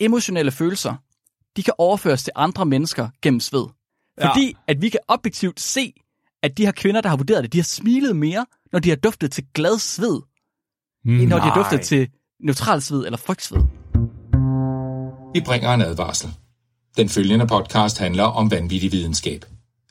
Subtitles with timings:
[0.00, 0.94] emotionelle følelser,
[1.56, 3.66] de kan overføres til andre mennesker gennem sved.
[4.22, 4.52] Fordi ja.
[4.66, 5.92] at vi kan objektivt se,
[6.42, 8.96] at de her kvinder, der har vurderet det, de har smilet mere, når de har
[8.96, 10.20] duftet til glad sved,
[11.04, 12.08] mm, end når de har duftet til
[12.40, 13.62] neutral sved eller frygtsved.
[15.34, 16.30] Vi bringer en advarsel.
[16.96, 19.44] Den følgende podcast handler om vanvittig videnskab.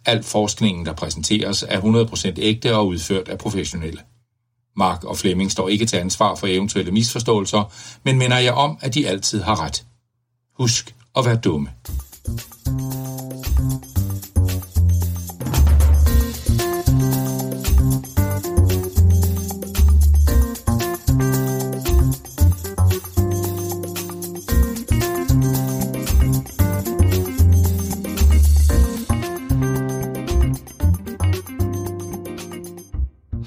[0.06, 4.02] Al forskningen, der præsenteres, er 100% ægte og udført af professionelle.
[4.78, 8.94] Mark og Flemming står ikke til ansvar for eventuelle misforståelser, men minder jeg om, at
[8.94, 9.86] de altid har ret.
[10.58, 11.70] Husk at være dumme.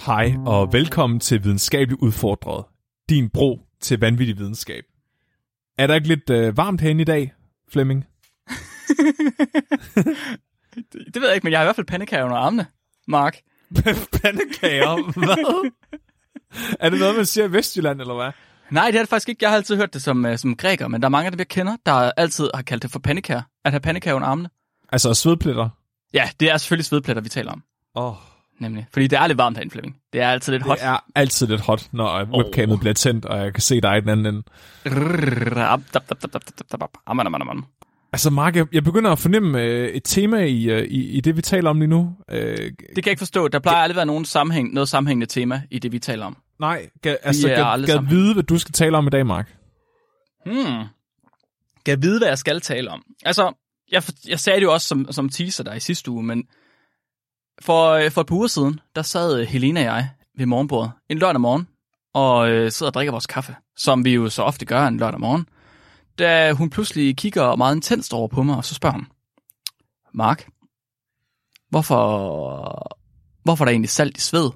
[0.06, 2.64] Hej og velkommen til Videnskabeligt Udfordret,
[3.08, 4.84] din bro til vanvittig videnskab.
[5.78, 7.32] Er der ikke lidt øh, varmt herinde i dag,
[7.72, 8.06] Flemming?
[10.76, 12.66] det, det ved jeg ikke, men jeg har i hvert fald pandekager under armene,
[13.08, 13.38] Mark.
[14.22, 15.12] pandekager?
[15.12, 15.70] Hvad?
[16.80, 18.30] er det noget, man siger i Vestjylland, eller hvad?
[18.70, 19.44] Nej, det er det faktisk ikke.
[19.44, 21.38] Jeg har altid hørt det som, uh, som græker, men der er mange af dem,
[21.38, 23.42] jeg kender, der altid har kaldt det for pandekager.
[23.64, 24.48] At have pandekager under armene.
[24.92, 25.68] Altså svedpletter?
[26.14, 27.62] Ja, det er selvfølgelig svedpletter, vi taler om.
[27.94, 28.06] Åh.
[28.06, 28.16] Oh.
[28.58, 28.86] Nemlig.
[28.92, 29.96] Fordi det er lidt varmt herinde, Flemming.
[30.12, 30.78] Det er altid lidt hot.
[30.78, 32.30] Det er altid lidt hot, når oh.
[32.30, 34.42] webcamet bliver tændt, og jeg kan se dig i den anden ende.
[38.12, 41.36] Altså Mark, jeg, jeg begynder at fornemme øh, et tema i, øh, i, i det,
[41.36, 42.16] vi taler om lige nu.
[42.30, 43.48] Øh, det kan jeg ikke forstå.
[43.48, 46.36] Der plejer aldrig at være nogen sammenhæng, noget sammenhængende tema i det, vi taler om.
[46.60, 49.54] Nej, ga, altså kan jeg vide, hvad du skal tale om i dag, Mark?
[50.46, 50.84] Hmm.
[51.86, 53.02] Kan vide, hvad jeg skal tale om?
[53.24, 53.52] Altså,
[53.92, 56.44] jeg, jeg sagde det jo også som, som teaser der i sidste uge, men
[57.62, 60.92] for, øh, for et par uger siden, der sad øh, Helena og jeg ved morgenbordet
[61.08, 61.68] en lørdag morgen,
[62.14, 65.20] og øh, sidder og drikker vores kaffe, som vi jo så ofte gør en lørdag
[65.20, 65.48] morgen,
[66.18, 69.06] da hun pludselig kigger meget intenst over på mig, og så spørger hun,
[70.14, 70.48] Mark,
[71.68, 72.96] hvorfor,
[73.42, 74.50] hvorfor er der egentlig salt i sved?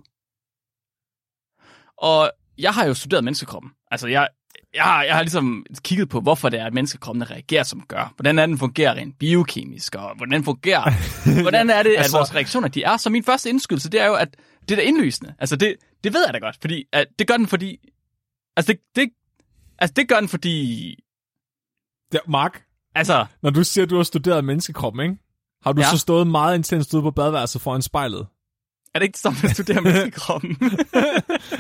[1.97, 3.71] Og jeg har jo studeret menneskekroppen.
[3.91, 4.29] Altså, jeg,
[4.75, 8.13] jeg, har, jeg har ligesom kigget på, hvorfor det er, at menneskekroppen reagerer, som gør.
[8.17, 10.83] Hvordan er den fungerer rent biokemisk, og hvordan fungerer...
[11.43, 12.97] hvordan er det, altså, at vores reaktioner de er?
[12.97, 14.37] Så min første indskydelse, det er jo, at
[14.69, 15.35] det er indlysende.
[15.39, 17.79] Altså, det, det ved jeg da godt, fordi at det gør den, fordi...
[18.57, 19.09] Altså, det, det,
[19.79, 20.89] altså, det gør den, fordi...
[22.15, 22.63] Ja, Mark,
[22.95, 25.17] altså, når du siger, at du har studeret menneskekroppen, ikke?
[25.63, 25.91] Har du ja.
[25.91, 28.27] så stået meget intenst ude på badeværelset foran spejlet?
[28.95, 30.57] Er det ikke det samme, at studere menneskekroppen?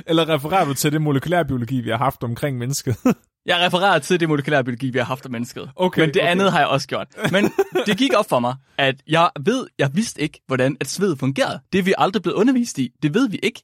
[0.07, 2.97] Eller refererer du til det molekylærbiologi, vi har haft omkring mennesket?
[3.47, 5.71] jeg refererer til det molekylærbiologi, vi har haft om mennesket.
[5.77, 6.31] Okay, Men det okay.
[6.31, 7.09] andet har jeg også gjort.
[7.33, 7.53] Men
[7.87, 11.61] det gik op for mig, at jeg ved, jeg vidste ikke, hvordan et sved fungerede.
[11.73, 12.91] Det er vi aldrig blevet undervist i.
[13.03, 13.63] Det ved vi ikke.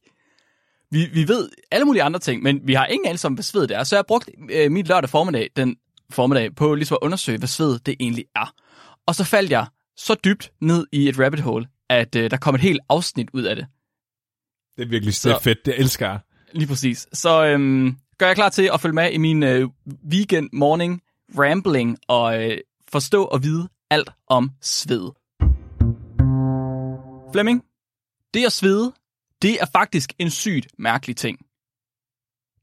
[0.91, 3.67] Vi, vi ved alle mulige andre ting, men vi har ingen anelse om, hvad sved
[3.67, 3.85] det er.
[3.85, 5.77] Så jeg har brugt øh, min lørdag formiddag, den
[6.11, 8.53] formiddag, på ligesom at undersøge, hvad sved det egentlig er.
[9.07, 12.55] Og så faldt jeg så dybt ned i et rabbit hole, at øh, der kom
[12.55, 13.67] et helt afsnit ud af det.
[14.77, 16.21] Det er virkelig så, fedt, det elsker jeg.
[16.53, 17.09] Lige præcis.
[17.13, 19.69] Så øhm, gør jeg klar til at følge med i min øh,
[20.11, 21.03] weekend morning
[21.39, 25.11] rambling og øh, forstå og vide alt om sved.
[27.33, 27.65] Flemming,
[28.35, 28.93] det at svede,
[29.43, 31.39] det er faktisk en sygt mærkelig ting.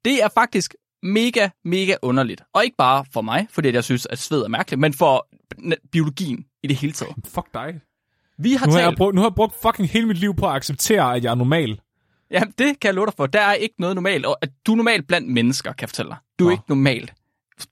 [0.06, 2.42] Det er faktisk mega, mega underligt.
[2.54, 5.28] Og ikke bare for mig, fordi jeg synes, at sved er mærkeligt, men for
[5.92, 7.16] biologien i det hele taget.
[7.26, 7.82] Fuck dig.
[8.38, 8.90] Vi har nu, har talt...
[8.90, 11.32] jeg brugt, nu har jeg brugt fucking hele mit liv på at acceptere, at jeg
[11.32, 11.80] er normal.
[12.32, 13.26] Ja, det kan jeg love dig for.
[13.26, 14.26] Der er ikke noget normalt.
[14.26, 16.18] Og at du er normalt blandt mennesker, kan jeg fortælle dig.
[16.40, 16.52] Du er Nå.
[16.52, 17.14] ikke normalt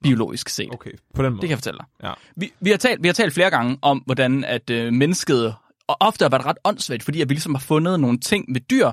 [0.03, 0.69] biologisk set.
[0.73, 1.41] Okay, på den måde.
[1.41, 1.85] Det kan jeg fortælle dig.
[2.03, 2.13] Ja.
[2.35, 5.55] Vi, vi, har talt, vi har talt flere gange om, hvordan at øh, mennesket
[5.87, 8.61] og ofte har været ret åndssvagt, fordi at vi ligesom har fundet nogle ting med
[8.61, 8.91] dyr,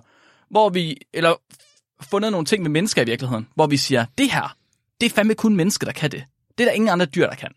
[0.51, 1.35] hvor vi, eller
[2.03, 4.57] fundet nogle ting med mennesker i virkeligheden, hvor vi siger, det her,
[5.01, 6.25] det er fandme kun mennesker, der kan det.
[6.59, 7.53] Det er der ingen andre dyr, der kan.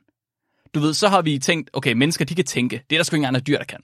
[0.73, 2.83] Du ved, så har vi tænkt, okay, mennesker, de kan tænke.
[2.89, 3.79] Det er der sgu ingen andre dyr, der kan.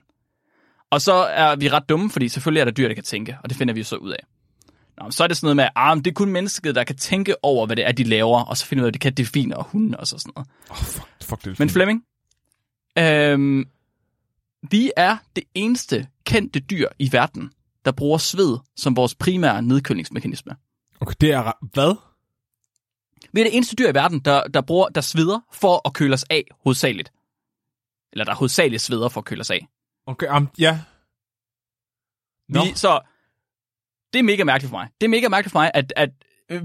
[0.92, 3.50] Og så er vi ret dumme, fordi selvfølgelig er der dyr, der kan tænke, og
[3.50, 4.24] det finder vi jo så ud af.
[5.02, 6.96] Nå, så er det sådan noget med, at ah, det er kun mennesket, der kan
[6.96, 9.14] tænke over, hvad det er, de laver, og så finder ud af, at det kan
[9.14, 10.50] delfiner og hunde og så sådan noget.
[10.70, 12.04] Oh, fuck, fuck det Men Flemming,
[12.98, 13.66] øhm,
[14.72, 17.52] vi er det eneste kendte dyr i verden,
[17.86, 20.56] der bruger sved som vores primære nedkølingsmekanisme.
[21.00, 21.52] Okay, det er...
[21.74, 21.96] Hvad?
[23.34, 26.14] Vi er det eneste dyr i verden, der, der, bruger, der sveder for at køle
[26.14, 27.12] os af hovedsageligt.
[28.12, 29.68] Eller der hovedsageligt sveder for at køle os af.
[30.10, 30.80] Okay, um, ja.
[32.50, 32.64] No.
[32.64, 33.00] Vi, så
[34.14, 34.88] det er mega mærkeligt for mig.
[35.02, 36.10] Det er mega mærkeligt for mig, at, at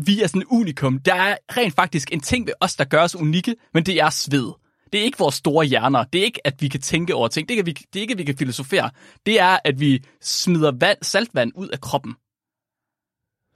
[0.07, 0.99] vi er sådan en unikum.
[0.99, 4.11] Der er rent faktisk en ting ved os, der gør os unikke, men det er
[4.11, 4.53] sved.
[4.93, 6.05] Det er ikke vores store hjerner.
[6.05, 7.49] Det er ikke, at vi kan tænke over ting.
[7.49, 8.91] Det er ikke, at vi, det er ikke, at vi kan filosofere.
[9.27, 12.15] Det er, at vi smider vand, saltvand ud af kroppen.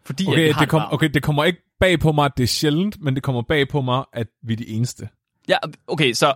[0.05, 2.43] Fordi okay, vi har det kom, okay, det kommer ikke bag på mig, at det
[2.43, 5.09] er sjældent, men det kommer bag på mig, at vi er de eneste.
[5.49, 5.57] Ja,
[5.87, 6.35] okay, så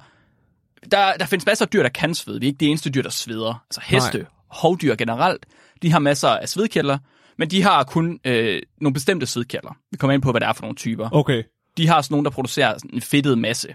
[0.90, 2.40] der, der findes masser af dyr, der kan svede.
[2.40, 3.64] Vi er ikke de eneste dyr, der sveder.
[3.70, 4.26] Altså heste, Nej.
[4.48, 5.46] hovdyr generelt,
[5.82, 6.98] de har masser af svedkirtler,
[7.38, 9.72] men de har kun øh, nogle bestemte svedkirtler.
[9.90, 11.08] Vi kommer ind på, hvad det er for nogle typer.
[11.12, 11.42] Okay.
[11.76, 13.74] De har sådan nogle, der producerer sådan en fedtet masse.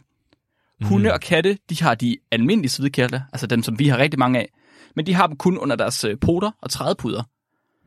[0.83, 4.39] Hunde og katte, de har de almindelige svedkirtler, altså dem, som vi har rigtig mange
[4.39, 4.49] af,
[4.95, 7.23] men de har dem kun under deres øh, poter og trædepuder,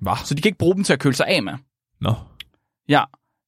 [0.01, 0.13] Hvad?
[0.25, 1.53] så de kan ikke bruge dem til at køle sig af med.
[2.01, 2.15] Nå.
[2.89, 3.05] Ja.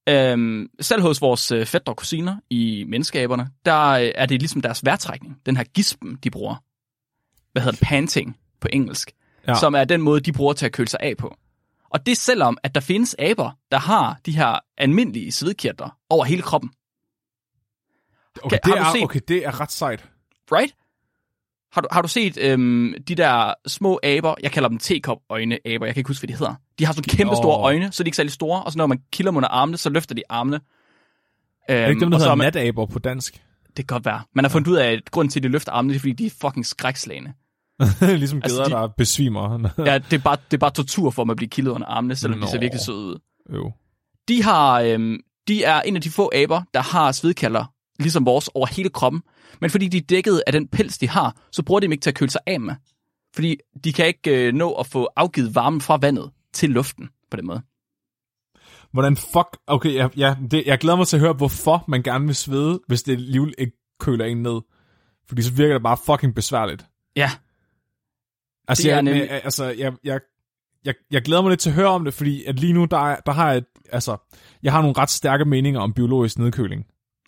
[0.09, 4.61] Øhm, selv hos vores øh, fætter og kusiner i menneskeaberne, der øh, er det ligesom
[4.61, 6.57] deres vejrtrækning, den her gispen, de bruger.
[7.53, 7.87] Hvad hedder det?
[7.89, 9.13] Panting på engelsk.
[9.49, 9.55] Ja.
[9.55, 11.37] Som er den måde, de bruger til at køle sig af på.
[11.91, 16.43] Og det selvom, at der findes aber, der har de her almindelige svedkirtler over hele
[16.43, 16.71] kroppen.
[18.43, 20.09] Okay, Kan- det er, okay, det er ret sejt.
[20.53, 20.75] Right?
[21.73, 25.87] Har du, har du set øhm, de der små aber, jeg kalder dem tekop-øjne aber,
[25.87, 26.55] jeg kan ikke huske, hvad de hedder.
[26.79, 27.65] De har sådan kæmpe store Åh.
[27.65, 29.77] øjne, så de er ikke særlig store, og så når man kilder dem under armene,
[29.77, 30.57] så løfter de armene.
[30.57, 33.35] Øhm, Er det ikke dem, der og så hedder er man- nataber på dansk?
[33.67, 34.21] Det kan godt være.
[34.35, 36.13] Man har fundet ud af, at grunden til, at de løfter armene, det er, fordi
[36.13, 37.33] de er fucking skrækslagende.
[38.01, 39.59] ligesom Altså, geder, de- der besvimer.
[39.87, 42.17] Ja, det er, bare, det er bare tortur for dem at blive kildet under armene,
[42.17, 42.47] selvom Nå.
[42.47, 43.19] de ser virkelig søde ud.
[43.55, 43.73] jo.
[44.29, 47.65] De, har, øhm, de er en af de få aber, der har svedkælder,
[47.99, 49.23] ligesom vores, over hele kroppen.
[49.61, 52.03] Men fordi de er dækket af den pels, de har, så bruger de dem ikke
[52.03, 52.75] til at køle sig af med.
[53.35, 57.37] Fordi de kan ikke øh, nå at få afgivet varmen fra vandet til luften på
[57.37, 57.63] den måde.
[58.93, 59.59] Hvordan fuck...
[59.67, 62.81] Okay, ja, ja det, jeg glæder mig til at høre, hvorfor man gerne vil svede,
[62.89, 64.61] hvis det alligevel ikke køler en ned.
[65.29, 66.87] Fordi så virker det bare fucking besværligt.
[67.17, 67.31] Ja,
[68.69, 70.21] Altså, jeg, nemlig- jeg, altså jeg, jeg,
[70.85, 72.97] jeg, jeg glæder mig lidt til at høre om det, fordi at lige nu, der,
[72.99, 73.63] er- der har jeg...
[73.93, 74.17] Altså,
[74.63, 76.85] jeg har nogle ret stærke meninger om biologisk nedkøling.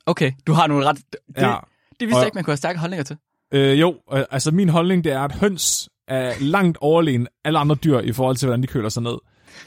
[0.06, 0.32] okay.
[0.46, 0.96] Du har nogle ret...
[1.12, 1.56] Det, Ja.
[2.00, 3.16] Det vidste Og- jeg ikke, man kunne have stærke holdninger til.
[3.52, 7.74] Øh, jo, øh, altså min holdning det er, at høns er langt overlegen alle andre
[7.74, 9.16] dyr i forhold til, hvordan de køler sig ned.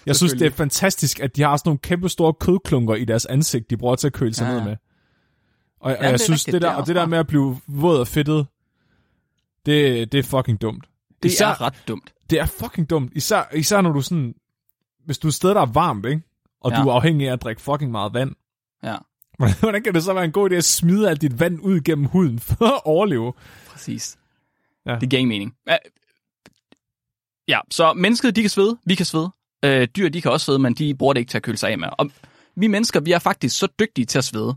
[0.06, 3.26] Jeg synes, det er fantastisk, at de har sådan nogle kæmpe store kødklunker i deres
[3.26, 4.54] ansigt, de bruger til at køle sig Ja.
[4.54, 4.72] ned med.
[4.72, 4.78] Og,
[5.80, 7.28] og det er jeg synes, rigtigt, det der, det er og det der med at
[7.28, 8.48] blive våd og fedtet,
[9.66, 10.86] det, det er fucking dumt.
[11.24, 12.14] Det Især- er ret dumt.
[12.30, 13.12] Det er fucking dumt.
[13.16, 14.34] Især, især når du sådan...
[15.06, 16.22] Hvis du er et sted, der er varmt, ikke?
[16.62, 16.72] Og.
[16.72, 16.82] Ja.
[16.84, 18.32] du er afhængig af at drikke fucking meget vand.
[18.84, 18.96] Ja,
[19.38, 22.06] Hvordan- kan det så være en god idé at smide alt dit vand ud gennem
[22.06, 23.34] huden for at overleve?
[23.68, 24.18] præcis.
[24.86, 24.98] Ja.
[25.02, 25.54] Det giver ingen mening.
[27.48, 29.30] Ja, så mennesket, de kan svede, vi kan svede.
[29.66, 31.72] Øh, dyr, de kan også svede, men de bruger det ikke til at køle sig
[31.72, 31.88] af med.
[31.98, 32.12] Og
[32.56, 34.56] vi mennesker, vi er faktisk så dygtige til at svede,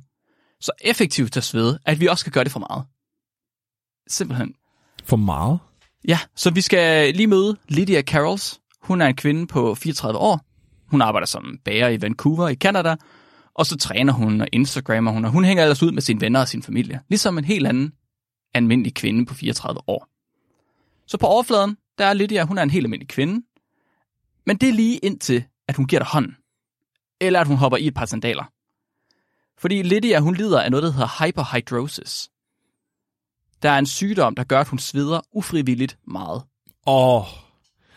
[0.60, 2.84] så effektivt til at svede, at vi også kan gøre det for meget.
[4.08, 4.54] Simpelthen.
[5.04, 5.58] For meget?
[6.08, 8.60] Ja, så vi skal lige møde Lydia Carols.
[8.82, 10.40] Hun er en kvinde på 34 år.
[10.86, 12.96] Hun arbejder som bager i Vancouver i Canada.
[13.60, 16.40] Og så træner hun og Instagrammer hun, og hun hænger ellers ud med sine venner
[16.40, 17.00] og sin familie.
[17.08, 17.92] Ligesom en helt anden
[18.54, 20.08] almindelig kvinde på 34 år.
[21.06, 23.46] Så på overfladen, der er Lydia, hun er en helt almindelig kvinde.
[24.46, 26.36] Men det er lige indtil, at hun giver dig hånden.
[27.20, 28.44] Eller at hun hopper i et par sandaler.
[29.58, 32.30] Fordi Lydia, hun lider af noget, der hedder hyperhidrosis.
[33.62, 36.42] Der er en sygdom, der gør, at hun sveder ufrivilligt meget.
[36.86, 37.26] Åh, oh,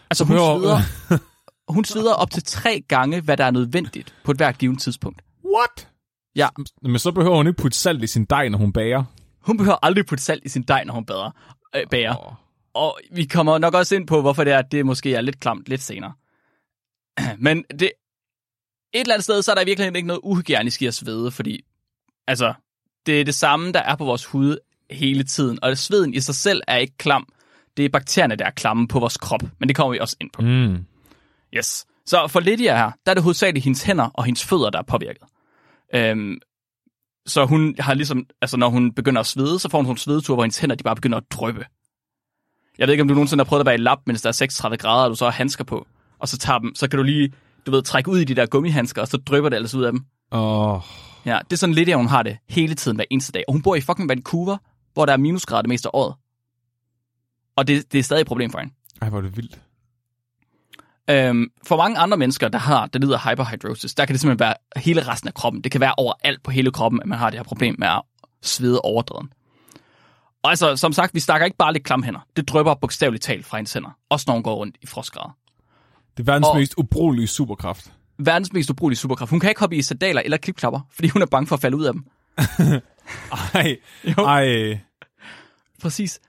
[0.09, 0.79] Altså hun sveder,
[1.75, 5.21] hun sveder op til tre gange, hvad der er nødvendigt på et hvert givet tidspunkt.
[5.53, 5.87] What?
[6.35, 6.47] Ja,
[6.81, 9.03] Men så behøver hun ikke putte salt i sin dej, når hun bager.
[9.39, 11.31] hun behøver aldrig putte salt i sin dej, når hun bader,
[11.75, 12.27] øh, bager.
[12.27, 12.33] Åh.
[12.73, 15.39] Og vi kommer nok også ind på, hvorfor det er, at det måske er lidt
[15.39, 16.13] klamt lidt senere.
[17.45, 17.91] Men det,
[18.93, 21.61] et eller andet sted, så er der virkelig ikke noget uhygienisk i at svede, fordi
[22.27, 22.53] altså,
[23.05, 24.57] det er det samme, der er på vores hud
[24.91, 25.59] hele tiden.
[25.63, 27.27] Og sveden i sig selv er ikke klam.
[27.77, 29.41] Det er bakterierne, der er klamme på vores krop.
[29.59, 30.41] Men det kommer vi også ind på.
[30.41, 30.85] Mm.
[31.57, 31.85] Yes.
[32.05, 34.83] Så for Lydia her, der er det hovedsageligt hendes hænder og hendes fødder, der er
[34.83, 35.23] påvirket.
[35.95, 36.37] Øhm,
[37.25, 39.97] så hun har ligesom, altså når hun begynder at svede, så får hun sådan en
[39.97, 41.65] svedetur, hvor hendes hænder de bare begynder at drøbe.
[42.77, 44.33] Jeg ved ikke, om du nogensinde har prøvet at være i lab, mens der er
[44.33, 45.87] 36 grader, og du så har handsker på,
[46.19, 47.33] og så tager dem, så kan du lige,
[47.65, 49.91] du ved, trække ud i de der gummihandsker, og så drøber det ellers ud af
[49.91, 50.05] dem.
[50.31, 50.79] Åh,
[51.25, 53.43] Ja, det er sådan lidt, at hun har det hele tiden hver eneste dag.
[53.47, 54.57] Og hun bor i fucking Vancouver,
[54.93, 56.15] hvor der er minusgrader det meste af året.
[57.55, 58.73] Og det, det er stadig et problem for hende.
[59.01, 59.61] ej, hvor er det vildt.
[61.09, 64.53] Øhm, for mange andre mennesker, der har det lyder hyperhidrosis, der kan det simpelthen være
[64.83, 65.61] hele resten af kroppen.
[65.61, 68.01] Det kan være overalt på hele kroppen, at man har det her problem med at
[68.41, 69.29] svede overdreven.
[70.43, 72.19] Og altså, som sagt, vi snakker ikke bare lidt klamhænder.
[72.35, 73.97] Det drøber bogstaveligt talt fra hendes hænder.
[74.09, 75.37] Også når hun går rundt i frostgrader.
[76.17, 77.91] Det er verdens Og- mest ubrugelige superkraft.
[78.17, 79.29] Verdens mest ubrugelige superkraft.
[79.29, 81.77] Hun kan ikke hoppe i sandaler eller klipklapper, fordi hun er bange for at falde
[81.77, 82.05] ud af dem.
[83.53, 83.77] Ej,
[84.17, 84.23] Jo.
[84.25, 84.79] ej.
[85.81, 86.19] Præcis.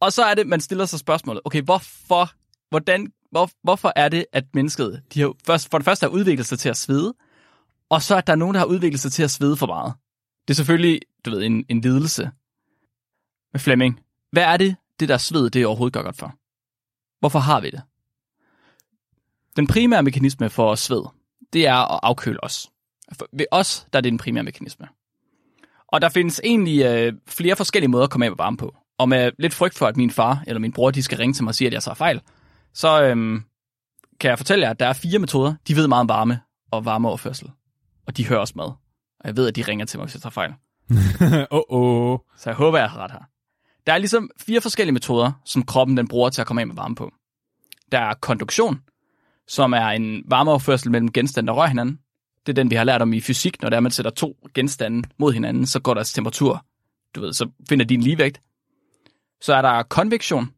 [0.00, 2.30] Og så er det, man stiller sig spørgsmålet, okay, hvorfor,
[2.70, 6.46] hvordan, hvor, hvorfor er det, at mennesket, de har, først, for det første har udviklet
[6.46, 7.14] sig til at svede,
[7.88, 9.94] og så at der nogen, der har udviklet sig til at svede for meget.
[10.48, 12.30] Det er selvfølgelig, du ved, en, en lidelse.
[13.52, 14.00] Med Flemming,
[14.32, 16.34] hvad er det, det der sved, det overhovedet gør godt for?
[17.20, 17.82] Hvorfor har vi det?
[19.56, 21.02] Den primære mekanisme for sved,
[21.52, 22.70] det er at afkøle os.
[23.12, 24.88] For ved os, der er det den primære mekanisme.
[25.86, 28.76] Og der findes egentlig øh, flere forskellige måder at komme af med varme på.
[28.98, 31.44] Og med lidt frygt for, at min far eller min bror, de skal ringe til
[31.44, 32.20] mig og sige, at jeg så fejl,
[32.74, 33.42] så øhm,
[34.20, 35.54] kan jeg fortælle jer, at der er fire metoder.
[35.68, 37.50] De ved meget om varme og varmeoverførsel.
[38.06, 38.64] Og de hører også med.
[38.64, 40.54] Og jeg ved, at de ringer til mig, hvis jeg tager fejl.
[41.50, 42.18] oh, oh.
[42.36, 43.22] Så jeg håber, jeg har ret her.
[43.86, 46.74] Der er ligesom fire forskellige metoder, som kroppen den bruger til at komme af med
[46.74, 47.12] varme på.
[47.92, 48.80] Der er konduktion,
[49.48, 51.98] som er en varmeoverførsel mellem genstande, der rører hinanden.
[52.46, 53.62] Det er den, vi har lært om i fysik.
[53.62, 56.64] Når der man sætter to genstande mod hinanden, så går deres temperatur,
[57.14, 58.40] du ved, så finder de en ligevægt.
[59.40, 60.50] Så er der konvektion,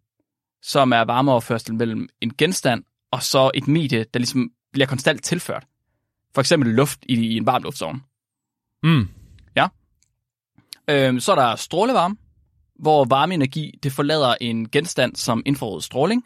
[0.64, 5.64] som er varmeoverførsel mellem en genstand og så et medie, der ligesom bliver konstant tilført.
[6.34, 8.02] For eksempel luft i, i en varmluftsovn.
[8.82, 9.08] Mm.
[10.90, 12.16] Øhm, så er der strålevarme,
[12.78, 16.24] hvor varmeenergi det forlader en genstand som infrarød stråling.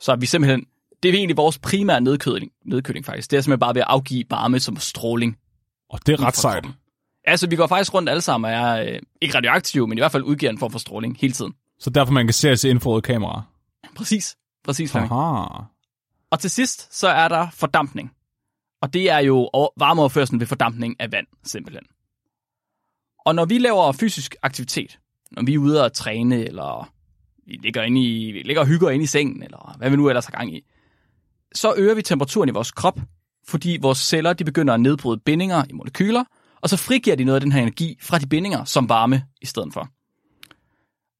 [0.00, 0.64] Så vi simpelthen,
[1.02, 3.30] det er egentlig vores primære nedkøling, nedkøling faktisk.
[3.30, 5.36] Det er simpelthen bare ved at afgive varme som stråling.
[5.90, 6.64] Og det er ret sejt.
[7.24, 10.12] Altså, vi går faktisk rundt alle sammen og er øh, ikke radioaktive, men i hvert
[10.12, 11.52] fald udgiver en form for stråling hele tiden.
[11.78, 13.42] Så derfor man kan se til infrarøde kamera.
[13.98, 14.36] Præcis.
[14.64, 14.94] Præcis.
[14.94, 15.46] Aha.
[16.30, 18.10] Og til sidst, så er der fordampning.
[18.82, 21.84] Og det er jo over- varmeoverførselen ved fordampning af vand, simpelthen.
[23.26, 24.98] Og når vi laver fysisk aktivitet,
[25.30, 26.92] når vi er ude og træne, eller
[27.46, 30.08] vi ligger, inde i, vi ligger og hygger inde i sengen, eller hvad vi nu
[30.08, 30.60] ellers har gang i,
[31.54, 33.00] så øger vi temperaturen i vores krop,
[33.46, 36.24] fordi vores celler de begynder at nedbryde bindinger i molekyler,
[36.60, 39.46] og så frigiver de noget af den her energi fra de bindinger som varme i
[39.46, 39.88] stedet for.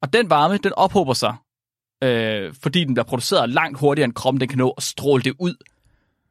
[0.03, 1.37] Og den varme, den ophober sig
[2.03, 5.35] øh, fordi den bliver produceret langt hurtigere, end kroppen den kan nå at stråle det
[5.39, 5.55] ud.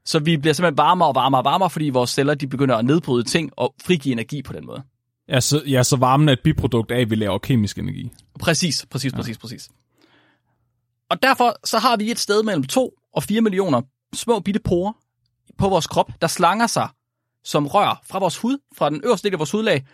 [0.05, 2.85] Så vi bliver simpelthen varmere og varmere og varmere, fordi vores celler de begynder at
[2.85, 4.83] nedbryde ting og frigive energi på den måde.
[5.29, 8.11] Ja, så, ja, så varmen er et biprodukt af, at vi laver kemisk energi.
[8.39, 9.69] Præcis, præcis, præcis, præcis.
[11.09, 13.81] Og derfor så har vi et sted mellem 2 og 4 millioner
[14.13, 14.93] små bitte porer
[15.57, 16.89] på vores krop, der slanger sig
[17.47, 19.85] som rør fra vores hud, fra den øverste del af vores hudlag,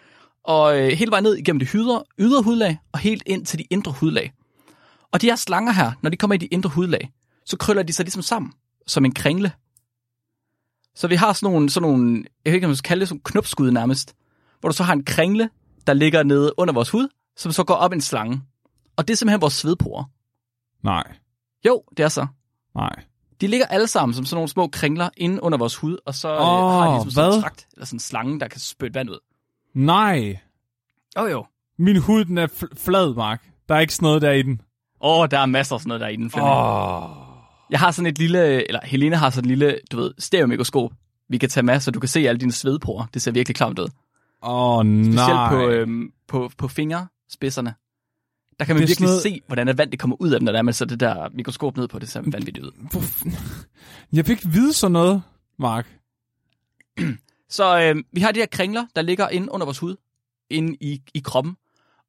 [0.44, 3.64] og øh, hele vejen ned igennem det ydre, ydre hudlag, og helt ind til de
[3.70, 4.34] indre hudlag.
[5.14, 7.12] Og de her slanger her, når de kommer i de indre hudlag,
[7.46, 8.54] så krøller de sig ligesom sammen,
[8.88, 9.52] som en kringle.
[10.96, 13.08] Så vi har sådan nogle, sådan nogle jeg ved ikke, om man skal kalde det
[13.08, 14.16] sådan knopskud nærmest,
[14.60, 15.50] hvor du så har en kringle,
[15.88, 18.42] der ligger nede under vores hud, som så går op i en slange.
[18.96, 20.04] Og det er simpelthen vores svedporer.
[20.84, 21.04] Nej,
[21.66, 22.28] Jo, det er så.
[22.76, 23.04] nej.
[23.42, 26.30] De ligger alle sammen som sådan nogle små kringler inde under vores hud, og så
[26.30, 28.96] oh, Åh, har de ligesom sådan en trakt, eller sådan en slange, der kan spytte
[28.96, 29.20] vand ud.
[29.74, 30.40] Nej.
[31.18, 31.46] Jo jo.
[31.78, 33.50] Min hud, den er fl- flad, Mark.
[33.70, 34.62] Der er ikke sådan noget der i den.
[35.04, 36.56] Åh, oh, der er masser af sådan noget der i den, Flemming.
[36.56, 37.10] Åh.
[37.70, 40.92] Jeg har sådan et lille, eller Helene har sådan et lille, du ved, stereomikroskop,
[41.30, 43.06] vi kan tage med, så du kan se alle dine svedporer.
[43.14, 43.88] Det ser virkelig klamt ud.
[44.44, 45.50] Åh, oh, Specielt nej.
[45.50, 47.74] på, øhm, på, på fingerspidserne.
[48.60, 50.40] Der kan man Det er virkelig noget- se, hvordan er vand det kommer ud af
[50.40, 52.00] dem, når der er, man sætter det der mikroskop ned på.
[52.00, 52.72] Det ser vanvittigt ud.
[54.14, 55.22] Jeg vil ikke vide sådan noget,
[55.60, 55.88] Mark.
[57.50, 59.96] Så øh, vi har de her kringler, der ligger inde under vores hud,
[60.50, 61.58] inde i, i kroppen.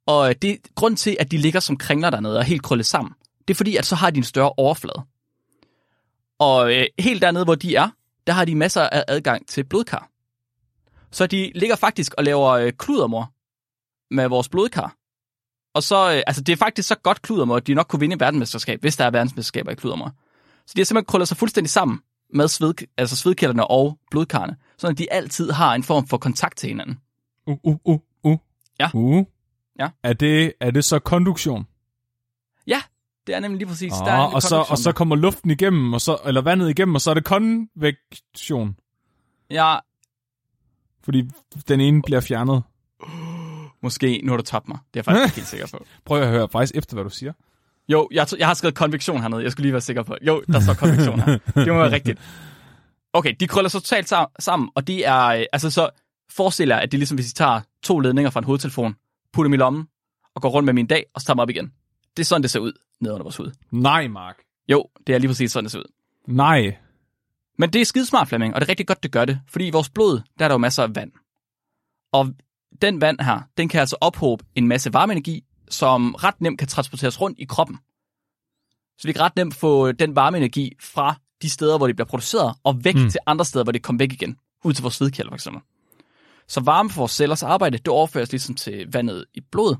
[0.06, 2.86] Og øh, det grund til, at de ligger som kringler dernede og er helt krøllet
[2.86, 3.12] sammen,
[3.48, 5.02] det er fordi, at så har de en større overflade.
[6.38, 7.88] Og øh, helt dernede, hvor de er,
[8.26, 10.10] der har de masser af adgang til blodkar.
[11.10, 13.32] Så de ligger faktisk og laver øh, kludermor
[14.14, 14.96] med vores blodkar.
[15.74, 18.20] Og så, øh, altså det er faktisk så godt kludermor, at de nok kunne vinde
[18.20, 20.12] verdensmesterskab, hvis der er verdensmesterskaber i kludermor.
[20.66, 22.00] Så de har simpelthen krøllet sig fuldstændig sammen
[22.34, 26.68] med sved, altså svedkælderne og blodkarne, så de altid har en form for kontakt til
[26.68, 26.98] hinanden.
[27.46, 28.38] Uh, uh, uh, uh.
[28.80, 28.90] Ja.
[28.94, 29.24] Uh.
[29.78, 29.88] Ja.
[30.02, 31.66] Er det, er det så konduktion?
[32.66, 32.82] Ja,
[33.26, 33.92] det er nemlig lige præcis.
[33.92, 36.94] Oh, der er og, så, og så kommer luften igennem, og så, eller vandet igennem,
[36.94, 38.76] og så er det konvektion.
[39.50, 39.76] Ja,
[41.04, 41.30] Fordi
[41.68, 42.62] den ene bliver fjernet.
[43.82, 44.78] måske, nu har du tabt mig.
[44.94, 45.84] Det er jeg faktisk ikke helt sikker på.
[46.06, 47.32] Prøv at høre faktisk efter, hvad du siger.
[47.88, 49.42] Jo, jeg, jeg har skrevet konvektion hernede.
[49.42, 50.16] Jeg skulle lige være sikker på.
[50.22, 51.38] Jo, der står konvektion her.
[51.54, 52.20] Det må være rigtigt.
[53.12, 55.90] Okay, de krøller sig totalt sa- sammen, og det er, øh, altså så
[56.30, 58.96] forestil jer, at det er ligesom, hvis I tager to ledninger fra en hovedtelefon,
[59.34, 59.88] putter dem i lommen,
[60.34, 61.72] og går rundt med min dag, og så tager dem op igen.
[62.16, 63.52] Det er sådan, det ser ud ned under vores hud.
[63.70, 64.36] Nej, Mark.
[64.68, 65.92] Jo, det er lige præcis sådan, det ser ud.
[66.26, 66.76] Nej.
[67.58, 69.40] Men det er skidesmart, Flemming, og det er rigtig godt, det gør det.
[69.48, 71.12] Fordi i vores blod, der er der jo masser af vand.
[72.12, 72.34] Og
[72.82, 77.20] den vand her, den kan altså ophobe en masse varmeenergi, som ret nemt kan transporteres
[77.20, 77.78] rundt i kroppen.
[78.98, 82.54] Så vi kan ret nemt få den varmeenergi fra de steder, hvor det bliver produceret,
[82.64, 83.10] og væk mm.
[83.10, 84.36] til andre steder, hvor det kommer væk igen.
[84.64, 85.62] Ud til vores svedkælder, for eksempel.
[86.48, 89.78] Så varme for vores cellers arbejde, det overføres ligesom til vandet i blodet.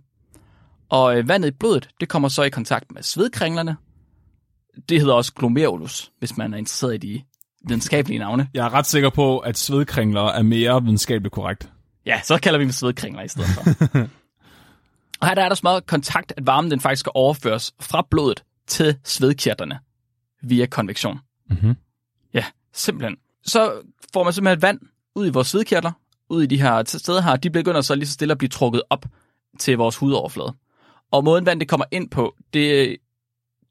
[0.89, 3.77] Og øh, vandet i blodet, det kommer så i kontakt med svedkringlerne.
[4.89, 7.23] Det hedder også glomerulus, hvis man er interesseret i de
[7.69, 8.49] videnskabelige navne.
[8.55, 11.71] Jeg er ret sikker på, at svedkringler er mere videnskabeligt korrekt.
[12.07, 13.63] Ja, så kalder vi dem svedkringler i stedet for.
[15.21, 18.07] og her der er der så meget kontakt, at varmen den faktisk skal overføres fra
[18.11, 19.79] blodet til svedkirtlerne
[20.43, 21.19] via konvektion.
[21.51, 21.75] Mhm.
[22.35, 23.17] Ja, simpelthen.
[23.47, 23.73] Så
[24.13, 24.81] får man simpelthen vand
[25.15, 25.93] ud i vores svedkirtler,
[26.35, 28.83] ud i de her steder her, de begynder så lige så stille at blive trukket
[28.91, 29.07] op
[29.59, 30.55] til vores hudoverflade.
[31.11, 32.97] Og måden vand det kommer ind på, det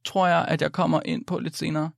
[0.05, 1.89] tror jeg, at jeg kommer ind på lidt senere.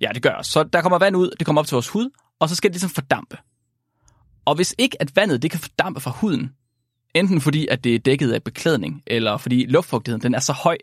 [0.00, 0.44] Ja, det gør jeg.
[0.44, 2.10] Så der kommer vand ud, det kommer op til vores hud,
[2.40, 3.38] og så skal det ligesom fordampe.
[4.44, 6.52] Og hvis ikke at vandet det kan fordampe fra huden,
[7.14, 10.76] enten fordi at det er dækket af beklædning, eller fordi luftfugtigheden den er så høj,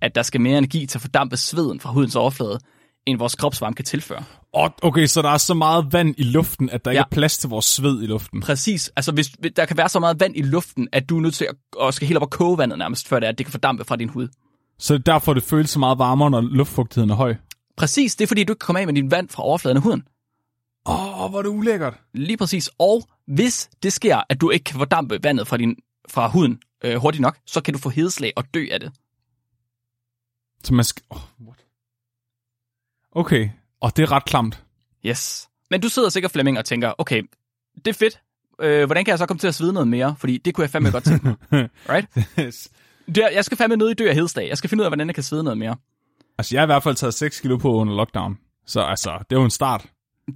[0.00, 2.58] at der skal mere energi til at fordampe sveden fra hudens overflade,
[3.06, 4.24] end vores kropsvarme kan tilføre.
[4.52, 6.94] Okay, så der er så meget vand i luften, at der ja.
[6.94, 8.40] ikke er plads til vores sved i luften.
[8.40, 8.92] Præcis.
[8.96, 11.44] Altså, hvis, der kan være så meget vand i luften, at du er nødt til
[11.44, 13.50] at, at skal helt op og koge vandet nærmest, før det, er, at det kan
[13.52, 14.28] fordampe fra din hud.
[14.78, 17.34] Så derfor det føles så meget varmere, når luftfugtigheden er høj?
[17.76, 18.16] Præcis.
[18.16, 20.02] Det er fordi, du ikke kommer af med din vand fra overfladen af huden.
[20.86, 21.94] Åh, oh, hvor er det ulækkert.
[22.14, 22.70] Lige præcis.
[22.78, 25.76] Og hvis det sker, at du ikke kan fordampe vandet fra, din,
[26.08, 28.92] fra huden øh, hurtigt nok, så kan du få hedeslag og dø af det.
[30.64, 31.02] Så man skal...
[31.10, 31.59] Oh, what?
[33.12, 33.50] Okay,
[33.80, 34.62] og det er ret klamt.
[35.06, 35.48] Yes.
[35.70, 37.22] Men du sidder sikkert, Flemming, og tænker, okay,
[37.76, 38.20] det er fedt.
[38.60, 40.16] Øh, hvordan kan jeg så komme til at svide noget mere?
[40.18, 41.36] Fordi det kunne jeg fandme godt tænke mig.
[41.88, 42.08] Right?
[42.40, 42.68] yes.
[43.06, 44.48] Det, jeg skal fandme ned i dø af hedsdag.
[44.48, 45.76] Jeg skal finde ud af, hvordan jeg kan svide noget mere.
[46.38, 48.38] Altså, jeg har i hvert fald taget 6 kilo på under lockdown.
[48.66, 49.86] Så altså, det er jo en start.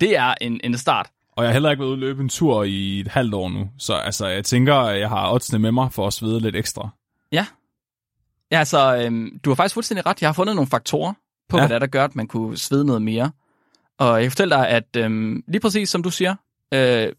[0.01, 1.11] Det er en, en start.
[1.33, 3.71] Og jeg har heller ikke været ude løbe en tur i et halvt år nu.
[3.79, 6.89] Så altså, jeg tænker, at jeg har oddsene med mig for at svede lidt ekstra.
[7.33, 7.47] Ja.
[8.51, 10.21] Ja, altså, øhm, du har faktisk fuldstændig ret.
[10.21, 11.13] Jeg har fundet nogle faktorer
[11.55, 11.63] på, ja.
[11.63, 13.31] hvad det er, der gør, at man kunne svede noget mere.
[13.99, 16.35] Og jeg kan fortælle dig, at øhm, lige præcis som du siger,
[16.75, 17.13] øh,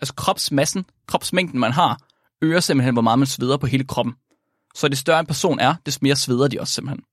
[0.00, 2.00] altså kropsmassen, kropsmængden man har,
[2.42, 4.14] øger simpelthen, hvor meget man sveder på hele kroppen.
[4.74, 7.04] Så det større en person er, des mere sveder de også simpelthen.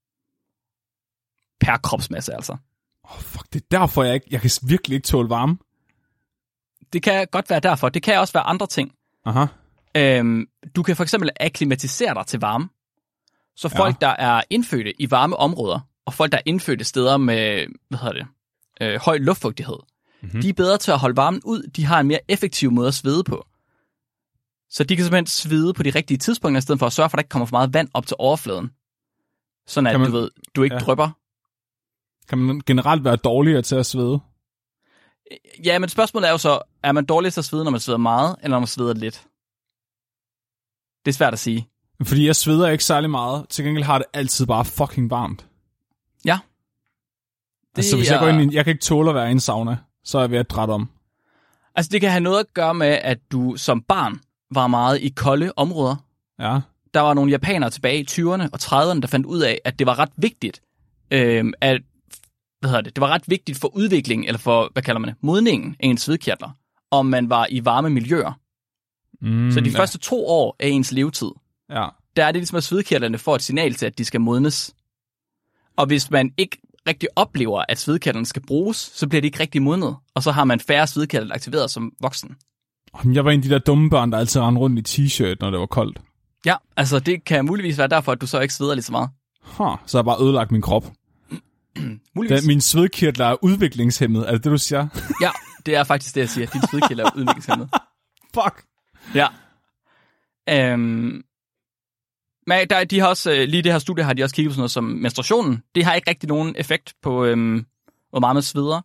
[1.59, 2.57] Per kropsmasse altså.
[3.03, 5.57] Oh, fuck, det er derfor, jeg, ikke, jeg kan virkelig ikke tåle varme.
[6.93, 7.89] Det kan godt være derfor.
[7.89, 8.91] Det kan også være andre ting.
[9.25, 9.45] Aha.
[9.97, 12.69] Øhm, du kan for eksempel akklimatisere dig til varme.
[13.55, 14.07] Så folk, ja.
[14.07, 18.13] der er indfødte i varme områder, og folk, der er indfødte steder med, hvad hedder
[18.13, 18.27] det,
[18.81, 19.77] øh, høj luftfugtighed,
[20.21, 20.41] mm-hmm.
[20.41, 21.63] de er bedre til at holde varmen ud.
[21.75, 23.47] De har en mere effektiv måde at svede på.
[24.69, 27.15] Så de kan simpelthen svede på de rigtige tidspunkter, i stedet for at sørge for,
[27.15, 28.71] at der ikke kommer for meget vand op til overfladen.
[29.67, 30.79] Sådan at man, du ved, du ikke ja.
[30.79, 31.09] drypper.
[32.29, 34.19] Kan man generelt være dårligere til at svede?
[35.65, 37.97] Ja, men spørgsmålet er jo så, er man dårligere til at svede, når man sveder
[37.97, 39.27] meget, eller når man sveder lidt?
[41.05, 41.69] Det er svært at sige.
[42.03, 43.49] Fordi jeg sveder ikke særlig meget.
[43.49, 45.48] Til gengæld har det altid bare fucking varmt.
[46.25, 46.39] Ja.
[47.71, 48.13] Det altså, hvis er...
[48.13, 50.21] jeg går ind i, jeg kan ikke tåle at være i en sauna, så er
[50.21, 50.89] jeg ved at drætte om.
[51.75, 54.19] Altså, det kan have noget at gøre med, at du som barn
[54.51, 55.95] var meget i kolde områder.
[56.39, 56.59] Ja.
[56.93, 59.87] Der var nogle japanere tilbage i 20'erne og 30'erne, der fandt ud af, at det
[59.87, 60.61] var ret vigtigt,
[61.11, 61.81] øh, at
[62.59, 65.17] hvad hedder det, det var ret vigtigt for udviklingen, eller for, hvad kalder man det,
[65.21, 66.49] modningen af ens svedkirtler,
[66.91, 68.39] om man var i varme miljøer.
[69.21, 69.79] Mm, så de ja.
[69.79, 71.31] første to år af ens levetid,
[71.69, 71.87] ja.
[72.15, 74.75] der er det ligesom, at svedkirtlerne får et signal til, at de skal modnes.
[75.79, 79.61] Og hvis man ikke rigtig oplever, at svedkirtlerne skal bruges, så bliver de ikke rigtig
[79.61, 82.35] modnet, og så har man færre svedkirtler aktiveret som voksen.
[83.05, 85.49] Jeg var en af de der dumme børn, der altid rendte rundt i t-shirt, når
[85.49, 86.01] det var koldt.
[86.45, 89.09] Ja, altså det kan muligvis være derfor, at du så ikke sveder lige så meget.
[89.41, 90.85] Huh, så har jeg bare ødelagt min krop.
[92.15, 92.41] Muligvis.
[92.41, 94.87] Da, min svedkirtler er udviklingshemmet, er det det, du siger?
[95.25, 95.29] ja,
[95.65, 96.47] det er faktisk det, jeg siger.
[96.47, 97.69] Din svedkirtler er udviklingshemmet.
[98.33, 98.63] Fuck.
[99.15, 99.27] Ja.
[100.49, 101.23] Øhm,
[102.49, 104.53] men der, de har også, øh, lige det her studie har de også kigget på
[104.53, 105.63] sådan noget som menstruationen.
[105.75, 107.65] Det har ikke rigtig nogen effekt på, øhm,
[108.09, 108.81] hvor meget man sveder.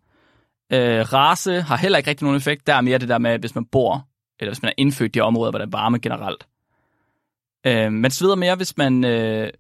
[0.73, 2.67] Øh, race har heller ikke rigtig nogen effekt.
[2.67, 4.09] Der er mere det der med, hvis man bor,
[4.41, 6.47] eller hvis man er indfødt i de områder, hvor der er varme generelt.
[7.67, 9.51] Øh, man sveder mere, hvis man, øh,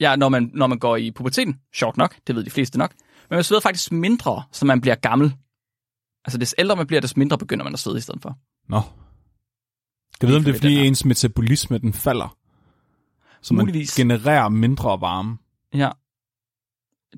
[0.00, 1.60] ja, når man, når man går i puberteten.
[1.74, 2.92] Sjovt nok, det ved de fleste nok.
[3.30, 5.34] Men man sveder faktisk mindre, så man bliver gammel.
[6.24, 8.38] Altså, des ældre man bliver, des mindre begynder man at svede i stedet for.
[8.68, 8.80] Nå.
[10.22, 12.36] Jeg ved, om det er, fordi ens metabolisme, den falder.
[13.42, 13.94] Så man Muligvis.
[13.96, 15.38] genererer mindre varme.
[15.74, 15.90] Ja.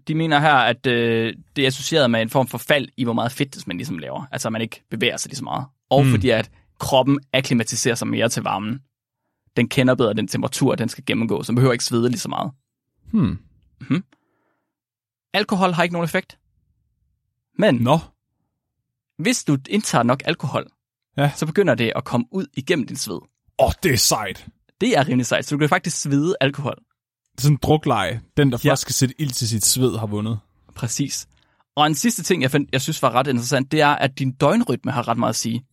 [0.08, 3.12] De mener her, at øh, det er associeret med en form for fald i, hvor
[3.12, 4.26] meget fedt man ligesom laver.
[4.32, 5.66] Altså, at man ikke bevæger sig lige så meget.
[5.90, 6.10] Og mm.
[6.10, 8.80] fordi, at kroppen akklimatiserer sig mere til varmen.
[9.56, 12.28] Den kender bedre den temperatur, den skal gennemgå, så man behøver ikke svede lige så
[12.28, 12.52] meget.
[13.12, 13.38] Hmm.
[13.80, 14.04] Mm-hmm.
[15.34, 16.38] Alkohol har ikke nogen effekt.
[17.58, 17.98] Men Nå.
[19.18, 20.66] hvis du indtager nok alkohol,
[21.16, 21.30] ja.
[21.36, 23.20] så begynder det at komme ud igennem din sved.
[23.58, 24.48] Åh, oh, det er sejt.
[24.84, 26.74] Det er rimelig sejt, så du kan faktisk svede alkohol.
[26.74, 28.20] Det er sådan en drukleje.
[28.36, 28.70] Den, der ja.
[28.70, 30.38] først skal sætte ild til sit sved, har vundet.
[30.74, 31.26] Præcis.
[31.76, 34.32] Og en sidste ting, jeg, find, jeg synes var ret interessant, det er, at din
[34.32, 35.64] døgnrytme har ret meget at sige.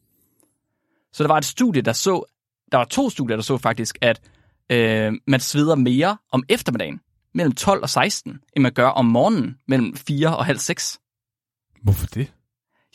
[1.13, 2.23] Så der var et studie, der så,
[2.71, 4.21] der var to studier, der så faktisk, at
[4.69, 6.99] øh, man sveder mere om eftermiddagen,
[7.33, 10.99] mellem 12 og 16, end man gør om morgenen, mellem 4 og halv 6.
[11.83, 12.33] Hvorfor det?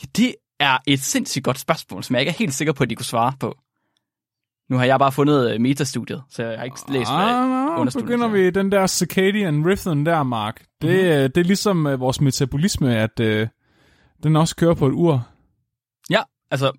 [0.03, 2.91] Ja, det er et sindssygt godt spørgsmål, som jeg ikke er helt sikker på, at
[2.91, 3.59] de kunne svare på.
[4.69, 8.29] Nu har jeg bare fundet uh, metastudiet, så jeg har ikke læst ah, hvad begynder
[8.29, 10.65] vi den der circadian rhythm der, Mark.
[10.83, 11.33] Det, mm-hmm.
[11.33, 13.49] det er ligesom uh, vores metabolisme, at uh,
[14.23, 15.29] den også kører på et ur.
[16.11, 16.73] Ja, altså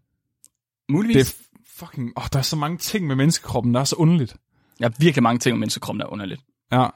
[0.90, 1.16] muligvis.
[1.16, 2.14] Det er fucking...
[2.18, 4.36] Åh, oh, der er så mange ting med menneskekroppen, der er så underligt.
[4.80, 6.42] Ja, virkelig mange ting om menneskekroppen, der er underligt.
[6.72, 6.88] Ja.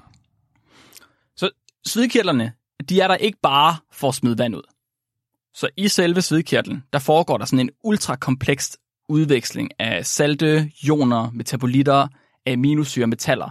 [1.35, 1.49] Så
[1.85, 2.53] svedkirtlerne,
[2.89, 4.61] de er der ikke bare for at smide vand ud.
[5.53, 8.77] Så i selve svedkirtlen, der foregår der sådan en ultrakompleks
[9.11, 12.07] udveksling af salte, ioner, metabolitter,
[12.47, 13.49] aminosyre, metaller.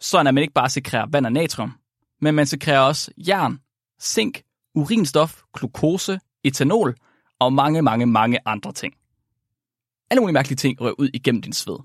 [0.00, 1.72] Så at man ikke bare sekrerer vand og natrium,
[2.20, 3.60] men man sekrerer også jern,
[4.02, 4.42] zink,
[4.74, 6.94] urinstof, glukose, etanol
[7.38, 8.94] og mange, mange, mange andre ting.
[10.10, 11.76] Alle mulige mærkelige ting rører ud igennem din sved.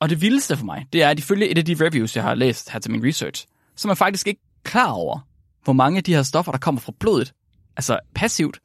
[0.00, 2.34] Og det vildeste for mig, det er, at ifølge et af de reviews, jeg har
[2.34, 5.18] læst her til min research, så er man faktisk ikke klar over,
[5.64, 7.34] hvor mange af de her stoffer, der kommer fra blodet,
[7.76, 8.60] altså passivt,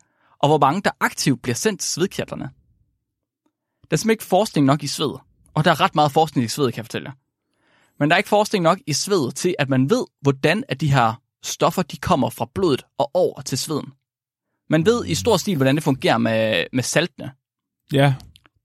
[0.45, 2.43] og hvor mange, der aktivt bliver sendt til svedkirtlerne.
[2.43, 2.49] Der
[3.91, 5.13] er simpelthen ikke forskning nok i sved,
[5.53, 7.13] og der er ret meget forskning i sved, kan jeg fortælle jer.
[7.99, 10.91] Men der er ikke forskning nok i sved til, at man ved, hvordan at de
[10.91, 13.93] her stoffer de kommer fra blodet og over til sveden.
[14.69, 17.31] Man ved i stor stil, hvordan det fungerer med, med saltene.
[17.93, 18.15] Ja.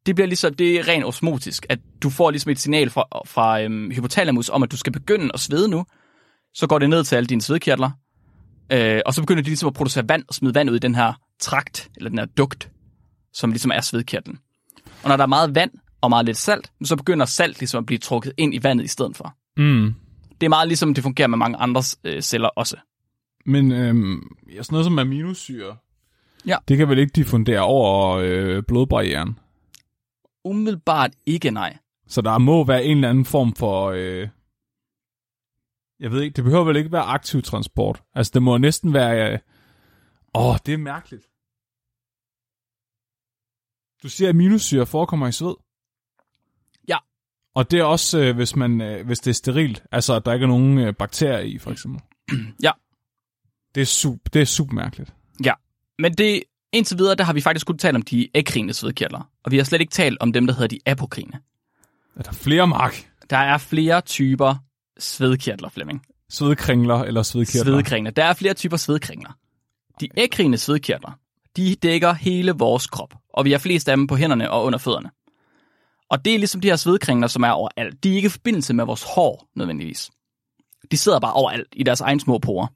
[0.07, 3.63] Det bliver ligesom, det er rent osmotisk, at du får ligesom et signal fra, fra
[3.63, 5.85] øhm, hypotalamus om, at du skal begynde at svede nu.
[6.55, 7.91] Så går det ned til alle dine svedkirtler,
[8.73, 10.95] øh, og så begynder de ligesom at producere vand og smide vand ud i den
[10.95, 12.71] her trakt, eller den her dugt,
[13.33, 14.39] som ligesom er svedkirtlen.
[15.03, 17.87] Og når der er meget vand og meget lidt salt, så begynder salt ligesom at
[17.87, 19.35] blive trukket ind i vandet i stedet for.
[19.57, 19.95] Mm.
[20.41, 22.77] Det er meget ligesom det fungerer med mange andre øh, celler også.
[23.47, 23.77] Men ja,
[24.63, 25.77] sådan noget som aminosyre,
[26.47, 26.57] Ja.
[26.69, 29.39] det kan vel ikke diffundere over øh, blodbarrieren?
[30.45, 31.77] Umiddelbart ikke nej.
[32.09, 33.91] Så der må være en eller anden form for...
[33.91, 34.29] Øh,
[36.01, 38.03] jeg ved ikke, det behøver vel ikke være aktiv transport.
[38.15, 39.33] Altså, det må næsten være...
[39.33, 39.39] Øh,
[40.35, 41.27] åh, det er mærkeligt.
[44.03, 45.55] Du siger, at aminosyre forekommer i sved?
[46.89, 46.97] Ja.
[47.55, 50.33] Og det er også, øh, hvis, man, øh, hvis det er sterilt, altså at der
[50.33, 52.03] ikke er nogen øh, bakterier i, for eksempel.
[52.63, 52.71] Ja.
[53.75, 55.13] Det er, super, det er super mærkeligt.
[55.45, 55.53] Ja,
[55.99, 59.31] men det, indtil videre, der har vi faktisk kun talt om de ekrine svedkirtler.
[59.45, 61.41] Og vi har slet ikke talt om dem, der hedder de apokrine.
[62.17, 63.11] Er der flere mark?
[63.31, 64.55] Der er flere typer
[64.99, 66.03] svedkirtler, Flemming.
[66.29, 67.73] Svedkringler eller svedkirtler?
[67.73, 68.11] Svedkringler.
[68.11, 69.31] Der er flere typer svedkringler.
[70.01, 71.19] De ekrine svedkirtler,
[71.57, 74.79] de dækker hele vores krop, og vi har flest af dem på hænderne og under
[74.79, 75.11] fødderne.
[76.11, 78.05] Og det er ligesom de her svedkringler, som er overalt.
[78.05, 80.11] De er ikke i forbindelse med vores hår, nødvendigvis.
[80.91, 82.67] De sidder bare overalt i deres egen små porer.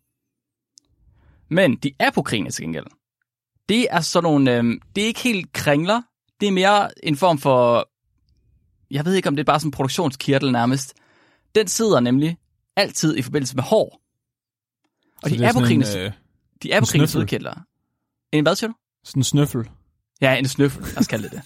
[1.55, 2.87] Men de apokrine til gengæld,
[3.69, 4.65] det er sådan nogle, øh,
[4.97, 6.03] det er ikke helt kringler,
[6.41, 7.89] det er mere en form for,
[8.91, 10.95] jeg ved ikke om det er bare sådan en produktionskirtel nærmest.
[11.55, 12.39] Den sidder nemlig
[12.77, 14.01] altid i forbindelse med hår.
[15.23, 16.13] Og Så de er apokrine, en, øh,
[16.63, 17.55] de apokrine svedkirtler.
[18.35, 18.75] En hvad siger du?
[19.05, 19.71] sådan en snøffel.
[20.21, 21.43] Ja, en snøffel, lad os kalde det det.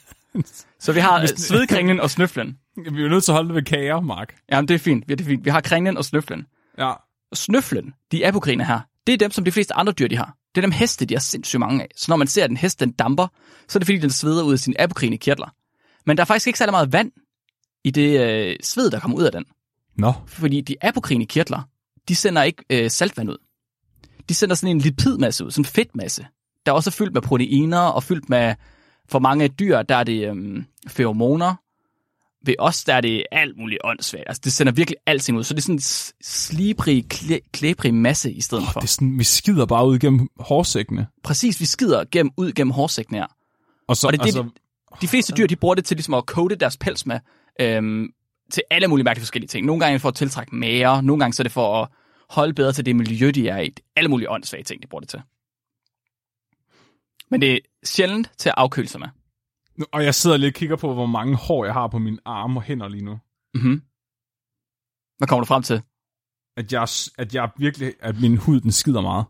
[0.80, 2.58] Så vi har øh, svedkringlen og snøflen.
[2.94, 4.34] Vi er nødt til at holde det ved kager, Mark.
[4.52, 5.08] Jamen, det er fint.
[5.08, 5.44] Det er fint.
[5.44, 6.46] Vi har kringlen og snøflen.
[6.78, 6.92] Ja.
[7.34, 10.36] Snøflen, de apokrine her, det er dem, som de fleste andre dyr, de har.
[10.54, 11.88] Det er dem heste, de har sindssygt mange af.
[11.96, 13.26] Så når man ser, at en hest, den damper,
[13.68, 15.54] så er det fordi, den sveder ud af sine apokrine kirtler.
[16.06, 17.12] Men der er faktisk ikke særlig meget vand
[17.84, 19.44] i det øh, sved, der kommer ud af den.
[19.96, 20.12] Nå.
[20.26, 21.62] Fordi de apokrine kirtler,
[22.08, 23.36] de sender ikke øh, saltvand ud.
[24.28, 26.26] De sender sådan en lipidmasse ud, sådan en fedtmasse,
[26.68, 28.54] der også er fyldt med proteiner og fyldt med,
[29.08, 31.54] for mange dyr, der er det øhm, feromoner.
[32.46, 34.24] Ved os, der er det alt muligt åndssvagt.
[34.26, 35.44] Altså, det sender virkelig alting ud.
[35.44, 35.80] Så det er sådan en
[36.24, 38.80] slibrig, klæ- klæbrig masse i stedet Oh, for.
[38.80, 41.06] det er sådan, vi skider bare ud gennem hårsækkene.
[41.24, 43.26] Præcis, vi skider gennem, ud gennem hårsækken her.
[43.88, 44.50] Og så, Og det er det, altså,
[45.00, 47.20] De fleste dyr, de bruger det til ligesom at coate deres pels med,
[47.60, 48.08] øhm,
[48.52, 49.66] til alle mulige mærkelige forskellige ting.
[49.66, 51.88] Nogle gange for at tiltrække mager, nogle gange så er det for at
[52.30, 53.74] holde bedre til det miljø, de er i.
[53.96, 55.20] Alle mulige åndssvage ting, de bruger det til.
[57.30, 59.08] Men det er sjældent til at afkøle sig med.
[59.76, 62.18] Nu- Og jeg sidder lige og kigger på, hvor mange hår jeg har på mine
[62.24, 63.18] arme og hænder lige nu.
[63.54, 63.82] Mm-hmm.
[65.18, 65.82] Hvad kommer du frem til?
[66.56, 66.88] At jeg,
[67.18, 69.24] at jeg virkelig, at min hud, den skider meget.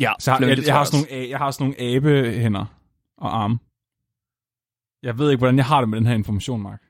[0.00, 2.64] Ja, Så jeg, jeg, det jeg, har sådan nogle, jeg har sådan nogle abehænder
[3.18, 3.58] og arme.
[5.02, 6.82] Jeg ved ikke, hvordan jeg har det med den her information, Mark.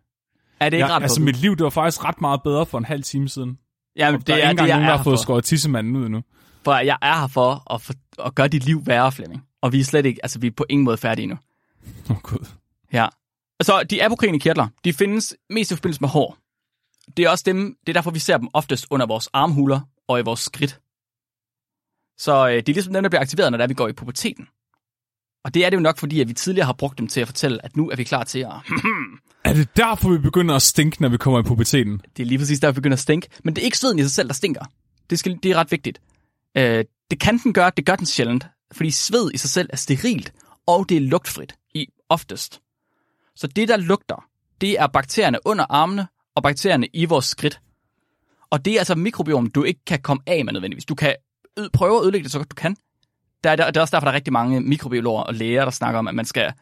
[0.61, 2.79] Er det ikke Jeg, ret altså, mit liv, det var faktisk ret meget bedre for
[2.79, 3.59] en halv time siden.
[3.97, 5.45] Jamen, der det er er, ikke det, engang jeg nogen, er der har fået skåret
[5.45, 6.23] tissemanden ud endnu.
[6.67, 7.95] For jeg er her for at, for
[8.27, 9.43] at gøre dit liv værre, Flemming.
[9.61, 11.39] Og vi er slet ikke, altså vi er på ingen måde færdige endnu.
[12.11, 12.47] Åh, oh, gud.
[12.93, 13.07] Ja.
[13.63, 16.39] Så de apokrine kirtler, de findes mest i forbindelse med hår.
[17.17, 20.19] Det er også dem, det er derfor, vi ser dem oftest under vores armhuler og
[20.19, 20.81] i vores skridt.
[22.19, 23.93] Så øh, det er ligesom dem, der bliver aktiveret, når det er, vi går i
[23.93, 24.49] puberteten.
[25.45, 27.29] Og det er det jo nok, fordi at vi tidligere har brugt dem til at
[27.29, 28.53] fortælle, at nu er vi klar til at...
[29.45, 32.01] Er det derfor, vi begynder at stinke, når vi kommer i puberteten?
[32.17, 33.29] det er lige præcis der, vi begynder at stinke.
[33.45, 34.65] Men det er ikke sveden i sig selv, der stinker.
[35.11, 36.01] Det, skal, det er ret vigtigt.
[36.59, 38.47] Øh, det kan den gøre, det gør den sjældent.
[38.73, 40.33] Fordi sved i sig selv er sterilt,
[40.67, 42.61] og det er lugtfrit i oftest.
[43.37, 44.25] Så det, der lugter,
[44.61, 47.61] det er bakterierne under armene og bakterierne i vores skridt.
[48.51, 50.85] Og det er altså mikrobiom, du ikke kan komme af med nødvendigvis.
[50.85, 51.15] Du kan
[51.73, 52.77] prøve at ødelægge det så godt du kan.
[53.45, 55.71] Der er, der, det er også derfor, der er rigtig mange mikrobiologer og læger, der
[55.71, 56.53] snakker om, at man skal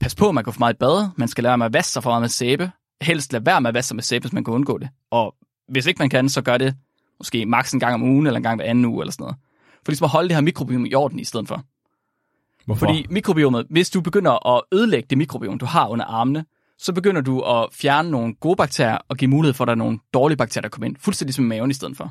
[0.00, 1.08] passe på, at man går for meget i bad.
[1.16, 2.70] Man skal lære med at vaske sig for meget med sæbe.
[3.02, 4.88] Helst lade være med at vaske sig med sæbe, hvis man kan undgå det.
[5.10, 5.34] Og
[5.68, 6.74] hvis ikke man kan, så gør det
[7.18, 9.36] måske maks en gang om ugen, eller en gang hver anden uge, eller sådan noget.
[9.84, 11.62] For ligesom at holde det her mikrobiom i orden i stedet for.
[12.66, 12.78] Hvorfor?
[12.86, 16.44] Fordi mikrobiomet, hvis du begynder at ødelægge det mikrobiom, du har under armene,
[16.78, 19.76] så begynder du at fjerne nogle gode bakterier og give mulighed for, at der er
[19.76, 20.96] nogle dårlige bakterier, der kommer ind.
[20.98, 22.04] Fuldstændig som i maven i stedet for.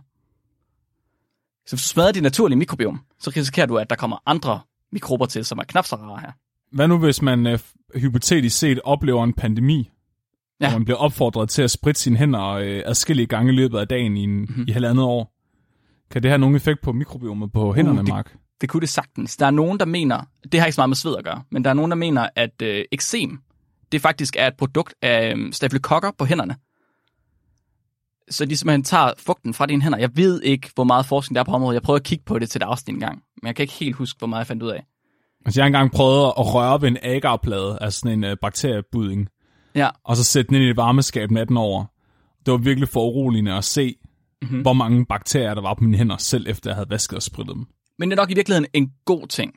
[1.65, 4.59] Så hvis du smadrer dit naturlige mikrobiom, så risikerer du, at der kommer andre
[4.91, 6.31] mikrober til, som er knap så rare her.
[6.71, 7.59] Hvad nu, hvis man øh,
[7.95, 9.89] hypotetisk set oplever en pandemi,
[10.61, 10.67] ja.
[10.67, 13.87] Og man bliver opfordret til at spritte sine hænder øh, adskillige gange i løbet af
[13.87, 14.45] dagen i, en, Mhm.
[14.49, 14.65] mm-hmm.
[14.67, 15.31] i halvandet år?
[16.11, 18.35] Kan det have nogen effekt på mikrobiomet på hænderne, det- Mark?
[18.61, 19.37] Det kunne det sagtens.
[19.37, 21.63] Der er nogen, der mener, det har ikke så meget med sved at gøre, men
[21.63, 23.39] der er nogen, der mener, at øh, eksem,
[23.91, 26.55] det faktisk er et produkt af øh, stafylokokker på hænderne.
[28.29, 29.97] Så de simpelthen tager fugten fra dine hænder.
[29.97, 31.73] Jeg ved ikke, hvor meget forskning der er på området.
[31.73, 33.73] Jeg prøvede at kigge på det til et afsnit en gang, men jeg kan ikke
[33.73, 34.85] helt huske, hvor meget jeg fandt ud af.
[35.45, 39.27] Altså, jeg har engang prøvet at røre ved en agarplade, altså sådan en øh, bakteriebudding,
[39.75, 41.85] Ja, og så sætte den ind i et varmeskab natten over.
[42.45, 43.95] Det var virkelig for uroligende at se,
[44.41, 44.49] Mhm.
[44.49, 44.61] mm-hmm.
[44.61, 47.55] hvor mange bakterier der var på mine hænder, selv efter jeg havde vasket og sprittet
[47.55, 47.65] dem.
[47.99, 49.53] men det er nok i virkeligheden en god ting.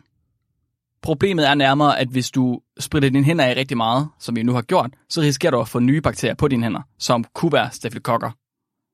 [1.03, 4.53] Problemet er nærmere, at hvis du spritter dine hænder af rigtig meget, som vi nu
[4.53, 7.71] har gjort, så risikerer du at få nye bakterier på dine hænder, som kunne være
[7.73, 8.31] stafylokokker,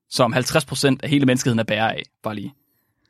[0.09, 2.53] som 50% af hele menneskeheden er bærer af, bare lige.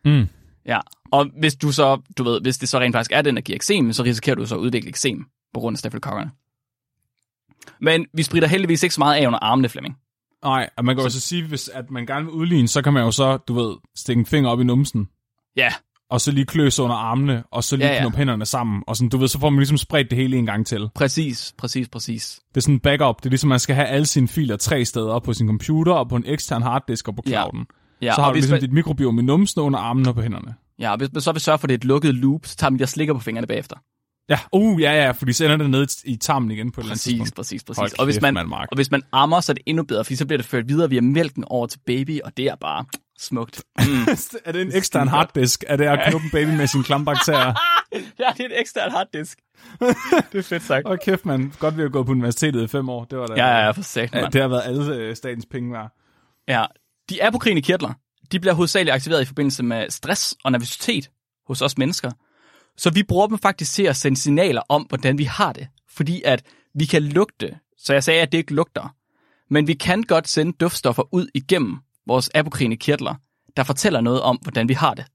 [0.05, 0.25] Mm.
[0.65, 0.79] Ja,
[1.11, 3.55] og hvis du så, du ved, hvis det så rent faktisk er den, der giver
[3.55, 6.31] eksem, så risikerer du så at udvikle eksem på grund af stafylokokkerne.
[7.81, 9.95] Men vi spritter heldigvis ikke så meget af under armene, Flemming.
[10.43, 13.03] Nej, og man kan også sige, hvis at man gerne vil udligne, så kan man
[13.03, 15.07] jo så, du ved, stikke en finger op i numsen,
[15.57, 15.69] Ja,
[16.09, 17.97] og så lige kløse under armene, og så lige Ja, ja, ja.
[18.01, 18.03] ja.
[18.03, 20.45] knuppe hænderne sammen, og sådan, du ved, så får man ligesom spredt det hele en
[20.45, 20.89] gang til.
[20.95, 22.39] præcis, præcis, præcis.
[22.49, 24.85] Det er sådan en backup, det er ligesom, man skal have alle sine filer tre
[24.85, 27.29] steder, på sin computer, og på en ekstern harddisk og på Ja.
[27.31, 27.65] clouden.
[28.01, 30.55] Ja, så har du ligesom man, dit mikrobiom i numsen, under armene og på hænderne.
[30.79, 32.55] ja, og hvis man så vil sørge for, at det er et lukket loop, så
[32.55, 33.75] tager man de der slikker på fingrene bagefter.
[34.29, 36.91] Ja, uh, ja, ja, fordi så ender det nede i tarmen igen på et eller
[36.91, 37.35] andet Præcis, tidspunkt.
[37.35, 37.93] præcis, præcis.
[37.99, 38.67] Og, hvis man, Mark.
[38.71, 40.89] og hvis man ammer, så er det endnu bedre, fordi så bliver det ført videre
[40.89, 42.85] via mælken over til baby, og det er bare
[43.19, 43.63] smukt.
[43.79, 43.85] Mm.
[44.45, 45.63] er det en ekstern harddisk?
[45.67, 47.53] Er det at knuppe en baby med sine klambakterier?
[48.19, 49.39] ja, det er en ekstern harddisk.
[50.31, 50.87] det er fedt sagt.
[50.87, 51.53] Åh kæft, man.
[51.59, 53.03] Godt, vi har gået på universitetet i fem år.
[53.03, 54.33] Det var da, Ja, ja, for sagt, ja, mand.
[54.33, 55.91] det har været alle øh, statens penge værd.
[56.47, 56.65] Ja,
[57.09, 57.93] de apokrine kirtler,
[58.31, 61.09] de bliver hovedsageligt aktiveret i forbindelse med stress og nervøsitet
[61.47, 62.11] hos os mennesker.
[62.77, 65.67] Så vi bruger dem faktisk til at sende signaler om, hvordan vi har det.
[65.89, 67.59] Fordi at vi kan lugte.
[67.77, 68.95] Så jeg sagde, at det ikke lugter.
[69.49, 73.15] Men vi kan godt sende duftstoffer ud igennem vores apokrine kirtler,
[73.57, 75.05] der fortæller noget om, hvordan vi har det.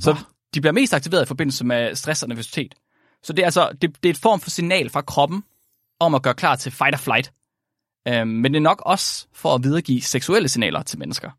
[0.00, 0.16] Så
[0.54, 2.74] de bliver mest aktiveret i forbindelse med stress og nervøsitet.
[3.22, 5.44] Så det er altså det, det er et form for signal fra kroppen
[6.00, 7.32] om at gøre klar til fight or flight.
[8.08, 11.30] Øhm, men det er nok også for at videregive seksuelle signaler til mennesker.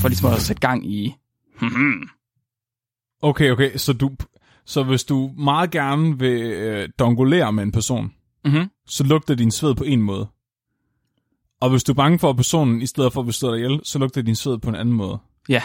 [0.00, 1.16] For ligesom at sætte gang i...
[1.60, 2.08] Hmm,
[3.22, 4.10] Okay, okay, så du...
[4.68, 8.12] Så hvis du meget gerne vil øh, dongolere med en person,
[8.44, 8.70] mm-hmm.
[8.86, 10.28] så lugter din sved på en måde.
[11.60, 13.98] Og hvis du er bange for personen, i stedet for at slå dig ihjel, så
[13.98, 15.18] lugter din sved på en anden måde.
[15.48, 15.62] Ja,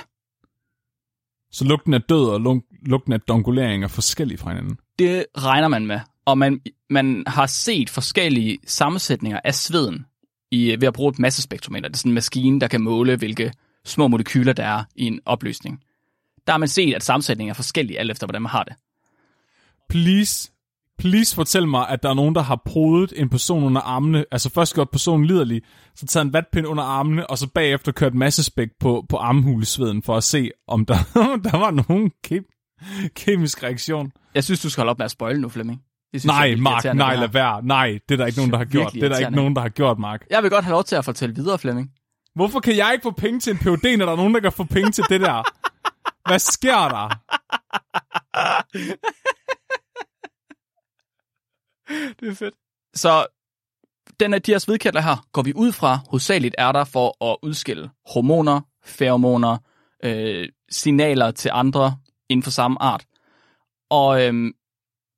[1.51, 4.77] Så lugten af død og lug- lugten af dongolering er forskellige fra hinanden.
[4.99, 5.99] det regner man med.
[6.25, 10.05] Og man, man har set forskellige sammensætninger af sveden
[10.51, 11.87] i, ved at bruge et massespektrometer.
[11.89, 13.51] Det er sådan en maskine, der kan måle, hvilke
[13.85, 15.79] små molekyler der er i en opløsning.
[16.47, 18.73] Der har man set, at sammensætningen er forskellig, alt efter hvordan man har det.
[19.89, 20.51] Please,
[20.97, 24.49] please fortæl mig, at der er nogen, der har prodet en person under armene, altså
[24.49, 25.61] først gjort personen liderlig,
[25.95, 30.17] så taget en vatpind under armene, og så bagefter kørt massespæk på, på armhulesveden, for
[30.17, 30.95] at se, om der,
[31.51, 34.11] der var nogen kem- kemisk reaktion.
[34.35, 35.81] Jeg synes, du skal holde op med at spoile nu, Flemming.
[36.13, 37.65] Det synes Nej, Mark, nej, lad være.
[37.65, 38.93] Nej, det er der ikke nogen, der har gjort.
[38.93, 40.25] Det er der ikke nogen, der har gjort, Mark.
[40.29, 41.91] Jeg vil godt have lov til at fortælle videre, Flemming.
[42.35, 44.51] Hvorfor kan jeg ikke få penge til en PUD, når der er nogen, der kan
[44.51, 45.43] få penge til det der?
[46.29, 47.07] Hvad sker der?
[52.19, 52.53] Det er fedt.
[52.93, 53.25] Så
[54.19, 57.37] den af de her svedkirtler her, går vi ud fra, hovedsageligt er der for at
[57.41, 59.57] udskille hormoner, feromoner,
[60.03, 61.97] øh, signaler til andre
[62.29, 63.05] inden for samme art.
[63.89, 64.53] Og øhm,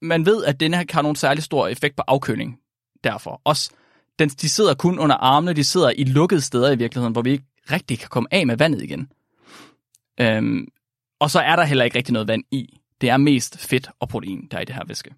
[0.02, 2.60] man ved, at denne her kan have nogen særlig stor effekt på afkøling.
[3.04, 3.72] Derfor også,
[4.20, 7.32] den, de sidder kun under armene, de sidder i lukkede steder i virkeligheden, hvor vi
[7.32, 9.12] ikke rigtig kan komme af med vandet igen.
[10.20, 10.68] Øhm,
[11.20, 12.80] og så er der heller ikke rigtig noget vand i.
[13.02, 15.14] Det er mest fedt og protein, der er i det her væske.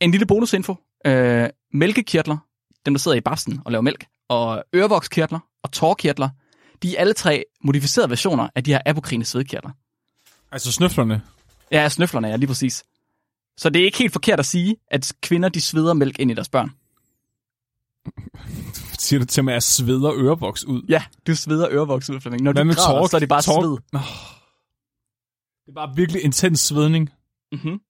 [0.00, 0.76] En lille bonusinfo.
[1.06, 2.36] Øh, mælkekirtler,
[2.86, 6.28] dem der sidder i babsen og laver mælk, og ørevokskirtler og tårkirtler,
[6.82, 9.70] de er alle tre modificerede versioner af de her apokrine svedkirtler.
[10.52, 11.22] Altså snøflerne.
[11.70, 12.84] Ja, snøflerne er lige præcis.
[13.56, 16.34] Så det er ikke helt forkert at sige, at kvinder de sveder mælk ind i
[16.34, 16.70] deres børn.
[18.98, 20.82] Siger du til mig, at jeg sveder ørevoks ud?
[20.88, 22.42] Ja, du sveder ørevoks ud, Flemming.
[22.42, 23.64] Når Hvad du med græder, så er det bare Tork?
[23.64, 24.00] sved.
[25.66, 27.10] Det er bare virkelig intens svedning.
[27.52, 27.80] Mm-hmm.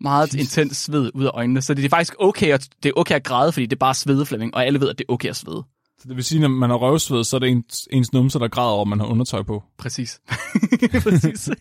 [0.00, 0.40] Meget Jesus.
[0.40, 3.24] intens sved ud af øjnene, så det er faktisk okay at, det er okay at
[3.24, 5.64] græde, fordi det er bare svedeflemming, og alle ved, at det er okay at svede.
[5.98, 8.48] Så det vil sige, når man har røvsved, så er det ens, ens numse, der
[8.48, 9.62] græder over, at man har undertøj på.
[9.78, 10.20] Præcis.
[11.02, 11.50] Præcis.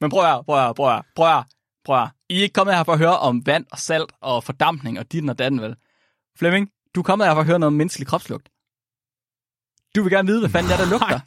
[0.00, 1.44] Men prøv at, prøv at, prøv at, prøv at,
[1.84, 2.08] prøv at.
[2.28, 5.12] I er ikke kommet her for at høre om vand og salt og fordampning og
[5.12, 5.76] dit og datten, vel?
[6.38, 8.48] Flemming, du er kommet her for at høre noget om menneskelig kropslugt.
[9.96, 11.20] Du vil gerne vide, hvad fanden det er, der lugter.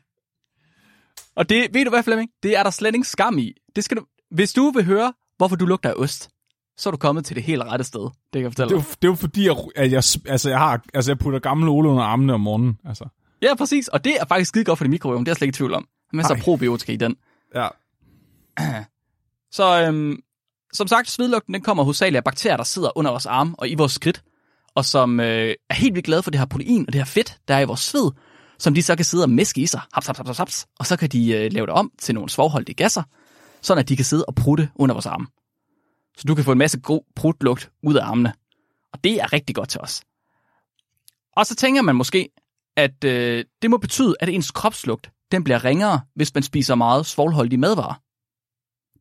[1.36, 2.30] Og det, ved du hvad, Flemming?
[2.44, 3.54] Det er der slet ingen skam i.
[3.76, 6.30] Det skal du, hvis du vil høre, hvorfor du lugter af ost,
[6.78, 8.02] så er du kommet til det helt rette sted.
[8.02, 9.02] Det kan jeg fortælle Det er, dig.
[9.02, 11.90] det er jo fordi, at at jeg, altså, jeg, har, altså, jeg putter gamle Ole
[11.90, 12.80] under armene om morgenen.
[12.86, 13.06] Altså.
[13.42, 13.88] Ja, præcis.
[13.88, 15.26] Og det er faktisk skide godt for din mikrobiom.
[15.26, 15.88] Det er jeg slet ikke i tvivl om.
[16.14, 16.40] Af Nej.
[16.42, 17.16] probiotika i den.
[17.56, 17.68] Ja.
[19.58, 20.18] Så øhm,
[20.74, 23.76] som sagt, svedlugten den kommer hovedsageligt af bakterier, der sidder under vores arme og i
[23.76, 24.24] vores skridt,
[24.76, 27.38] og som øh, er helt vildt glade for det her protein og det her fedt,
[27.48, 28.12] der er i vores sved,
[28.60, 30.98] som de så kan sidde og mæske i sig, haps, haps, haps, haps, og så
[30.98, 33.04] kan de øh, lave det om til nogle svovholdige gasser,
[33.62, 35.28] sådan at de kan sidde og prutte under vores arme.
[36.18, 38.34] Så du kan få en masse god prutlugt ud af armene.
[38.94, 40.02] Og det er rigtig godt til os.
[41.36, 42.30] Og så tænker man måske,
[42.78, 47.06] at øh, det må betyde, at ens kropslugt den bliver ringere, hvis man spiser meget
[47.06, 48.03] svovlholdige madvarer.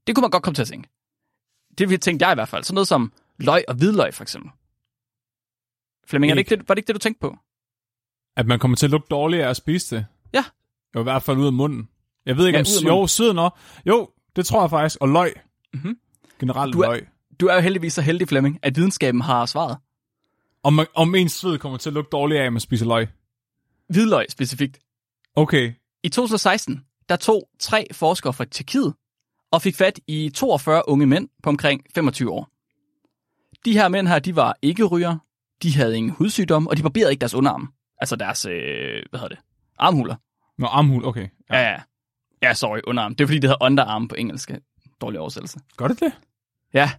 [0.07, 0.89] Det kunne man godt komme til at tænke.
[1.79, 2.65] Det tænkte jeg i hvert fald.
[2.65, 4.51] Sådan noget som løg og hvidløg, for eksempel.
[6.07, 7.37] Flemming, er det ikke det, var det ikke det, du tænkte på?
[8.37, 10.07] At man kommer til at lugte dårligere af at spise det.
[10.35, 10.45] Ja.
[10.95, 11.89] Jo, i hvert fald ud af munden.
[12.27, 13.01] Jeg ved ikke, Ja, om...
[13.01, 13.57] Jo, søden også.
[13.87, 14.99] Jo, det tror jeg faktisk.
[15.01, 15.35] Og løg.
[15.75, 15.99] Mhm.
[16.41, 17.09] Generelt Du er- løg.
[17.41, 19.79] Du er jo heldigvis så heldig, Flemming, at videnskaben har svaret.
[20.63, 23.09] Om, man, om ens sved kommer til at lugte dårligere af, at man spiser løg.
[23.89, 24.79] Hvidløg specifikt.
[25.37, 25.73] Okay.
[26.03, 28.95] I 2016, der tog tre forskere fra Tjekkiet
[29.53, 32.49] og fik fat i 42 unge mænd på omkring 25 år.
[33.65, 35.19] De her mænd her, de var ikke ryger,
[35.63, 37.73] de havde ingen hudsygdom, og de barberede ikke deres underarm.
[37.99, 39.39] Altså deres, øh, hvad hedder det,
[39.79, 40.17] armhuler.
[40.59, 41.29] Nå, armhul, okay.
[41.51, 41.81] Ja, ja.
[42.43, 43.15] Ja, sorry, underarm.
[43.15, 44.51] Det er fordi, det hedder underarm på engelsk.
[45.01, 45.61] Dårlig oversættelse.
[45.77, 46.13] Gør det det?
[46.75, 46.91] Ja.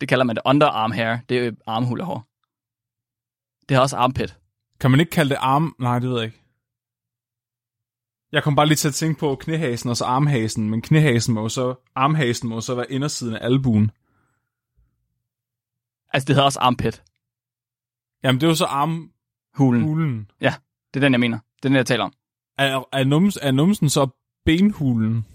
[0.00, 1.16] Det kalder man det underarm hair.
[1.28, 2.26] Det er jo armhulehår.
[3.68, 4.38] Det har også armpit.
[4.80, 5.74] Kan man ikke kalde det arm...
[5.78, 6.41] Nej, det ved jeg ikke.
[8.32, 11.48] Jeg kom bare lige til at tænke på knæhasen og så armhasen, men knæhasen må
[11.48, 11.74] så...
[11.94, 13.90] Armhasen må så være indersiden af albuen.
[16.12, 17.02] Altså, det hedder også armpit.
[18.24, 19.82] Jamen, det er jo så armhulen.
[19.82, 20.30] Hulen.
[20.94, 21.38] Det er den, jeg mener.
[21.38, 22.12] Det er den, jeg taler om.
[22.58, 24.08] Er, er, nums, er numsen så
[24.44, 25.26] benhulen?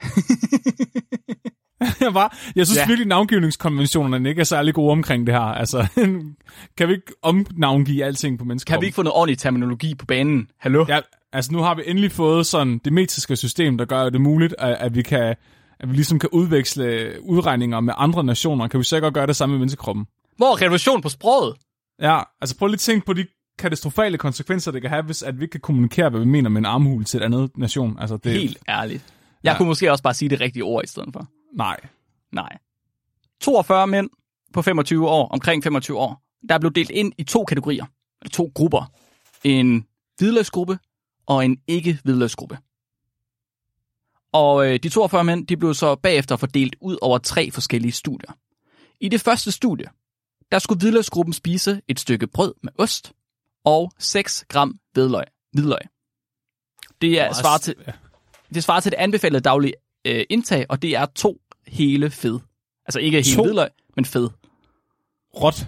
[2.00, 2.86] jeg, var, jeg synes Ja.
[2.86, 5.40] virkelig, navngivningskonventionerne ikke er særlig gode omkring det her.
[5.40, 5.86] Altså,
[6.78, 8.74] kan vi ikke omnavngive alting på mennesker?
[8.74, 10.48] Kan vi ikke få noget ordentlig terminologi på banen?
[10.58, 10.84] Hallo?
[10.88, 11.00] Ja,
[11.32, 14.76] altså nu har vi endelig fået sådan det metriske system, der gør det muligt, at,
[14.80, 15.34] at vi kan
[15.80, 18.68] at vi ligesom kan udveksle udregninger med andre nationer.
[18.68, 20.06] Kan vi godt gøre det samme med menneskekroppen?
[20.36, 21.56] Hvor revolution på sproget?
[22.02, 23.26] Ja, altså prøv lige at tænke på de
[23.58, 26.58] katastrofale konsekvenser, det kan have, hvis at vi ikke kan kommunikere, hvad vi mener med
[26.60, 27.96] en armhul til et andet nation.
[28.00, 29.04] Altså, det, Helt ærligt.
[29.44, 29.52] Jeg.
[29.52, 29.56] Ja.
[29.56, 31.26] kunne måske også bare sige det rigtige ord i stedet for.
[31.52, 31.80] Nej.
[32.32, 32.58] Nej.
[33.40, 34.10] 42 mænd
[34.52, 37.86] på 25 år, omkring 25 år, der er blevet delt ind i to kategorier,
[38.22, 38.92] eller to grupper.
[39.44, 39.86] En
[40.18, 40.78] hvidløgsgruppe
[41.26, 42.58] og en ikke-hvidløgsgruppe.
[44.32, 48.32] Og øh, de 42 mænd, de blev så bagefter fordelt ud over tre forskellige studier.
[49.00, 49.86] I det første studie,
[50.52, 53.12] der skulle hvidløgsgruppen spise et stykke brød med ost
[53.64, 55.24] og 6 gram hvidløg.
[55.52, 55.80] hvidløg.
[57.00, 57.74] Det er svarer til,
[58.54, 62.38] det svarer til det anbefalede daglige øh, indtag, og det er to hele fed.
[62.86, 63.42] Altså ikke hele To?
[63.42, 64.30] hvidløg, men fed.
[65.34, 65.66] Råt.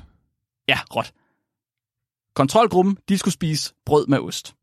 [0.68, 1.12] Ja, råt.
[2.34, 4.54] Kontrolgruppen, de skulle spise brød med ost.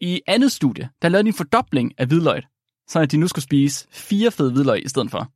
[0.00, 2.42] I andet studie, der lavede de en fordobling af hvidløg,
[2.88, 5.32] så at de nu skulle spise fire fede hvidløg i stedet for.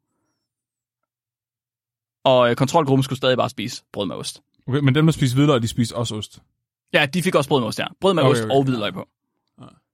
[2.25, 4.43] Og øh, kontrolgruppen skulle stadig bare spise brød med ost.
[4.67, 6.39] Okay, men dem, der spiser hvidløg, de spiser også ost.
[6.93, 7.87] Ja, de fik også brød med ost, ja.
[8.01, 8.55] Brød med Okay, ost okay.
[8.55, 9.09] og hvidløg på.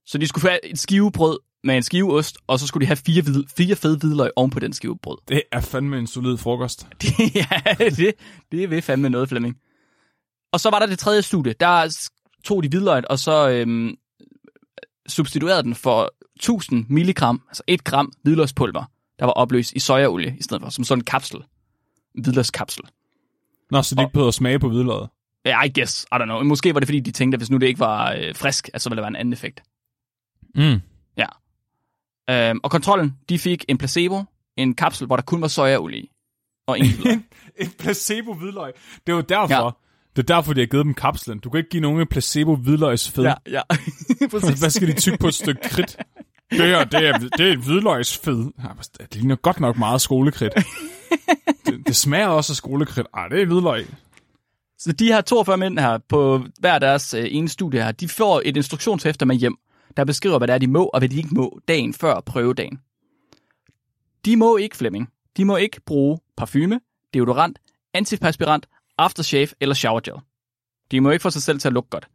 [0.09, 2.87] Så de skulle få et skive brød med en skive ost, og så skulle de
[2.87, 5.17] have fire, hvid, fire fede hvidløg oven på den skive brød.
[5.27, 6.87] Det er fandme en solid frokost.
[7.01, 8.13] Det, ja, det,
[8.51, 9.57] det er ved fandme noget, Flemming.
[10.51, 11.53] Og så var der det tredje studie.
[11.59, 12.09] Der
[12.43, 13.95] tog de hvidløg, og så øhm,
[15.07, 18.83] substituerede den for 1000 milligram, altså 1 gram hvidløgspulver,
[19.19, 21.43] der var opløst i sojaolie i stedet for, som sådan en kapsel.
[22.15, 22.83] En hvidløgskapsel.
[23.71, 25.09] Nå, så de ikke behøver at smage på hvidløget.
[25.45, 26.05] Ja, I guess.
[26.11, 26.43] I don't know.
[26.43, 28.81] Måske var det, fordi de tænkte, at hvis nu det ikke var øh, frisk, at
[28.81, 29.61] så ville der være en anden effekt.
[30.55, 30.81] Mm.
[32.29, 34.23] Øhm, og kontrollen, de fik en placebo,
[34.57, 36.09] en kapsel, hvor der kun var sojaolie i,
[36.67, 37.13] og hvidløg.
[37.61, 38.71] en placebo hvidløg.
[39.07, 39.55] Det er jo derfor.
[39.55, 39.63] Ja.
[39.63, 39.69] Ja.
[40.15, 41.39] Det er derfor, de har givet dem kapslen.
[41.39, 43.23] Du kan ikke give nogen en placebo hvidløgsfed.
[43.23, 43.61] ja, ja.
[44.59, 45.97] Hvad skal de tykke på et stykke kridt?
[46.51, 48.51] Det her, det er, det er hvidløgsfed.
[48.63, 48.69] Ja,
[48.99, 50.53] Det ligner godt nok meget skolekridt.
[51.65, 53.07] Det, det smager også af skolekridt.
[53.13, 53.87] Ej, det er hvidløg.
[54.77, 58.41] Så de her 42 mænd her på hver deres øh, ene studie her, de får
[58.45, 59.57] et instruktionshæfte med hjem,
[59.97, 62.79] der beskriver, hvad det er, de må og hvad de ikke må dagen før prøvedagen.
[64.25, 66.79] De må ikke, Flemming, de må ikke bruge parfume,
[67.13, 67.59] deodorant,
[67.93, 68.67] antiperspirant,
[68.97, 70.15] aftershave eller shower gel.
[70.91, 72.07] De må ikke få sig selv til at lugte godt.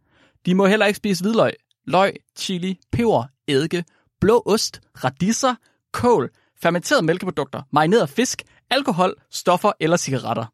[0.46, 1.52] De må heller ikke spise hvidløg,
[1.86, 3.84] løg, chili, peber, eddike,
[4.20, 5.54] blå ost, radisser,
[5.92, 6.30] kål,
[6.62, 10.46] fermenterede mælkeprodukter, marineret fisk, alkohol, stoffer eller cigaretter.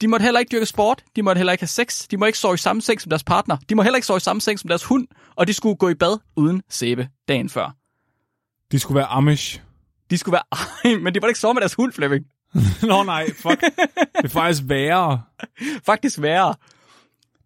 [0.00, 2.38] De måtte heller ikke dyrke sport, de måtte heller ikke have sex, de må ikke
[2.38, 4.58] sove i samme seng som deres partner, de må heller ikke sove i samme seng
[4.60, 7.76] som deres hund, og de skulle gå i bad uden sæbe dagen før.
[8.72, 9.60] De skulle være Amish.
[10.10, 10.42] De skulle være...
[10.84, 12.26] Ej, men de måtte ikke sove med deres hund, Flemming.
[12.82, 13.60] Nå nej, fuck.
[13.60, 15.22] det er faktisk værre.
[15.86, 16.54] Faktisk værre.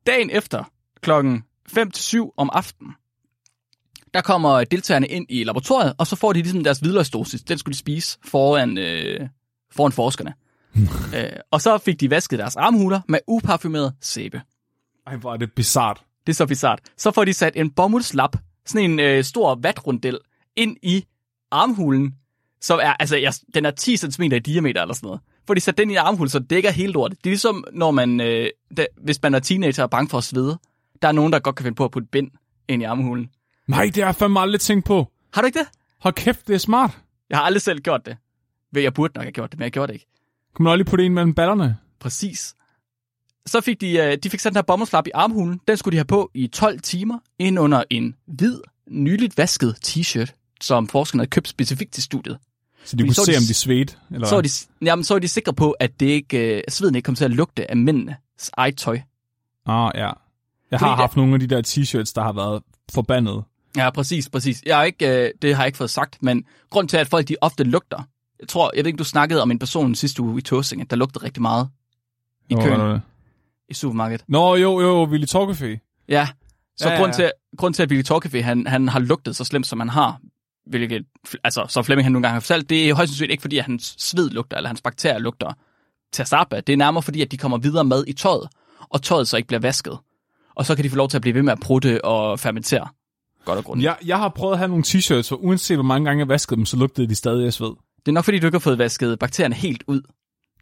[0.06, 0.64] Dagen efter,
[1.00, 1.44] klokken
[1.78, 2.92] 5-7 om aftenen,
[4.14, 7.42] der kommer deltagerne ind i laboratoriet, og så får de ligesom deres hvidløgsdosis.
[7.42, 9.28] Den skulle de spise foran, øh,
[9.72, 10.34] foran forskerne.
[11.16, 14.42] øh, og så fik de vasket deres armhuler med uparfumeret sæbe.
[15.06, 16.02] Ej, hvor er det bizart.
[16.26, 16.80] Det er så bizart.
[16.96, 20.18] Så får de sat en bomuldslap, sådan en øh, stor vatrundel,
[20.56, 21.04] ind i
[21.50, 22.14] armhulen,
[22.60, 25.20] som er, altså, jeg, den er 10 cm i diameter eller sådan noget.
[25.46, 27.18] Får de sat den i armhulen, så det dækker hele lortet.
[27.18, 30.18] Det er ligesom, når man, øh, da, hvis man er teenager og er bange for
[30.18, 30.58] at svede.
[31.02, 32.30] Der er nogen, der godt kan finde på at putte bind
[32.68, 33.30] ind i armhulen.
[33.66, 35.06] Nej, det har jeg fandme aldrig tænkt på.
[35.32, 35.68] Har du ikke det?
[36.00, 36.98] Hold kæft, det er smart.
[37.30, 38.16] Jeg har aldrig selv gjort det.
[38.74, 40.06] Jeg burde nok have gjort det, men jeg gjorde det ikke.
[40.56, 41.76] Kan man også lige putte en mellem ballerne?
[42.00, 42.54] Præcis.
[43.46, 45.60] Så fik de, øh, de fik sat den her bomuldslap i armhulen.
[45.68, 50.54] Den skulle de have på i 12 timer, ind under en hvid, nyligt vasket t-shirt,
[50.60, 52.38] som forskerne havde købt specifikt til studiet.
[52.84, 53.96] Så de Fordi kunne så se, de- om de svedte?
[54.10, 54.26] Eller?
[54.26, 54.48] Så var, de,
[54.82, 57.30] jamen, så var de sikre på, at det ikke, øh, sveden ikke kom til at
[57.30, 58.16] lugte af mændenes
[58.52, 59.00] eget tøj.
[59.66, 60.00] Ah, ja.
[60.06, 63.42] Jeg Fordi har det- haft nogle af de der t-shirts, der har været forbandet.
[63.76, 64.62] Ja, præcis, præcis.
[64.66, 67.28] Jeg har ikke, øh, det har jeg ikke fået sagt, men grund til, at folk
[67.28, 68.02] de ofte lugter,
[68.40, 70.96] jeg tror, jeg ved ikke, du snakkede om en person sidste uge i Tåsinge, der
[70.96, 71.68] lugtede rigtig meget
[72.48, 73.00] i Nå, køen
[73.68, 74.24] i supermarkedet.
[74.28, 76.04] Nå, jo, jo, Willy Torcafé.
[76.08, 76.28] Ja,
[76.76, 79.36] så Ja, ja, ja, grund, til, grund til, at Billy Torcafé, han, han har lugtet
[79.36, 80.20] så slemt, som han har,
[80.66, 81.06] hvilket,
[81.44, 83.64] altså, som Flemming han nogle gange har fortalt, det er højst sandsynligt ikke, fordi at
[83.64, 85.52] hans sved lugter, eller hans bakterier lugter
[86.12, 86.60] til Asaba.
[86.60, 88.48] Det er nærmere fordi, at de kommer videre med i tøjet,
[88.80, 89.98] og tøjet så ikke bliver vasket.
[90.54, 92.88] Og så kan de få lov til at blive ved med at prutte og fermentere.
[93.44, 93.84] Godt og grundigt.
[93.84, 96.56] Jeg, jeg har prøvet at have nogle t-shirts, og uanset hvor mange gange jeg vaskede
[96.56, 97.72] dem, så lugtede de stadig af sved.
[98.06, 100.02] Det er nok fordi, du ikke har fået vasket bakterierne helt ud.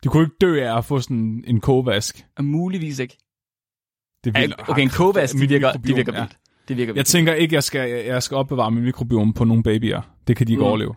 [0.05, 2.27] De kunne ikke dø af at få sådan en kogevask.
[2.37, 3.17] Og muligvis ikke.
[4.25, 4.69] Det er Ja, vildt.
[4.69, 6.21] Okay, en kogevask, de Mit virker, de mikrobiom, virker ja.
[6.21, 6.39] vildt.
[6.69, 7.07] Det virker Jeg vildt.
[7.07, 10.01] tænker ikke, jeg skal, jeg skal opbevare min mikrobiom på nogle babyer.
[10.27, 10.67] Det kan de ikke Mm.
[10.67, 10.95] overleve.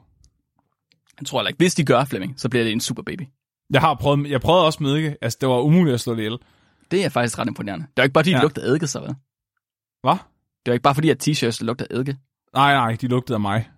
[1.19, 1.57] Jeg tror heller ikke.
[1.57, 3.23] Hvis de gør, Flemming, så bliver det en super baby.
[3.73, 5.15] Jeg har prøvet, jeg prøvede også med ikke.
[5.21, 6.37] Altså, det var umuligt at slå det ihjel.
[6.91, 7.85] Det er faktisk ret imponerende.
[7.85, 8.37] Det er jo ikke bare, fordi ja.
[8.37, 9.15] De lugter eddike, så vel?
[10.01, 10.11] Hvad?
[10.13, 10.19] Det
[10.65, 12.17] er jo ikke bare, fordi at t-shirts lugter eddike.
[12.53, 13.69] Nej, nej, de lugtede af mig.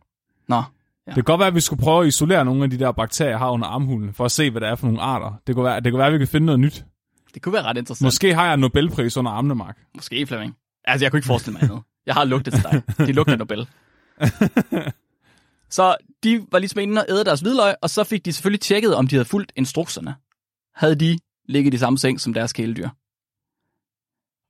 [0.48, 0.64] Nå,
[1.08, 1.12] Ja.
[1.12, 3.30] Det kan godt være, at vi skulle prøve at isolere nogle af de der bakterier,
[3.30, 5.42] jeg har under armhulen, for at se, hvad det er for nogle arter.
[5.48, 6.86] Det kunne være, det kunne være at vi kan finde noget nyt.
[7.34, 8.06] det kunne være ret interessant.
[8.06, 9.78] Måske har jeg en Nobelpris under armene, Mark.
[9.96, 10.56] Måske, Flemming.
[10.86, 11.82] Altså, jeg kunne ikke forestille mig andet.
[12.06, 12.82] Jeg har lugtet til dig.
[13.08, 13.68] De lugter Nobel.
[15.70, 18.96] Så de var ligesom inde og æde deres hvidløg, og så fik de selvfølgelig tjekket,
[18.96, 20.16] om de havde fulgt instrukserne.
[20.76, 22.90] Havde de ligget i samme seng som deres kæledyr.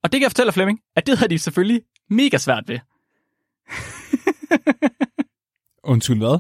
[0.04, 2.80] Og det kan jeg fortælle Flemming, at det havde de selvfølgelig mega svært ved.
[5.84, 6.40] Undskyld, hvad?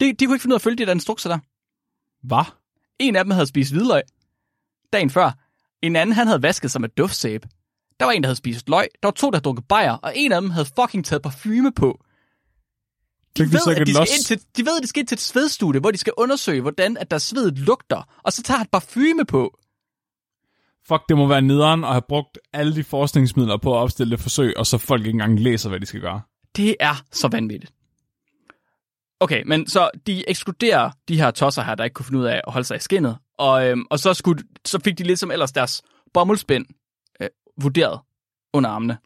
[0.00, 1.38] De, de kunne ikke finde ud af at følge de der instrukser der.
[2.22, 2.44] Hvad?
[2.98, 4.02] En af dem havde spist hvidløg
[4.92, 5.32] dagen før.
[5.82, 7.48] En anden, han havde vasket sig med duftsæbe.
[8.00, 8.88] Der var en, der havde spist løg.
[9.02, 9.92] Der var to, der havde drukket bajer.
[9.92, 12.04] Og en af dem havde fucking taget parfume på.
[13.36, 15.20] De ved, at de, skal ind til, de ved, at de skal ind til et
[15.20, 18.02] svedstudie, hvor de skal undersøge, hvordan at der svedet lugter.
[18.24, 19.58] Og så tager han parfume på.
[20.88, 24.20] Fuck, det må være nederen at have brugt alle de forskningsmidler på at opstille det
[24.20, 26.20] forsøg, og så folk ikke engang læser, hvad de skal gøre.
[26.56, 27.72] Det er så vanvittigt.
[29.20, 32.40] Okay, men så de ekskluderer de her tosser her, der ikke kunne finde ud af
[32.46, 33.18] at holde sig i skinnet.
[33.38, 35.82] Og, øhm, og så, skulle, så fik de lidt som ellers deres
[36.14, 36.66] bommelspænd
[37.20, 37.28] øh,
[37.60, 38.00] vurderet
[38.52, 38.98] under armene.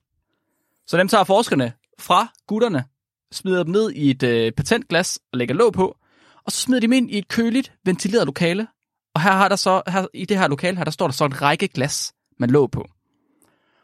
[0.87, 2.85] Så dem tager forskerne fra gutterne,
[3.33, 5.97] smider dem ned i et øh, patentglas og lægger låg på,
[6.45, 8.67] og så smider de dem ind i et køligt, ventileret lokale.
[9.15, 11.25] Og her har der så, her, i det her lokale her, der står der så
[11.25, 12.89] en række glas, man låg på.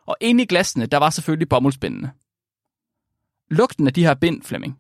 [0.07, 2.13] Og inde i glasene, der var selvfølgelig bommelspændene.
[3.51, 4.79] Lugten af de her bind, Flemming,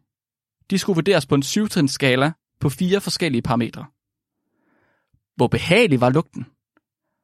[0.70, 3.86] de skulle vurderes på en syvtrinsskala på fire forskellige parametre.
[5.36, 6.46] Hvor behagelig var lugten?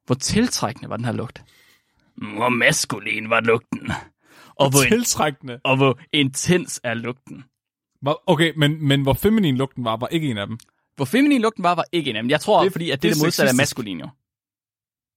[0.07, 1.45] Hvor tiltrækkende var den her lugt?
[2.17, 3.91] Hvor maskulin var lugten?
[4.55, 5.61] Og hvor, Tiltrækkende.
[5.65, 7.45] og hvor intens er lugten?
[8.27, 10.59] Okay, men, men hvor feminin lugten var, var ikke en af dem.
[10.97, 12.31] Hvor feminin lugten var, var ikke en af dem.
[12.31, 13.61] Jeg tror, det, fordi at det, det er er det modsatte sexistisk.
[13.63, 14.09] maskulin jo.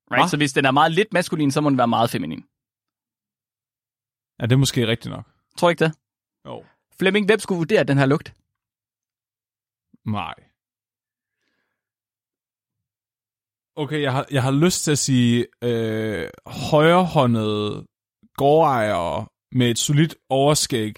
[0.08, 0.16] Hva?
[0.16, 0.30] Right?
[0.32, 2.46] Så hvis den er meget lidt maskulin, så må den være meget feminin.
[4.40, 5.26] Ja, det er måske rigtigt nok.
[5.58, 5.94] Tror ikke det?
[6.46, 6.64] Jo.
[7.00, 8.34] Flemming, hvem skulle vurdere den her lugt?
[10.06, 10.36] Nej.
[13.76, 17.88] Okay, jeg har, jeg har lyst til at sige øh, højrehåndede
[18.38, 20.94] gårdejere med et solidt overskæg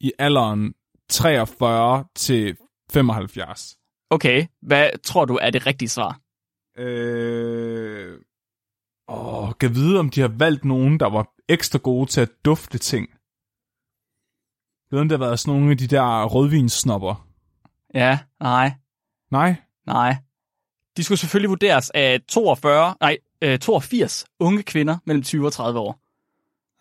[0.00, 0.74] i alderen
[1.08, 2.56] 43 til
[2.92, 3.78] 75.
[4.10, 6.20] Okay, hvad tror du er det rigtige svar?
[6.78, 8.20] Øh,
[9.08, 12.78] åh, kan vide, om de har valgt nogen, der var ekstra gode til at dufte
[12.78, 13.15] ting.
[14.90, 17.26] Jeg ved, om det har været sådan nogle af de der rødvinssnopper.
[17.94, 18.72] Ja, nej,
[19.30, 19.56] Nej?
[19.86, 20.16] nej.
[20.96, 25.78] De skulle selvfølgelig vurderes af 42, nej, øh, 82 unge kvinder mellem 20 og 30
[25.80, 26.00] år.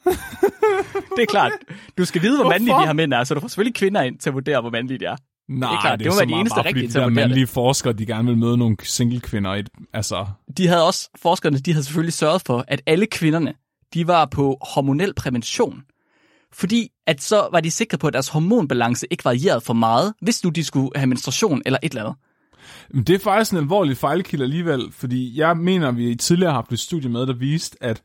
[1.15, 1.51] det er klart.
[1.97, 2.81] Du skal vide, hvor mandlige Hvorfor?
[2.81, 4.99] de her mænd er, så du får selvfølgelig kvinder ind til at vurdere, hvor mandlige
[4.99, 5.15] de er.
[5.49, 7.13] Nej, klart, det må så være de meget eneste bare, rigtige de der det.
[7.13, 9.51] mandlige forskere, de gerne vil møde nogle single kvinder.
[9.51, 10.25] Et- altså,
[10.57, 13.53] De havde også, forskerne, de havde selvfølgelig sørget for, at alle kvinderne,
[13.93, 15.83] de var på hormonel prævention.
[16.57, 20.43] Fordi at så var de sikre på, at deres hormonbalance ikke varierede for meget, hvis
[20.43, 23.07] nu de skulle have menstruation eller et eller andet.
[23.07, 26.71] Det er faktisk en alvorlig fejlkilde alligevel, fordi jeg mener, at vi tidligere har haft
[26.71, 28.03] et studie med, der viste, at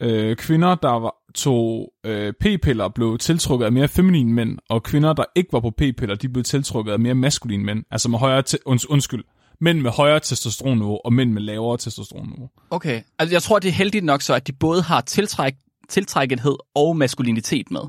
[0.00, 5.12] øh, kvinder, der var, tog øh, p-piller, blev tiltrukket af mere feminine mænd, og kvinder,
[5.12, 7.84] der ikke var på p-piller, de blev tiltrukket af mere maskuline mænd.
[7.90, 9.24] Altså med højere, te- unds- undskyld,
[9.60, 12.50] mænd med højere testosteronniveau, og mænd med lavere testosteronniveau.
[12.70, 13.02] Okay.
[13.18, 15.54] Altså, jeg tror, det er heldigt nok så, at de både har tiltræk,
[15.90, 17.80] tiltrækkethed og maskulinitet med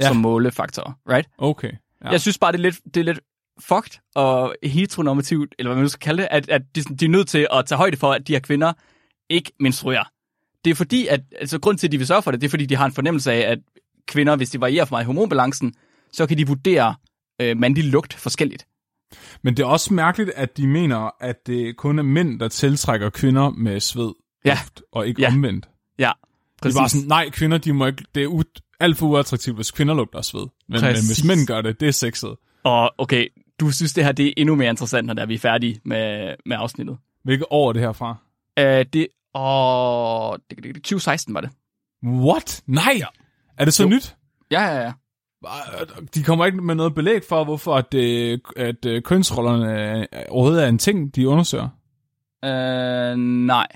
[0.00, 0.08] Ja.
[0.08, 1.28] som målefaktorer, right?
[1.38, 1.72] Okay.
[2.04, 2.10] Ja.
[2.10, 3.20] Jeg synes bare, det er lidt, det er lidt
[3.60, 7.08] fucked og heteronormativt, eller hvad man nu skal kalde det, at, at de, de er
[7.08, 8.72] nødt til at tage højde for, at de her kvinder
[9.30, 10.04] ikke menstruerer.
[10.64, 12.50] Det er fordi, at, altså grund til, at de vil sørge for det, det er
[12.50, 13.58] fordi, de har en fornemmelse af, at
[14.08, 15.74] kvinder, hvis de varierer for meget i hormonbalancen,
[16.12, 16.94] så kan de vurdere
[17.40, 18.66] øh, mandlig lugt forskelligt.
[19.42, 23.10] Men det er også mærkeligt, at de mener, at det kun er mænd, der tiltrækker
[23.10, 24.12] kvinder med sved,
[24.44, 24.50] Ja.
[24.50, 25.28] duft, og ikke Ja.
[25.28, 25.68] omvendt.
[25.98, 26.10] Ja,
[26.62, 29.56] Det er bare sådan, nej, kvinder, de må ikke, det er u- alt for uattraktivt,
[29.56, 30.40] hvis kvinder lugter sved.
[30.40, 31.06] Men, men Præcis.
[31.08, 32.36] hvis mænd gør det, det er sexet.
[32.64, 33.28] Og okay,
[33.60, 36.56] du synes, det her det er endnu mere interessant, når vi er færdige med, med
[36.60, 36.98] afsnittet.
[37.24, 38.10] Hvilket år er det herfra?
[38.60, 41.50] Uh, det, og det, det, det, 2016 var det.
[42.06, 42.62] What?
[42.66, 43.00] Nej!
[43.58, 43.88] Er det så Jo.
[43.88, 44.16] nyt?
[44.50, 44.92] Ja, ja, ja.
[46.14, 50.64] De kommer ikke med noget belæg for, hvorfor at, øh, at øh, kønsrollerne øh, overhovedet
[50.64, 51.68] er en ting, de undersøger.
[52.46, 53.66] Uh, nej.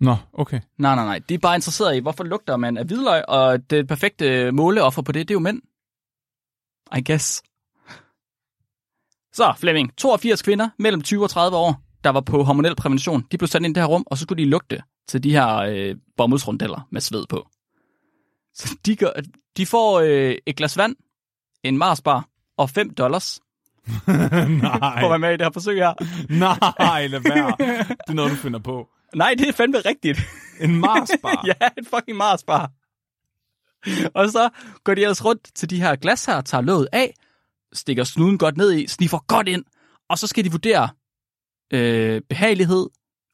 [0.00, 0.60] Nå, okay.
[0.78, 1.18] Nej, nej, nej.
[1.28, 5.12] De er bare interesseret i, hvorfor lugter man af hvidløg, og det perfekte måleoffer på
[5.12, 5.62] det, det er jo mænd.
[6.96, 7.42] I guess.
[9.32, 9.96] Så, Flemming.
[9.96, 13.24] 82 kvinder mellem 20 og 30 år, der var på hormonel prævention.
[13.32, 15.30] De blev sat ind i det her rum, og så skulle de lugte til de
[15.32, 17.48] her øh, bomuldsrundeller med sved på.
[18.54, 19.10] Så de, gør,
[19.56, 20.96] de får øh, et glas vand,
[21.62, 23.40] en Marsbar og 5 dollars
[24.08, 25.94] Nej, for at være med i det her forsøg her.
[26.78, 27.54] nej, lad være.
[27.88, 28.88] Det er noget, du finder på.
[29.14, 30.18] Nej, det er fandme rigtigt.
[30.60, 31.46] En Marsbar.
[31.46, 32.70] ja, en fucking Marsbar.
[34.14, 34.50] og så
[34.84, 37.14] går de ellers rundt til de her glas her, tager låget af,
[37.72, 39.64] stikker snuden godt ned i, sniffer godt ind,
[40.08, 40.88] og så skal de vurdere
[41.70, 42.86] øh, behagelighed,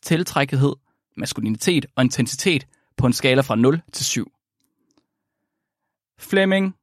[0.03, 0.73] tiltrækkethed,
[1.17, 2.67] maskulinitet og intensitet
[2.97, 4.33] på en skala fra 0 til 7.
[6.19, 6.75] Flemming,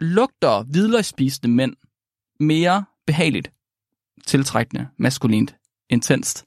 [0.00, 1.76] lugter hvidløgsspisende mænd
[2.40, 3.52] mere behageligt,
[4.26, 5.56] tiltrækkende, maskulint,
[5.90, 6.44] intenst?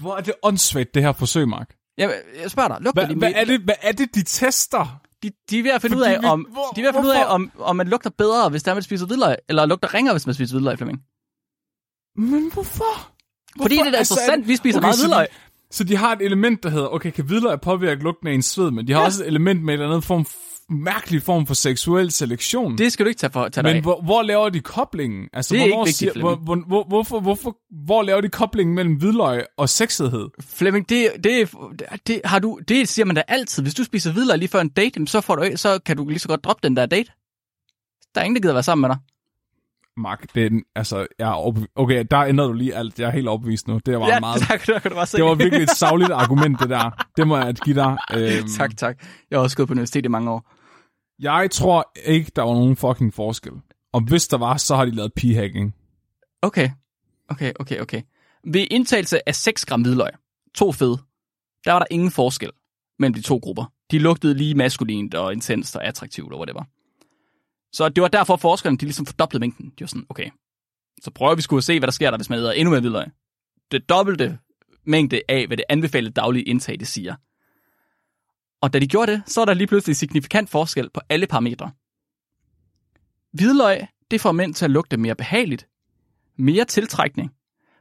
[0.00, 1.74] Hvor er det åndssvagt, det her forsøg, Mark?
[1.98, 5.00] Jeg, jeg spørger dig, lugter Hva, de hvad, er det, hvad er det, de tester?
[5.22, 6.88] de, de er ved at finde Fordi ud af, vi- om, hvor- de er ved
[6.88, 7.34] at finde ud af, hvorfor?
[7.34, 10.34] om, om man lugter bedre, hvis der man spiser hvidløg, eller lugter ringere, hvis man
[10.34, 11.00] spiser hvidløg, Flemming.
[12.16, 13.12] Men hvorfor?
[13.62, 15.26] Fordi det er da Altså, interessant, vi spiser okay, meget så de- hvidløg.
[15.70, 18.70] Så de har et element, der hedder, okay, kan hvidløg påvirke lugten af ens sved,
[18.70, 19.06] men de har ja.
[19.06, 20.26] også et element med en eller anden form,
[20.72, 22.78] mærkelig form for seksuel selektion.
[22.78, 25.28] Det skal du ikke tage, for, tage dig men hvor, hvor laver de koblingen?
[25.32, 28.74] Altså, Det er hvornår ikke vigtigt, hvor, hvor, hvor, hvorfor, hvorfor, hvor laver de koblingen
[28.74, 30.28] mellem hvidløg og sexethed?
[30.40, 31.50] Flemming, det, det,
[32.06, 33.62] det, har du, det siger man da altid.
[33.62, 36.18] Hvis du spiser hvidløg lige før en date, så, får du, så kan du lige
[36.18, 37.10] så godt droppe den der date.
[38.14, 38.98] Der er ingen, der gider være sammen med dig.
[39.96, 43.00] Mark, det er altså, jeg er okay, der ændrede du lige alt.
[43.00, 43.80] Jeg er helt overbevist nu.
[43.86, 45.16] Det var ja, meget, tak, bare se.
[45.16, 47.04] det var virkelig et savligt argument, det der.
[47.16, 47.96] Det må jeg give dig.
[48.16, 48.96] Øhm, tak, tak.
[49.30, 50.52] Jeg har også gået på universitet i mange år.
[51.18, 53.52] Jeg tror ikke, der var nogen fucking forskel.
[53.92, 55.70] Og hvis der var, så har de lavet p-hacking.
[56.42, 56.70] Okay,
[57.28, 58.02] okay, okay, okay.
[58.44, 60.10] Ved indtagelse af 6 gram hvidløg,
[60.54, 60.96] to fed,
[61.64, 62.50] der var der ingen forskel
[62.98, 63.72] mellem de to grupper.
[63.90, 66.64] De lugtede lige maskulint og intenst og attraktivt og whatever.
[67.72, 69.66] Så det var derfor forskerne, de ligesom fordoblede mængden.
[69.66, 70.30] De var sådan, okay,
[71.02, 72.80] så prøver vi sgu at se, hvad der sker der, hvis man æder endnu mere
[72.80, 73.06] hvidløg.
[73.72, 74.38] Det dobbelte
[74.86, 77.14] mængde af, hvad det anbefalede daglige indtag, det siger.
[78.62, 81.70] Og da de gjorde det, så var der lige pludselig signifikant forskel på alle parametre.
[83.32, 85.68] Hvidløg, det får mænd til at lugte mere behageligt,
[86.38, 87.30] mere tiltrækning,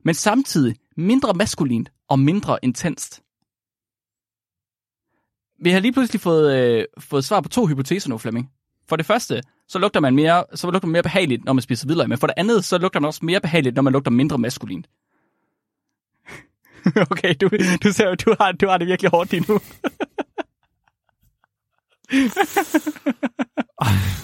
[0.05, 3.21] men samtidig mindre maskulint og mindre intenst.
[5.63, 8.51] Vi har lige pludselig fået, øh, fået svar på to hypoteser nu, Flemming.
[8.89, 11.86] For det første, så lugter man mere, så lugter man mere behageligt, når man spiser
[11.86, 14.38] hvidløg, men for det andet, så lugter man også mere behageligt, når man lugter mindre
[14.38, 14.89] maskulint.
[17.11, 17.49] okay, du,
[17.84, 19.59] du, ser, du, har, du har det virkelig hårdt lige nu.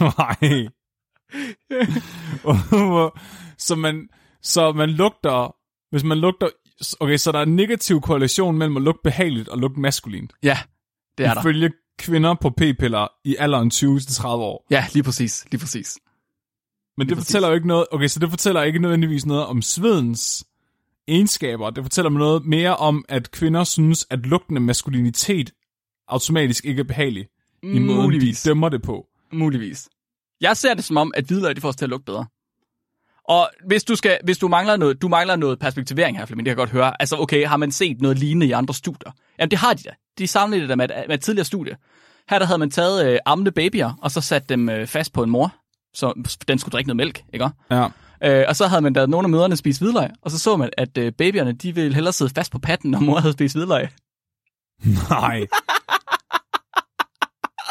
[0.02, 0.68] Nej.
[3.68, 4.10] så man,
[4.42, 5.56] så man lugter,
[5.90, 6.50] hvis man lugter,
[7.00, 10.34] okay, så der er en negativ korrelation mellem at lugte behageligt og lugte maskulint.
[10.44, 10.58] Ja,
[11.18, 11.42] det er der.
[11.42, 14.66] Ifølge kvinder på p-piller i alderen 20-30 år.
[14.72, 15.98] Ja, lige præcis, lige præcis.
[16.98, 17.28] Men det præcis.
[17.28, 20.46] fortæller jo ikke noget, okay, så det fortæller ikke nødvendigvis noget om svedens
[21.08, 21.70] egenskaber.
[21.70, 25.52] Det fortæller mig noget mere om, at kvinder synes, at lugtende maskulinitet
[26.08, 27.28] automatisk ikke er behagelig
[27.76, 28.42] i måden, Muligvis.
[28.42, 29.06] de dømmer det på.
[29.34, 29.90] Muligvis.
[30.42, 32.26] Jeg ser det som om, at hvidløg, det får os til at lugte bedre.
[33.30, 36.50] Og hvis du, skal, hvis du mangler noget, du mangler noget perspektivering her, Flemming, det
[36.52, 37.02] kan jeg godt høre.
[37.02, 39.12] Altså, okay, har man set noget lignende i andre studier?
[39.40, 39.90] Jamen, det har de da.
[40.18, 41.78] De sammenligner det med, et- med et tidligere studie.
[42.30, 45.24] Her der havde man taget øh, ammende babyer, og så sat dem øh, fast på
[45.24, 45.56] en mor,
[45.94, 47.50] så den skulle drikke noget mælk, ikke?
[47.72, 47.88] Ja.
[48.24, 50.70] Øh, og så havde man da nogle af møderne spist hvidløg, og så så man,
[50.78, 53.88] at øh, babyerne, de ville hellere sidde fast på patten, når mor havde spist hvidløg.
[55.10, 55.46] Nej.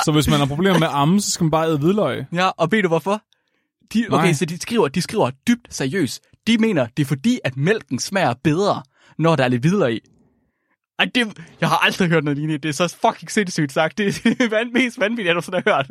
[0.06, 2.24] Så hvis man har problemer med amme, så skal man bare æde hvidløg.
[2.32, 3.22] Ja, og ved du hvorfor?
[3.94, 4.32] De, okay, Nej.
[4.32, 6.22] så de skriver, de skriver dybt seriøst.
[6.46, 8.82] De mener, det er fordi, at mælken smager bedre,
[9.18, 10.00] når der er lidt hvidløg i.
[10.98, 12.58] Ej, det, jeg har aldrig hørt noget lignende.
[12.58, 13.98] Det er så fucking sindssygt sagt.
[13.98, 15.90] Det er det mest vanvittige, jeg nogensinde har hørt.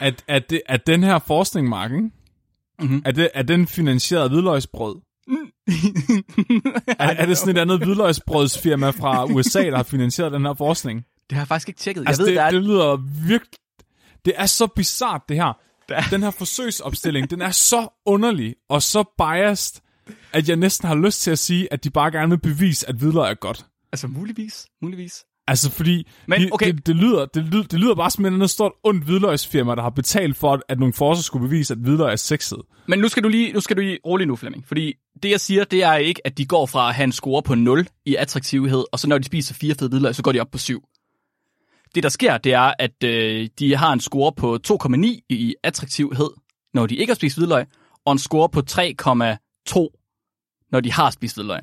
[0.00, 2.10] At, at, det, at den her forskning, Mark, ikke?
[2.80, 3.02] Mhm.
[3.04, 4.96] Er, det, er den finansieret af hvidløgsbrød?
[6.98, 11.04] Er, er det sådan et andet hvidløgsbrødsfirma fra USA, der har finansieret den her forskning?
[11.30, 12.00] Det har jeg faktisk ikke tjekket.
[12.00, 12.50] Jeg Altså, ved, det, der er...
[12.50, 12.96] det lyder
[13.28, 13.58] virkelig...
[14.24, 15.52] Det er så bizart det her.
[15.88, 19.80] Der- Den her forsøgsopstilling, den er så underlig og så biased,
[20.32, 22.94] at jeg næsten har lyst til at sige, at de bare gerne vil bevise, at
[22.94, 23.66] hvidløg er godt.
[23.92, 24.66] Altså, muligvis.
[24.82, 25.24] Muligvis.
[25.46, 26.72] Altså, fordi Men, okay.
[26.72, 29.90] det, det, lyder, det, lyder, det lyder bare som andet stort ondt hvidløgsfirma, der har
[29.90, 32.58] betalt for, at nogle forskere skulle bevise, at hvidløg er sexet.
[32.88, 34.66] Men nu skal du lige, nu skal du lige rolig nu, Flemming.
[34.66, 37.42] Fordi det, jeg siger, det er ikke, at de går fra at have en score
[37.42, 40.40] på 0 i attraktivhed, og så når de spiser fire fede hvidløg, så går de
[40.40, 40.82] op på 7.
[41.94, 46.30] Det, der sker, det er, at øh, de har en score på 2,9 i attraktivhed,
[46.74, 47.66] når de ikke har spist hvidløg,
[48.04, 51.60] og en score på 3,2, når de har spist hvidløg.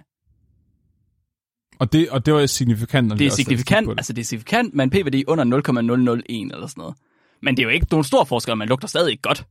[1.79, 3.19] Og det, og det var signifikant.
[3.19, 3.97] Det er signifikant, det.
[3.97, 6.95] altså det er signifikant, med en PVD under 0,001 eller sådan noget.
[7.41, 9.45] Men det er jo ikke nogen stor forskel, man lugter stadig ikke godt.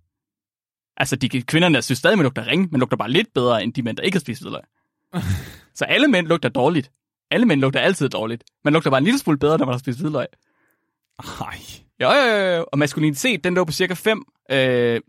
[0.96, 3.82] Altså, de kvinderne synes stadig, man lugter ring, men lugter bare lidt bedre, end de
[3.82, 4.62] mænd, der ikke har spist hvidløg.
[5.78, 6.90] Så alle mænd lugter dårligt.
[7.30, 8.44] Alle mænd lugter altid dårligt.
[8.64, 10.26] Man lugter bare en lille smule bedre, når man har spist hvidløg.
[11.20, 11.58] Ej.
[12.00, 12.66] Jo, jo, jo, jo.
[12.72, 15.00] Og maskulinitet, den lå på cirka 5, øh,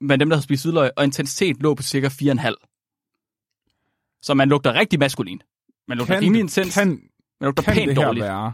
[0.00, 2.54] men dem, der har spist hvidløg, og intensitet lå på cirka 4,5.
[4.22, 5.42] Så man lugter rigtig maskulin.
[5.88, 8.24] Man lugter rimelig intens, kan, man lugter kan pænt det her dårligt.
[8.24, 8.52] være?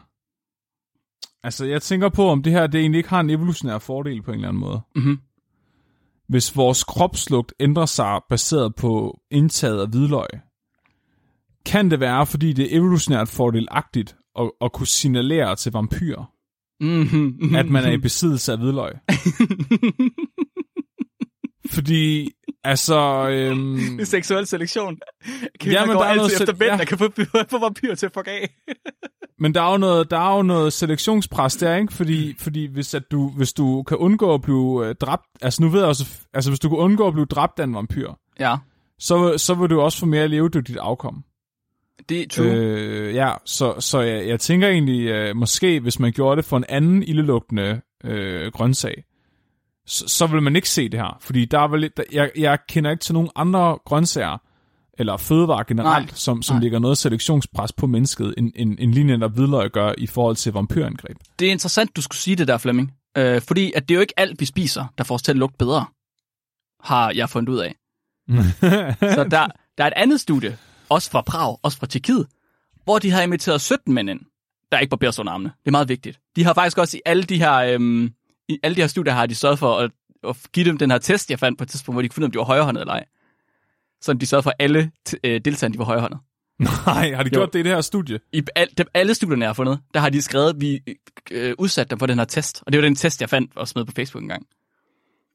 [1.42, 4.30] Altså, jeg tænker på, om det her det egentlig ikke har en evolutionær fordel på
[4.30, 4.80] en eller anden måde.
[4.94, 5.18] Mhm.
[6.28, 10.28] Hvis vores kropslugt ændrer sig baseret på indtaget af hvidløg,
[11.66, 16.33] kan det være, fordi det er evolutionært fordelagtigt at, at kunne signalere til vampyrer,
[16.80, 17.54] Mm-hmm.
[17.54, 18.92] at man er i besiddelse af hvidløg.
[21.70, 22.30] Fordi,
[22.64, 23.28] altså...
[23.28, 24.98] Øhm, Det er seksuel selektion.
[25.60, 26.76] Kan Ja, men går der er noget efter mænd, ja.
[26.76, 27.10] der kan få,
[27.50, 28.54] få vampyrer til at fuck af.
[29.38, 31.92] Men der er jo noget, der er jo noget selektionspres der, ikke?
[31.92, 35.68] Fordi, fordi hvis, at du, hvis du kan undgå at blive øh, dræbt, altså nu
[35.68, 38.10] ved jeg også, altså hvis du kan undgå at blive dræbt af en vampyr,
[38.40, 38.56] Ja,
[38.98, 41.24] så, så vil du også få mere levedygtigt afkom.
[42.08, 42.46] Det er true.
[42.46, 46.56] Øh, ja, så, så jeg, jeg tænker egentlig, øh, måske hvis man gjorde det for
[46.56, 49.04] en anden ildelugtende øh, grøntsag,
[49.86, 51.18] så, så vil man ikke se det her.
[51.20, 54.38] Fordi der er vel, der, jeg, jeg kender ikke til nogen andre grøntsager,
[54.98, 56.14] eller fødevarer generelt, Nej.
[56.14, 56.62] som, som Nej.
[56.62, 60.52] ligger noget selektionspres på mennesket, end, end, end linjen, der hvidløg gør i forhold til
[60.52, 61.16] vampyrangreb.
[61.38, 62.92] Det er interessant, du skulle sige det der, Flemming.
[63.16, 65.36] Øh, fordi at det er jo ikke alt, vi spiser, der får os til at
[65.36, 65.86] lugte bedre.
[66.80, 67.74] Har jeg fundet ud af.
[69.16, 69.46] Så der,
[69.78, 72.26] der er et andet studie, også fra Prag, også fra Tjekkiet,
[72.84, 74.20] hvor de har inviteret 17 mænd ind,
[74.72, 75.50] der ikke barberer sig under armene.
[75.60, 76.20] Det er meget vigtigt.
[76.36, 78.10] De har faktisk også i alle de her, øhm,
[78.48, 79.90] i alle de her studier har de sørget for at,
[80.28, 82.24] at give dem den her test, jeg fandt på et tidspunkt, hvor de kunne finde,
[82.26, 83.04] om de var højrehåndet eller ej.
[84.00, 86.18] Så de sørgede for, at alle t- øh, deltagerne de var højrehåndet.
[86.58, 87.38] Nej, har de Jo.
[87.38, 88.20] gjort det i det her studie?
[88.32, 90.80] I al, dem, alle studierne, jeg har fundet, der har de skrevet, vi
[91.30, 92.62] øh, udsatte dem for den her test.
[92.66, 94.46] Og det var den test, jeg fandt og smed på Facebook en gang.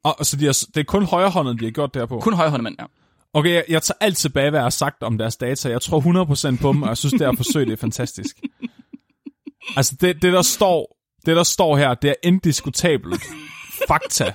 [0.03, 2.19] Og, så de har, det er kun højrehåndet, de har gjort det her på?
[2.19, 2.85] Kun højrehåndede mænd, ja.
[3.33, 5.69] Okay, jeg, jeg tager alt tilbage, hvad jeg har sagt om deres data.
[5.69, 8.35] Jeg tror 100% på dem, og jeg synes, det her forsøg det er fantastisk.
[9.75, 13.23] Altså, det, det, der står, det, der står her, det er indiskutabelt.
[13.87, 14.33] Fakta.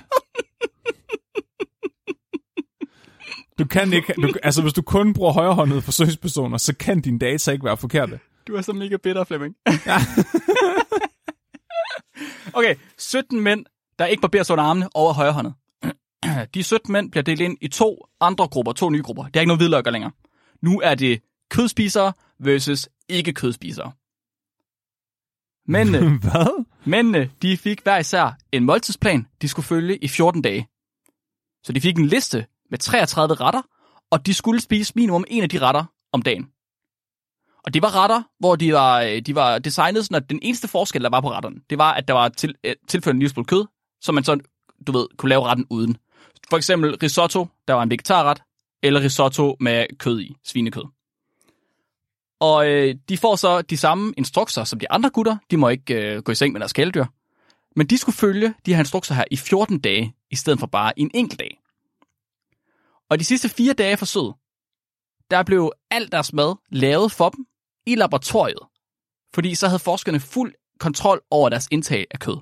[3.59, 7.51] Du kan ikke, du, altså hvis du kun bruger højrehåndede forsøgspersoner, så kan dine data
[7.51, 8.19] ikke være forkerte.
[8.47, 9.55] Du er så mega bitter, Flemming.
[12.57, 13.65] okay, 17 mænd,
[13.99, 15.53] der ikke barberer sig under armene over højrehåndet.
[16.53, 19.23] De 17 mænd bliver delt ind i to andre grupper, to nye grupper.
[19.23, 20.11] Det er ikke noget hvidløg længere.
[20.61, 23.91] Nu er det kødspisere versus ikke kødspisere.
[25.67, 25.99] Mændene,
[26.31, 26.65] Hvad?
[26.85, 30.67] mændene, de fik hver især en måltidsplan, de skulle følge i 14 dage.
[31.63, 33.61] Så de fik en liste med 33 retter,
[34.11, 36.49] og de skulle spise minimum en af de retter om dagen.
[37.65, 40.67] Og det var retter, hvor de var, øh, de var designet sådan, at den eneste
[40.67, 43.33] forskel, der var på retterne, det var, at der var til, øh, tilført en lille
[43.33, 43.65] smule kød,
[44.01, 44.39] så man så,
[44.87, 45.97] du ved, kunne lave retten uden.
[46.49, 48.43] For eksempel risotto, der var en vegetarret,
[48.83, 50.83] eller risotto med kød i, svinekød.
[52.39, 55.37] Og øh, de får så de samme instrukser som de andre gutter.
[55.51, 57.05] De må ikke øh, gå i seng med deres kæledyr.
[57.75, 60.99] Men de skulle følge de her instrukser her i 14 dage, i stedet for bare
[60.99, 61.59] en enkelt dag.
[63.09, 64.33] Og de sidste fire dage af forsøget,
[65.31, 67.45] der blev alt deres mad lavet for dem
[67.85, 68.59] i laboratoriet.
[69.33, 72.37] Fordi så havde forskerne fuld kontrol over deres indtag af kød.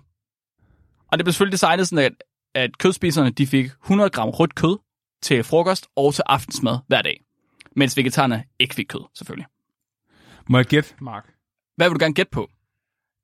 [1.08, 2.14] Og det blev selvfølgelig designet sådan, at,
[2.56, 4.78] at kødspiserne de fik 100 gram rødt kød
[5.22, 7.24] til frokost og til aftensmad hver dag.
[7.76, 9.48] Mens vegetarerne ikke fik kød, selvfølgelig.
[10.50, 11.34] Må jeg gætte, Mark?
[11.76, 12.50] Hvad vil du gerne gætte på?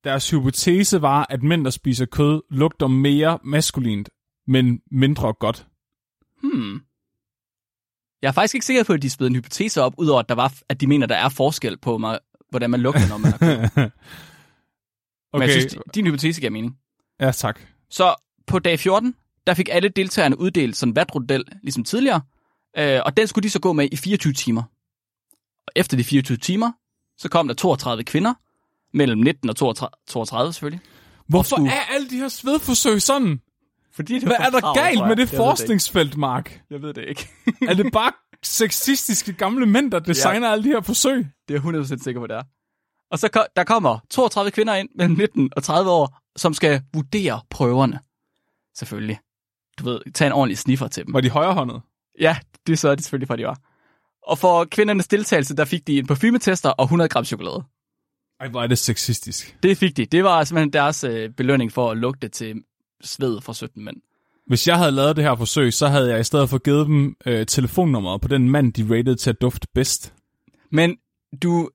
[0.04, 4.10] Deres hypotese var, at mænd, der spiser kød, lugter mere maskulint,
[4.48, 5.68] men mindre godt.
[6.42, 6.82] Hmm.
[8.22, 10.36] Jeg er faktisk ikke sikker på, at de spæder en hypotese op, udover at, der
[10.36, 12.20] var, at de mener, der er forskel på, mig,
[12.50, 13.58] hvordan man lugter, når man har kød.
[13.58, 13.90] okay.
[15.34, 16.78] Men jeg synes, din hypotese giver mening.
[17.20, 17.60] Ja, tak.
[17.90, 18.16] Så
[18.48, 19.16] på dag 14,
[19.48, 22.22] der fik alle deltagerne uddelt sådan vatrudel, ligesom tidligere,
[22.78, 24.64] øh, og den skulle de så gå med i 24 timer.
[25.68, 26.72] Og efter de 24 timer,
[27.18, 28.34] så kom der 32 kvinder,
[28.94, 30.82] mellem 19 og 32, 32 selvfølgelig.
[31.28, 33.42] Hvorfor skulle- er alle de her svedforsøg sådan?
[33.92, 36.62] Fordi det Hvad er der galt med det forskningsfelt, Mark?
[36.70, 37.30] Jeg ved det ikke.
[37.68, 38.12] Er det bare
[38.44, 41.18] sexistiske gamle mænd, der designer alle de her forsøg?
[41.48, 42.44] Det er jeg 100% sikker på, det er.
[43.12, 47.42] Og så der kommer 32 kvinder ind mellem 19 og 30 år, som skal vurdere
[47.50, 48.00] prøverne.
[48.78, 49.20] Selvfølgelig.
[49.80, 51.14] Du ved, tage en ordentlig sniffer til dem.
[51.14, 51.82] Var de højrehåndet?
[52.20, 53.60] Ja, det så det selvfølgelig, for de var.
[54.28, 57.64] Og for kvindernes deltagelse, der fik de en parfumetester og 100 gram chokolade.
[58.40, 59.58] Ej, hvor er det sexistisk.
[59.64, 60.06] Det fik de.
[60.06, 62.56] Det var simpelthen deres øh, belønning for at lugte til
[63.02, 63.98] sved fra 17 mænd.
[64.48, 67.16] Hvis jeg havde lavet det her forsøg, så havde jeg i stedet for givet dem
[67.26, 70.14] øh, telefonnummeret på den mand, de rated til at dufte bedst.
[70.72, 70.98] Men
[71.44, 71.70] du,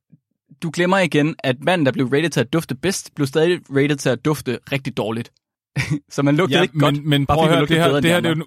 [0.63, 3.97] du glemmer igen, at manden, der blev rated til at dufte bedst, blev stadig rated
[3.97, 5.33] til at dufte rigtig dårligt.
[6.15, 7.05] så man lugtede Ja, ikke men, godt.
[7.05, 8.47] men prøv at høre, det her, det, de her det, er jo,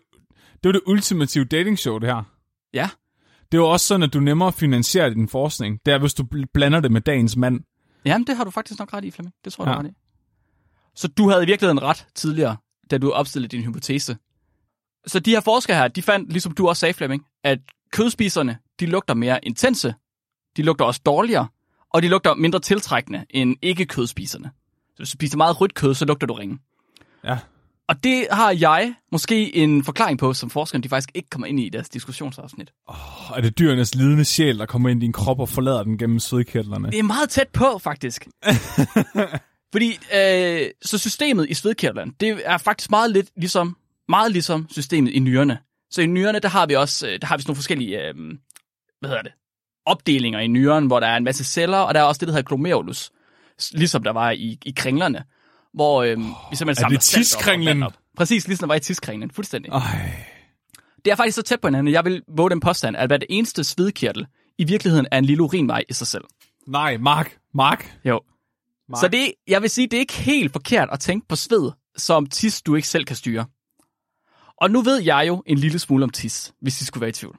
[0.64, 2.24] det er det ultimative datingshow, det her.
[2.74, 2.90] Ja,
[3.52, 5.80] Det er jo også sådan, at du nemmere finansierer din forskning.
[5.86, 7.60] Det er, hvis du bl- blander det med dagens mand.
[8.06, 9.34] Jamen, det har du faktisk nok ret i, Flemming.
[9.46, 9.76] Det tror jeg, Ja.
[9.76, 9.94] du ret i.
[10.96, 12.58] Så du havde i virkeligheden ret tidligere,
[12.92, 14.18] da du opstillede din hypotese.
[15.08, 17.60] Så de her forskere her, de fandt, ligesom du også sagde, Flemming, at
[17.92, 19.94] kødspiserne, de lugter mere intense,
[20.58, 21.48] de lugter også dårligere,
[21.94, 24.52] og de lugter mindre tiltrækkende end ikke-kødspiserne.
[24.90, 26.60] Så hvis du spiser meget rødt kød, så lugter du ringen.
[27.24, 27.38] Ja.
[27.90, 31.60] Og det har jeg måske en forklaring på, som forskerne de faktisk ikke kommer ind
[31.60, 32.72] i i deres diskussionsafsnit.
[32.88, 32.96] Og
[33.38, 36.20] er det dyrenes lidende sjæl, der kommer ind i din krop og forlader den gennem
[36.20, 36.92] svedkirtlerne?
[36.92, 38.28] Det er meget tæt på, faktisk.
[39.74, 43.78] Fordi, øh, så systemet i svedkirtlerne, det er faktisk meget lidt ligesom,
[44.10, 45.58] meget ligesom systemet i nyrerne.
[45.92, 48.16] Så i nyrerne, der har vi også, øh, der har vi sådan nogle forskellige, øh,
[49.00, 49.32] hvad hedder det,
[49.86, 52.34] opdelinger i nyren, hvor der er en masse celler, og der er også det, der
[52.34, 53.12] hedder glomerulus,
[53.72, 55.24] ligesom der var i, i kringlerne,
[55.78, 56.24] hvor øh, vi
[56.56, 57.94] simpelthen er samler det salt op.
[58.18, 59.72] Præcis, ligesom der var i tidskringlen, fuldstændig.
[59.72, 60.12] Ej.
[61.06, 63.18] Det er faktisk så tæt på hinanden, at jeg vil våge den påstand, at hver
[63.18, 66.24] det eneste svedkirtel i virkeligheden er en lille urinvej i sig selv.
[66.68, 67.38] Nej, Mark.
[67.54, 67.98] Mark.
[68.06, 68.22] Jo.
[68.90, 69.00] Mark.
[69.00, 72.26] Så det, jeg vil sige, det er ikke helt forkert at tænke på sved som
[72.26, 73.46] tis, du ikke selv kan styre.
[74.58, 77.14] Og nu ved jeg jo en lille smule om tis, hvis I skulle være i
[77.14, 77.38] tvivl.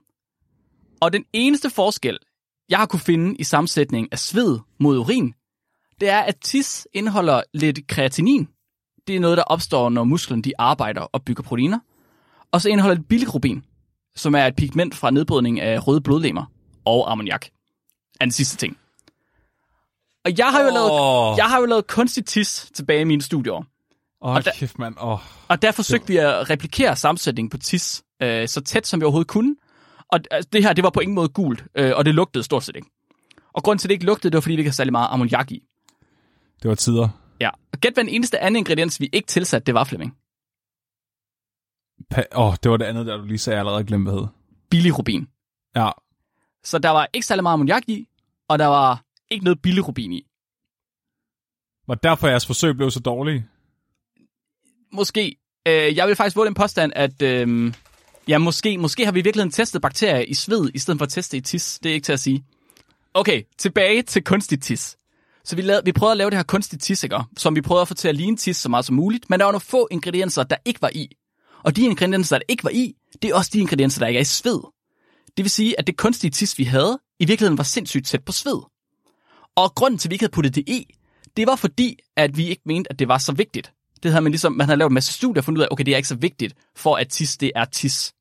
[1.01, 2.19] Og den eneste forskel,
[2.69, 5.35] jeg har kunne finde i sammensætningen af sved mod urin,
[6.01, 8.49] det er, at tis indeholder lidt kreatinin.
[9.07, 11.79] Det er noget, der opstår, når musklerne de arbejder og bygger proteiner.
[12.53, 13.65] Og så indeholder det bilirubin,
[14.17, 16.45] som er et pigment fra nedbrydning af røde blodlemmer
[16.85, 17.47] og ammoniak.
[18.21, 18.77] Er den sidste ting.
[20.25, 21.35] Og jeg har jo, lavet, Åh.
[21.37, 23.67] jeg har jo lavet kunstig tis tilbage i mine studieår.
[24.23, 24.95] Åh, Og der- kæft, mand.
[25.01, 25.19] Åh.
[25.49, 29.29] Og der forsøgte vi at replikere sammensætningen på tis øh, så tæt, som vi overhovedet
[29.29, 29.57] kunne.
[30.13, 32.65] Og altså, det her, det var på ingen måde gult, øh, og det lugtede stort
[32.65, 32.89] set ikke.
[33.55, 35.09] Og grunden til, at det ikke lugtede, det var, fordi vi ikke havde særlig meget
[35.11, 35.63] ammoniak i.
[36.63, 37.09] Det var tider.
[37.41, 37.51] Ja.
[37.73, 40.17] Og gæt, hvad den eneste anden ingrediens, vi ikke tilsatte, det var, Flemming.
[42.15, 44.29] Pa- Åh, det var det andet, der du lige sagde, jeg allerede glemte, hvad hed.
[44.71, 45.29] Bilirubin.
[45.77, 45.91] Ja.
[46.65, 48.09] Så der var ikke særlig meget ammoniak i,
[48.49, 50.27] og der var ikke noget bilirubin i.
[51.87, 53.47] Var derfor jeres forsøg blev så dårlige?
[54.93, 55.37] Måske.
[55.69, 57.73] Øh, jeg vil faktisk våge den påstand, at øh,
[58.29, 61.11] ja, måske, måske har vi i virkeligheden testet bakterier i sved, i stedet for at
[61.11, 61.79] teste i tis.
[61.83, 62.45] Det er ikke til at sige.
[63.15, 64.98] Okay, tilbage til kunstig tis.
[65.49, 67.17] Så vi, lavede, vi prøvede at lave det her kunstige tis, ikke?
[67.37, 69.45] som vi prøvede at få til at ligne tis så meget som muligt, men der
[69.45, 71.17] var nogle få ingredienser, der ikke var i.
[71.65, 74.21] Og de ingredienser, der ikke var i, det er også de ingredienser, der ikke er
[74.21, 74.61] i sved.
[75.37, 78.33] Det vil sige, at det kunstige tis, vi havde, i virkeligheden var sindssygt tæt på
[78.33, 78.63] sved.
[79.57, 80.95] Og grunden til, at vi ikke havde puttet det i,
[81.37, 83.73] det var fordi, at vi ikke mente, at det var så vigtigt.
[84.03, 85.85] Det havde man ligesom, man havde lavet en masse studier og fundet ud af, okay,
[85.85, 88.13] det er ikke så vigtigt, for at tis, det er tis.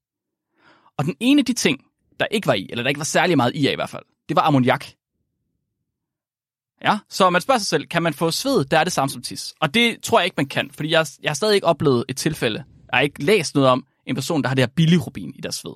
[0.98, 1.80] Og den ene af de ting,
[2.20, 4.04] der ikke var i, eller der ikke var særlig meget i af i hvert fald,
[4.30, 4.86] det var ammoniak.
[6.84, 9.22] Ja, så man spørger sig selv, kan man få sved, der er det samme som
[9.22, 9.54] tis?
[9.62, 12.18] Og det tror jeg ikke, man kan, fordi jeg, jeg har stadig ikke oplevet et
[12.18, 15.42] tilfælde, jeg har ikke læst noget om en person, der har det her bilirubin i
[15.42, 15.74] deres sved.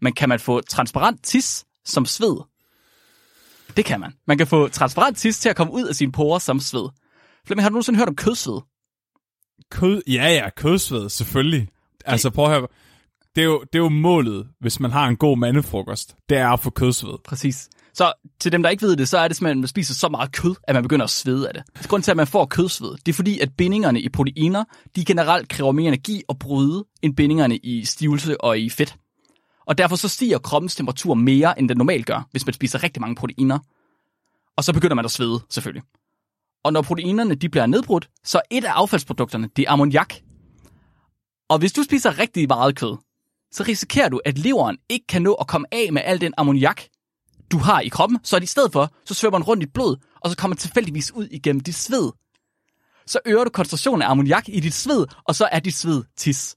[0.00, 2.36] Men kan man få transparent tis som sved?
[3.76, 4.14] Det kan man.
[4.26, 6.88] Man kan få transparent tis til at komme ud af sine porer som sved.
[7.46, 8.60] Flemming, har du nogensinde hørt om kødsved?
[9.70, 11.68] Kød, ja, ja, kødsved, selvfølgelig.
[12.04, 12.68] Altså, prøv at høre.
[13.36, 16.16] Det er, jo, det er jo målet, hvis man har en god mandefrokost.
[16.28, 17.18] Det er at få kødsved.
[17.24, 17.68] Præcis.
[17.94, 20.08] Så til dem, der ikke ved det, så er det simpelthen, at man spiser så
[20.08, 21.88] meget kød, at man begynder at svede af det.
[21.88, 24.64] Grunden til, at man får kødsved, det er fordi, at bindingerne i proteiner,
[24.96, 28.96] de generelt kræver mere energi at bryde, end bindingerne i stivelse og i fedt.
[29.66, 33.00] Og derfor så stiger kroppens temperatur mere, end den normalt gør, hvis man spiser rigtig
[33.00, 33.58] mange proteiner.
[34.56, 35.82] Og så begynder man at svede, selvfølgelig.
[36.64, 40.14] Og når proteinerne de bliver nedbrudt, så et af affaldsprodukterne, det er ammoniak.
[41.48, 42.96] Og hvis du spiser rigtig meget kød,
[43.52, 46.82] så risikerer du, at leveren ikke kan nå at komme af med al den ammoniak,
[47.52, 49.96] du har i kroppen, så i stedet for, så svømmer den rundt i dit blod,
[50.20, 52.12] og så kommer den tilfældigvis ud igennem dit sved.
[53.06, 56.56] Så øger du koncentrationen af ammoniak i dit sved, og så er dit sved tis.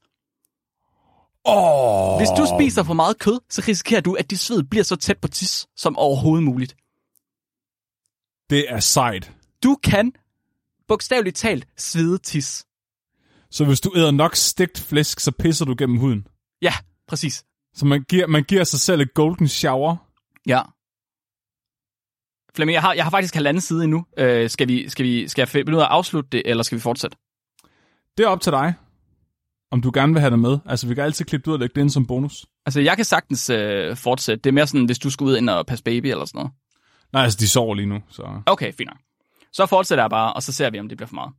[1.44, 2.16] Oh.
[2.16, 5.18] Hvis du spiser for meget kød, så risikerer du, at dit sved bliver så tæt
[5.18, 6.76] på tis som overhovedet muligt.
[8.50, 9.32] Det er sejt.
[9.62, 10.12] Du kan
[10.88, 12.66] bogstaveligt talt svede tis.
[13.50, 16.26] Så hvis du æder nok stegt flæsk, så pisser du gennem huden.
[16.62, 16.72] Ja,
[17.08, 17.44] præcis.
[17.74, 19.96] Så man giver, man giver sig selv et golden shower.
[20.46, 20.62] Ja.
[22.56, 24.06] Flemming, jeg har, jeg har faktisk halvanden side endnu.
[24.18, 26.76] Øh, skal, vi, skal, vi, skal jeg finde ud af at afslutte det, eller skal
[26.76, 27.16] vi fortsætte?
[28.18, 28.74] Det er op til dig,
[29.70, 30.58] om du gerne vil have det med.
[30.66, 32.46] Altså, vi kan altid klippe det ud og lægge det ind som bonus.
[32.66, 34.42] Altså, jeg kan sagtens øh, fortsætte.
[34.42, 36.52] Det er mere sådan, hvis du skal ud ind og passe baby eller sådan noget.
[37.12, 38.42] Nej, altså, de sover lige nu, så...
[38.46, 38.98] Okay, fint nok.
[39.52, 41.32] Så fortsætter jeg bare, og så ser vi, om det bliver for meget.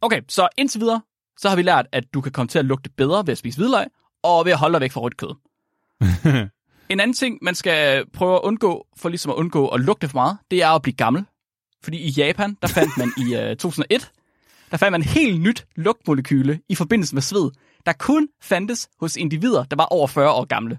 [0.00, 1.02] Okay, så indtil videre,
[1.38, 3.58] så har vi lært, at du kan komme til at lugte bedre ved at spise
[3.58, 3.86] hvidløg,
[4.22, 5.34] og ved at holde dig væk fra rødt kød.
[6.92, 10.18] en anden ting, man skal prøve at undgå, for ligesom at undgå at lugte for
[10.18, 11.24] meget, det er at blive gammel.
[11.84, 14.10] Fordi i Japan, der fandt man i uh, 2001,
[14.70, 17.50] der fandt man et helt nyt lugtmolekyle i forbindelse med sved,
[17.86, 20.78] der kun fandtes hos individer, der var over 40 år gamle.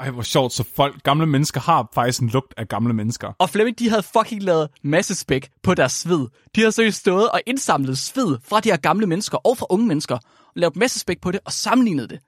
[0.00, 3.32] Ej, hvor sjovt, så folk, gamle mennesker har faktisk en lugt af gamle mennesker.
[3.38, 6.28] Og Flemming, de havde fucking lavet masse spæk på deres sved.
[6.56, 9.86] De har seriøst stået og indsamlet sved fra de her gamle mennesker og fra unge
[9.86, 12.18] mennesker, og lavet masse spæk på det og sammenlignet det.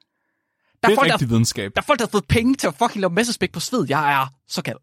[0.82, 1.72] Der Det er folk, rigtig der, videnskab.
[1.74, 3.86] der er folk, der har fået penge til at fucking lave masse spæk på sved.
[3.88, 4.76] Jeg er så kald.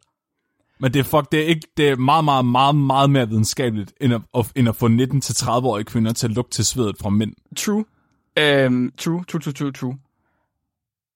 [0.80, 3.94] Men det er, fuck, det er, ikke, det er meget, meget, meget, meget mere videnskabeligt,
[4.02, 7.34] end at, end at få 19-30-årige kvinder til at lugte til svedet fra mænd.
[7.58, 7.86] True.
[8.38, 9.98] Øhm, true, true, true, true, true.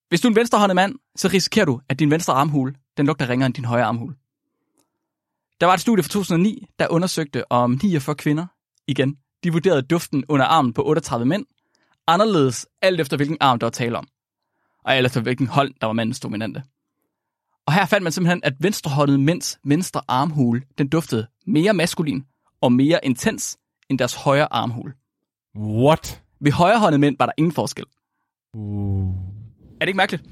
[0.10, 3.30] Hvis du er en venstrehåndet mand, så risikerer du, at din venstre armhule, den lugter
[3.30, 4.16] ringere end din højre armhule.
[5.62, 8.46] Der var et studie fra 2009, der undersøgte om 49 kvinder,
[8.88, 11.46] igen, de vurderede duften under armen på 38 mænd,
[12.08, 14.08] anderledes alt efter hvilken arm der var tale om,
[14.86, 16.64] og alt efter hvilken hold, der var mandens dominante.
[17.68, 22.24] Og her fandt man simpelthen, at venstrehåndet mænds venstre armhule, den duftede mere maskulin
[22.62, 23.58] og mere intens
[23.90, 24.94] end deres højre armhule.
[25.58, 26.22] What?
[26.42, 27.86] Ved højrehåndede mænd var der ingen forskel.
[28.54, 29.16] Uh.
[29.74, 30.24] Er det ikke mærkeligt?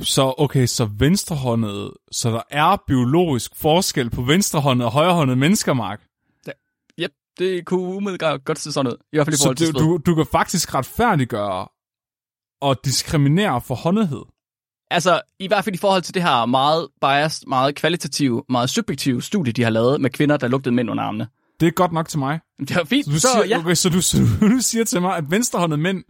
[0.00, 6.02] Så okay, så venstrehåndet, så der er biologisk forskel på venstrehåndet og højrehåndet mennesker, Mark.
[7.00, 8.96] Yep, det kunne umiddelbart godt se sådan ud.
[9.12, 11.68] I hvert fald i Så forhold til du, du, du kan faktisk retfærdiggøre
[12.60, 14.22] og diskriminere for håndethed.
[14.90, 19.22] Altså, i hvert fald i forhold til det her meget biased, meget kvalitative, meget subjektive
[19.22, 21.26] studie, de har lavet med kvinder, der lugtede mænd under armene.
[21.60, 22.40] Det er godt nok til mig.
[22.58, 23.58] Det var fint, Så du, så, siger, ja.
[23.58, 26.04] okay, så, du, så du, siger til mig, at venstrehåndede mænd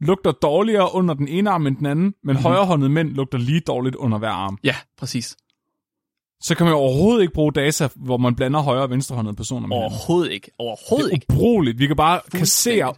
[0.00, 2.42] lugter dårligere under den ene arm end den anden, men mm-hmm.
[2.42, 4.58] højrehåndede mænd lugter lige dårligt under hver arm.
[4.64, 5.36] Ja, præcis.
[6.40, 9.76] Så kan man overhovedet ikke bruge data, hvor man blander højre og venstrehåndede personer med.
[9.76, 10.50] Overhovedet ikke.
[10.58, 11.26] Overhovedet Det ikke.
[11.28, 11.78] er ubrugeligt.
[11.78, 12.94] Vi kan bare kassere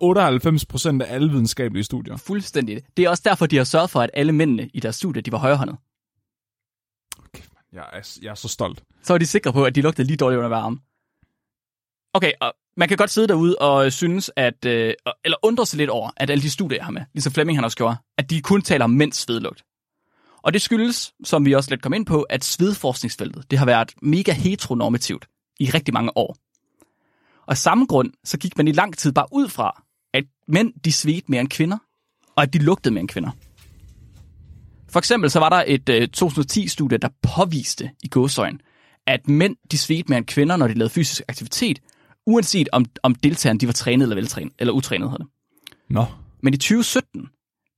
[1.00, 2.16] 98% af alle videnskabelige studier.
[2.16, 2.80] Fuldstændig.
[2.96, 5.32] Det er også derfor, de har sørget for, at alle mændene i deres studie, de
[5.32, 5.78] var højrehåndede.
[7.18, 7.62] Okay, man.
[7.72, 8.82] Jeg er, jeg er så stolt.
[9.02, 10.80] Så var de sikre på, at de lugtede lige dårligt under arm.
[12.14, 15.90] Okay, og man kan godt sidde derude og synes, at, øh, eller undre sig lidt
[15.90, 18.40] over, at alle de studier, jeg har med, ligesom Flemming han også gjorde, at de
[18.42, 19.64] kun taler om mænds svedlugt.
[20.42, 23.92] Og det skyldes, som vi også lidt kom ind på, at svedforskningsfeltet, det har været
[24.02, 25.26] mega heteronormativt
[25.60, 26.36] i rigtig mange år.
[27.36, 29.82] Og af samme grund, så gik man i lang tid bare ud fra,
[30.14, 31.78] at mænd, de svedte mere end kvinder,
[32.36, 33.30] og at de lugtede mere end kvinder.
[34.88, 38.60] For eksempel så var der et øh, 2010-studie, der påviste i gåsøjen,
[39.06, 41.78] at mænd de svedte mere end kvinder, når de lavede fysisk aktivitet,
[42.26, 45.32] uanset om, om deltagerne de var trænet eller veltrænet, eller utrænet hedder det.
[45.88, 46.04] Nå.
[46.42, 47.28] Men i 2017,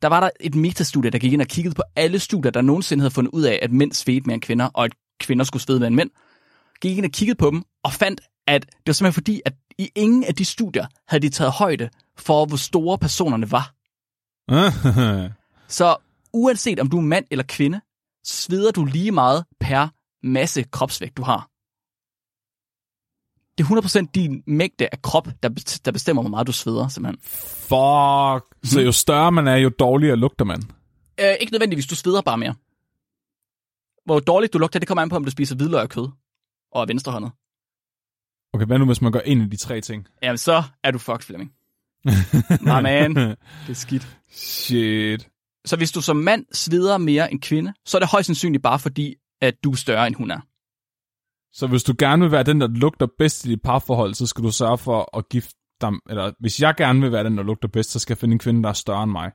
[0.03, 3.03] der var der et metastudie, der gik ind og kiggede på alle studier, der nogensinde
[3.03, 5.79] havde fundet ud af, at mænd svedte mere end kvinder, og at kvinder skulle svede
[5.79, 6.11] mere end mænd.
[6.81, 9.91] gik ind og kiggede på dem, og fandt, at det var simpelthen fordi, at i
[9.95, 13.75] ingen af de studier havde de taget højde for, hvor store personerne var.
[15.69, 15.97] Så
[16.33, 17.81] uanset om du er mand eller kvinde,
[18.25, 19.89] sveder du lige meget per
[20.23, 21.50] masse kropsvægt, du har.
[23.61, 27.21] Det er 100% din mængde af krop, der, der bestemmer, hvor meget du sveder, simpelthen.
[27.23, 28.71] Fuck.
[28.73, 30.63] Så jo større man er, jo dårligere lugter man.
[31.21, 32.55] Øh, ikke nødvendigvis, du sveder bare mere.
[34.05, 36.09] Hvor dårligt du lugter, det kommer an på, om du spiser hvidløg og kød.
[36.73, 37.33] Og er venstrehåndet.
[38.53, 40.07] Okay, hvad nu, hvis man gør en af de tre ting?
[40.23, 41.53] Jamen, så er du fucked, Flemming.
[42.61, 43.15] Nej, man.
[43.17, 43.37] Det
[43.69, 44.17] er skidt.
[44.31, 45.29] Shit.
[45.65, 48.79] Så hvis du som mand sveder mere end kvinde, så er det højst sandsynligt bare
[48.79, 50.41] fordi, at du er større, end hun er.
[51.53, 54.45] Så hvis du gerne vil være den, der lugter bedst i dit parforhold, så skal
[54.45, 55.91] du sørge for at gifte dig...
[56.11, 58.39] Eller hvis jeg gerne vil være den, der lugter bedst, så skal jeg finde en
[58.39, 59.31] kvinde, der er større end mig.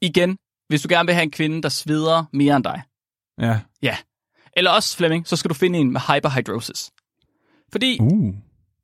[0.00, 0.38] Igen,
[0.68, 2.82] hvis du gerne vil have en kvinde, der sveder mere end dig.
[3.40, 3.60] Ja.
[3.82, 3.96] Ja.
[4.56, 6.90] Eller også, Flemming, så skal du finde en med hyperhidrosis.
[7.72, 8.34] Fordi, Uh.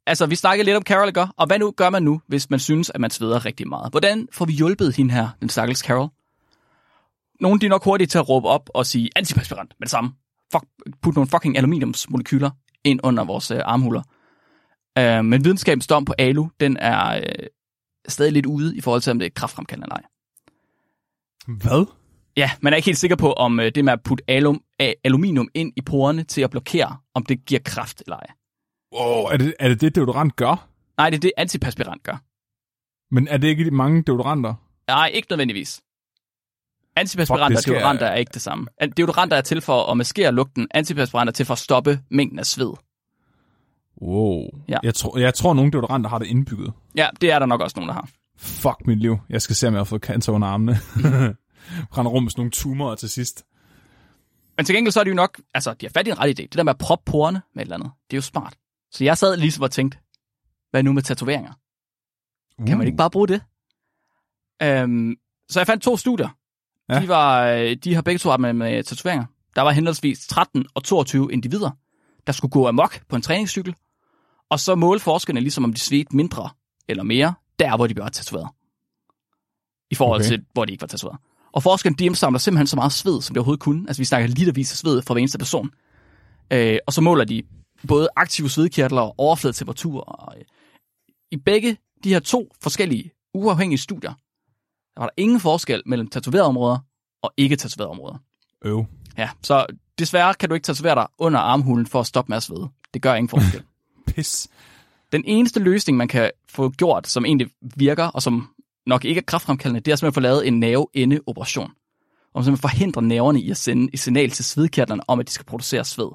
[0.07, 1.27] altså, vi snakkede lidt om Carol, ikke?
[1.37, 3.93] Og hvad nu gør man nu, hvis man synes, at man sveder rigtig meget?
[3.93, 6.09] Hvordan får vi hjulpet hende her, den stakkels Carol?
[7.41, 10.13] Nogle de er nok hurtige til at råbe op og sige antiperspirant med det samme.
[10.53, 10.65] Fuck,
[11.03, 12.51] put nogle fucking aluminiumsmolekyler
[12.85, 14.03] ind under vores øh, armhuler.
[14.99, 17.47] Øh, men videnskabens dom på alu, den er øh,
[18.09, 20.03] stadig lidt ude i forhold til, om det er kraftfremkaldende eller ej.
[21.47, 21.87] Hvad?
[22.37, 24.93] Ja, man er ikke helt sikker på, om øh, det med at putte alum, a-
[25.05, 28.27] aluminium ind i porerne til at blokere, om det giver kraft eller ej.
[28.95, 30.69] Wow, er det, er det det, deodorant gør?
[30.97, 32.23] Nej, det er det, antiperspirant gør.
[33.15, 34.55] Men er det ikke de mange deodoranter?
[34.89, 35.83] Nej, ikke nødvendigvis.
[37.01, 38.67] Antiperspiranter og deodoranter er ikke det samme.
[38.81, 40.69] An- Deodoranter er til for at maskere lugten.
[40.75, 42.73] Antiperspiranter er til for at stoppe mængden af sved.
[44.03, 44.43] Wow.
[44.69, 44.79] Ja.
[44.83, 46.73] Jeg, tror, jeg tror, nogle deodoranter har det indbygget.
[46.97, 48.09] Ja, det er der nok også nogen, der har.
[48.37, 49.19] Fuck mit liv.
[49.29, 50.73] Jeg skal se, om jeg har fået cancer under armene.
[51.97, 53.45] Render rum med sådan nogle tumorer til sidst.
[54.57, 56.29] Men til gengæld så er det jo nok, altså de har fat i en ret
[56.41, 56.43] idé.
[56.43, 58.55] Det der med at proppe porerne med et eller andet, det er jo smart.
[58.93, 59.99] Så jeg sad ligesom og tænkte,
[60.71, 61.53] hvad nu med tatoveringer?
[62.59, 62.67] Uh.
[62.67, 63.43] Kan man ikke bare bruge det?
[64.63, 65.17] Øhm,
[65.49, 66.29] så jeg fandt to studier.
[66.91, 67.01] Ja.
[67.01, 69.27] De, var, øh, de har begge to arbejdet med, med tatoveringer.
[69.57, 71.71] Der var henholdsvis 13 og 22 individer,
[72.27, 73.75] der skulle gå amok på en træningscykel,
[74.51, 76.51] og så måle forskerne ligesom om de svedte mindre
[76.89, 78.49] eller mere, der hvor de blev tatoveret.
[79.91, 80.29] I forhold okay.
[80.29, 81.19] til, hvor de ikke var tatoveret.
[81.53, 83.85] Og forskerne, de indsamler simpelthen så meget sved, som de overhovedet kunne.
[83.89, 85.71] Altså vi snakker litervis af sved fra hver eneste person.
[86.53, 87.43] Øh, og så måler de
[87.89, 90.01] både aktive svedkirtler og overfladetemperatur.
[90.01, 90.45] Og, øh,
[91.31, 94.13] I begge de her to forskellige uafhængige studier,
[94.95, 96.79] der var der ingen forskel mellem tatoverede områder
[97.23, 98.19] og ikke tatoverede områder.
[98.65, 98.87] Øv.
[99.19, 99.67] Ja, så
[99.99, 102.69] desværre kan du ikke tatovere dig under armhulen for at stoppe med at svede.
[102.95, 103.63] Det gør ingen forskel.
[104.07, 104.49] Pis.
[105.13, 108.49] Den eneste løsning, man kan få gjort, som egentlig virker, og som
[108.87, 111.71] nok ikke er kraftfremkaldende, det er simpelthen at få lavet en nerveendeoperation.
[112.35, 115.47] Og simpelthen forhindre nerverne i at sende et signal til svedkirtlerne om, at de skal
[115.47, 116.09] producere sved.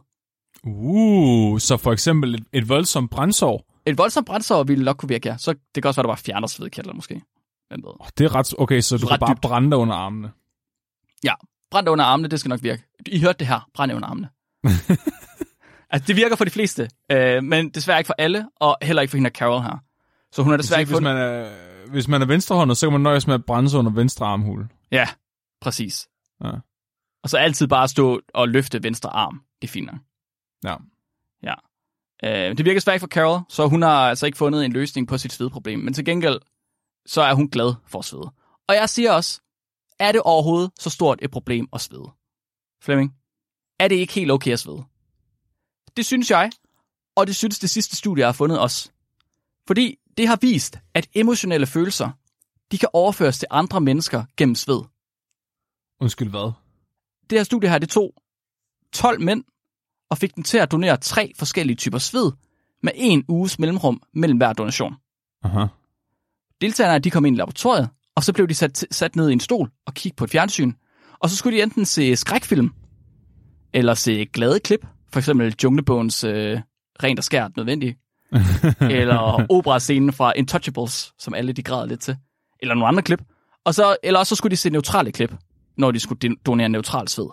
[0.64, 3.66] Uh, så for eksempel et, et voldsomt brændsår.
[3.86, 5.38] Et voldsomt brændsår ville nok kunne virke, ja.
[5.38, 7.22] Så det kan også være, der var fjerner svedkirtler måske.
[7.68, 7.92] Hvem ved.
[8.00, 8.54] Oh, det er ret...
[8.58, 9.42] Okay, så du Ret kan bare dybt.
[9.42, 10.32] brænde dig under armene.
[11.72, 12.84] Brænd under armene, det skal nok virke.
[13.08, 13.70] I hørte det her.
[13.74, 14.30] Brænd under armene.
[15.92, 19.10] altså, det virker for de fleste, øh, men desværre ikke for alle, og heller ikke
[19.12, 19.84] for hende Carol her.
[20.32, 21.50] Så hun har desværre ikke hvis, man er,
[21.90, 24.68] hvis man er venstrehåndet, så kan man nøjes med at brænde sig under venstre armhul.
[24.92, 25.08] Ja,
[25.62, 26.08] præcis.
[26.44, 26.52] Ja.
[27.24, 29.42] Og så altid bare stå og løfte venstre arm.
[29.62, 30.00] Det er fint nok.
[30.64, 30.76] Ja.
[31.44, 31.54] Ja.
[32.50, 35.18] Øh, det virker svært for Carol, så hun har altså ikke fundet en løsning på
[35.18, 35.80] sit svedproblem.
[35.80, 36.40] Men til gengæld,
[37.06, 38.32] så er hun glad for at svede.
[38.68, 39.42] Og jeg siger også,
[40.00, 42.12] er det overhovedet så stort et problem at svede?
[42.82, 43.16] Flemming,
[43.80, 44.84] er det ikke helt okay at svede?
[45.98, 46.52] Det synes jeg,
[47.16, 48.92] og det synes det sidste studie, jeg har fundet også.
[49.68, 52.10] Fordi det har vist, at emotionelle følelser,
[52.72, 54.82] de kan overføres til andre mennesker gennem sved.
[56.02, 56.52] Undskyld, hvad?
[57.30, 58.14] Det her studie her, det tog
[58.94, 59.44] 12 mænd
[60.10, 62.32] og fik dem til at donere tre forskellige typer sved
[62.84, 64.96] med en uges mellemrum mellem hver donation.
[65.44, 65.66] Aha.
[66.66, 69.40] Deltagerne de kom ind i laboratoriet, og så blev de sat, sat ned i en
[69.40, 70.74] stol og kigge på et fjernsyn.
[71.20, 72.74] Og så skulle de enten se skrækfilm,
[73.74, 76.60] eller se glade klip, for eksempel Junglebogens øh,
[77.04, 77.98] Rent og skært nødvendigt,
[79.00, 82.18] eller operascenen fra Intouchables, som alle de græder lidt til,
[82.60, 83.22] eller nogle andre klip.
[83.66, 85.34] Og så, eller også så skulle de se neutrale klip,
[85.78, 87.28] når de skulle donere neutral sved.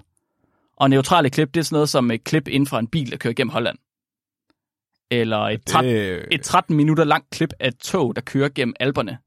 [0.77, 3.17] Og neutrale klip, det er sådan noget som et klip inden for en bil, der
[3.17, 3.79] kører gennem Holland.
[5.21, 8.75] Eller et, 13, Det, et 13 minutter langt klip af et tog, der kører gennem
[8.81, 9.19] Alberne.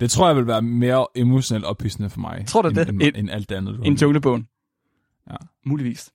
[0.00, 2.44] det tror jeg vil være mere emotionelt ophidsende for mig.
[2.46, 2.88] Tror du end, det?
[2.88, 4.48] End, Et- end alt det andet, du En junglebogen.
[5.30, 5.36] Ja.
[5.66, 6.10] Muligvis.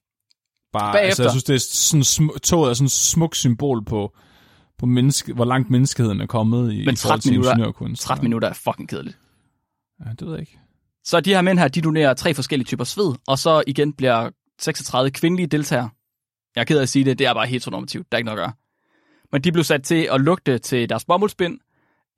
[0.72, 1.06] Bare, Bagefter.
[1.06, 4.16] altså, jeg synes, det er sådan, sm- toget er sådan et smukt symbol på,
[4.78, 8.02] på menneske, hvor langt menneskeheden er kommet i, Men i forhold 13 til minutter- ingeniørkunst.
[8.02, 9.18] 13 minutter er fucking kedeligt.
[10.04, 10.58] Ja, det ved jeg ikke.
[11.04, 14.30] Så de her mænd her, de donerer tre forskellige typer sved, og så igen bliver
[14.60, 15.90] 36 kvindelige deltagere
[16.56, 18.12] Jeg er ked af at sige det, det er bare heteronormativt.
[18.12, 18.52] Der er ikke noget at gøre.
[19.34, 21.58] Men de blev sat til at lugte til deres bomuldsbind,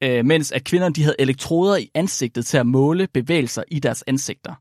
[0.02, 4.04] øh, mens at kvinderne de havde elektroder i ansigtet til at måle bevægelser i deres
[4.06, 4.54] ansigter.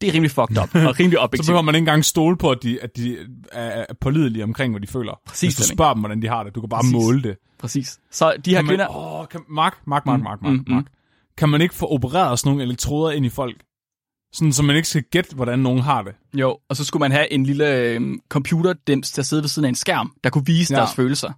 [0.00, 1.46] Det er rimelig fucked up og rimelig Så objektivt.
[1.46, 3.18] behøver man ikke engang stole på, at de, at de
[3.52, 5.20] er pålidelige omkring, hvad de føler.
[5.26, 6.54] Præcis, Hvis du spørger dem, hvordan de har det.
[6.54, 6.92] Du kan bare Præcis.
[6.92, 7.36] måle det.
[7.58, 7.98] Præcis.
[8.10, 8.96] Så de her Kan man, kvinder...
[8.96, 10.84] åh, kan, Mark, Mark, Mark, Mark, Mark, mm, Mark, Mark.
[11.36, 13.62] Kan man ikke få opereret sådan nogle elektroder ind i folk?
[14.32, 16.14] Sådan, så man ikke skal gætte, hvordan nogen har det.
[16.34, 19.64] Jo, og så skulle man have en lille øh, computerdims til at sidde ved siden
[19.64, 20.78] af en skærm, der kunne vise Ja.
[20.80, 21.32] deres følelser.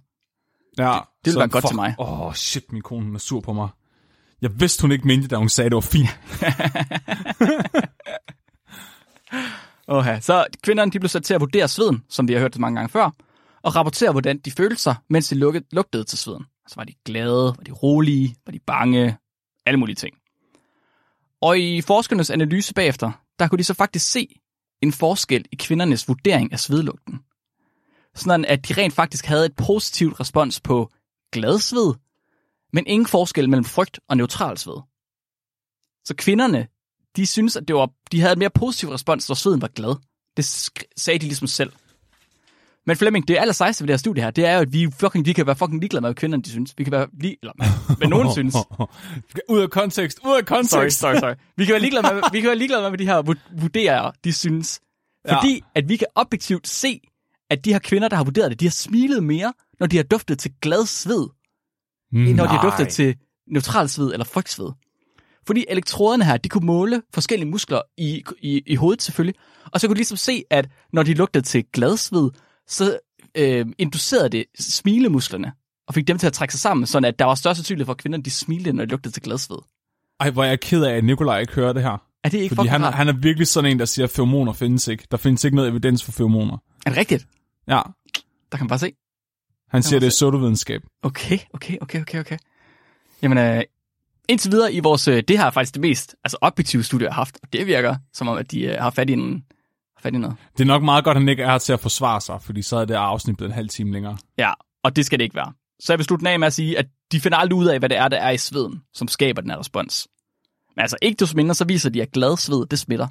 [0.77, 1.69] Ja, det ville så være godt fuck.
[1.69, 1.95] til mig.
[1.99, 3.69] Åh, oh, shit, min kone hun er sur på mig.
[4.41, 6.09] Jeg vidste, hun ikke mente det, da hun sagde, det var fint.
[9.91, 10.19] Okay.
[10.21, 12.75] Så kvinderne de blev sat til at vurdere sveden, som vi har hørt det mange
[12.75, 13.09] gange før,
[13.63, 15.35] og rapportere, hvordan de følte sig, mens de
[15.71, 16.45] lugtede til sveden.
[16.67, 19.17] Så var de glade, var de rolige, var de bange,
[19.65, 20.15] alle mulige ting.
[21.41, 24.39] Og i forskernes analyse bagefter, der kunne de så faktisk se
[24.81, 27.19] en forskel i kvindernes vurdering af svedlugten.
[28.15, 30.91] Sådan at de rent faktisk havde et positivt respons på
[31.31, 31.93] glad sved,
[32.73, 34.77] men ingen forskel mellem frygt og neutral sved.
[36.05, 36.67] Så kvinderne,
[37.15, 39.95] de synes, at det var, de havde en mere positiv respons, når sveden var glad.
[40.37, 40.45] Det
[40.97, 41.73] sagde de ligesom selv.
[42.89, 44.87] Men Flemming, det aller sejeste ved det her studie her, det er jo, at vi,
[44.99, 46.73] fucking, vi kan være fucking ligeglade med, hvad kvinderne de synes.
[46.77, 47.53] Vi kan være lige, eller
[47.97, 48.55] hvad nogen synes.
[49.49, 50.99] ud af kontekst, ud af kontekst.
[50.99, 51.33] Sorry, sorry, sorry.
[51.57, 54.11] Vi kan være ligeglade med, vi kan være ligeglade med, hvad de her vu- vurderer,
[54.23, 54.79] de synes.
[55.29, 55.59] Fordi ja.
[55.75, 57.01] at vi kan objektivt se,
[57.49, 60.03] at de her kvinder, der har vurderet det, de har smilet mere, når de har
[60.03, 61.27] duftet til glad sved,
[62.13, 63.15] end når de har duftet til
[63.51, 64.69] neutral sved eller frygtsved.
[65.47, 69.35] Fordi elektroderne her, de kunne måle forskellige muskler i, i, i hovedet selvfølgelig,
[69.73, 72.29] og så kunne de ligesom se, at når de lugtede til glad sved,
[72.69, 72.99] så
[73.35, 75.51] øh, inducerede det smilemusklerne,
[75.87, 77.93] og fik dem til at trække sig sammen, sådan at der var større sandsynlighed for,
[77.93, 79.57] at kvinderne de smilte, når de lugtede til glad sved.
[80.19, 82.03] Ej, hvor er jeg ked af, at Nikolaj ikke hører det her.
[82.23, 82.93] Er det ikke Fordi han, rart?
[82.93, 85.07] han er virkelig sådan en, der siger, at feromoner findes ikke.
[85.11, 86.57] Der findes ikke noget evidens for feromoner.
[86.85, 87.27] Er det rigtigt?
[87.67, 87.81] Ja,
[88.51, 88.91] Der kan man bare se.
[89.69, 90.15] han siger, det er se.
[90.15, 90.81] pseudovidenskab.
[91.03, 92.37] Okay, okay, okay, okay, okay.
[93.21, 93.63] Jamen, øh,
[94.29, 97.13] indtil videre i vores, øh, det her er faktisk det mest altså, objektive studie, jeg
[97.13, 99.43] har haft, og det virker som om, at de øh, har fat i, en,
[100.01, 100.37] fat i noget.
[100.57, 102.61] Det er nok meget godt, at han ikke er her til at forsvare sig, fordi
[102.61, 104.17] så er det afsnit blevet en halv time længere.
[104.37, 105.53] Ja, og det skal det ikke være.
[105.79, 107.89] Så jeg vil slutte af med at sige, at de finder aldrig ud af, hvad
[107.89, 110.07] det er, der er i sveden, som skaber den her respons.
[110.75, 113.07] Men altså, ikke desto mindre, så viser de, at glad sved, det smitter.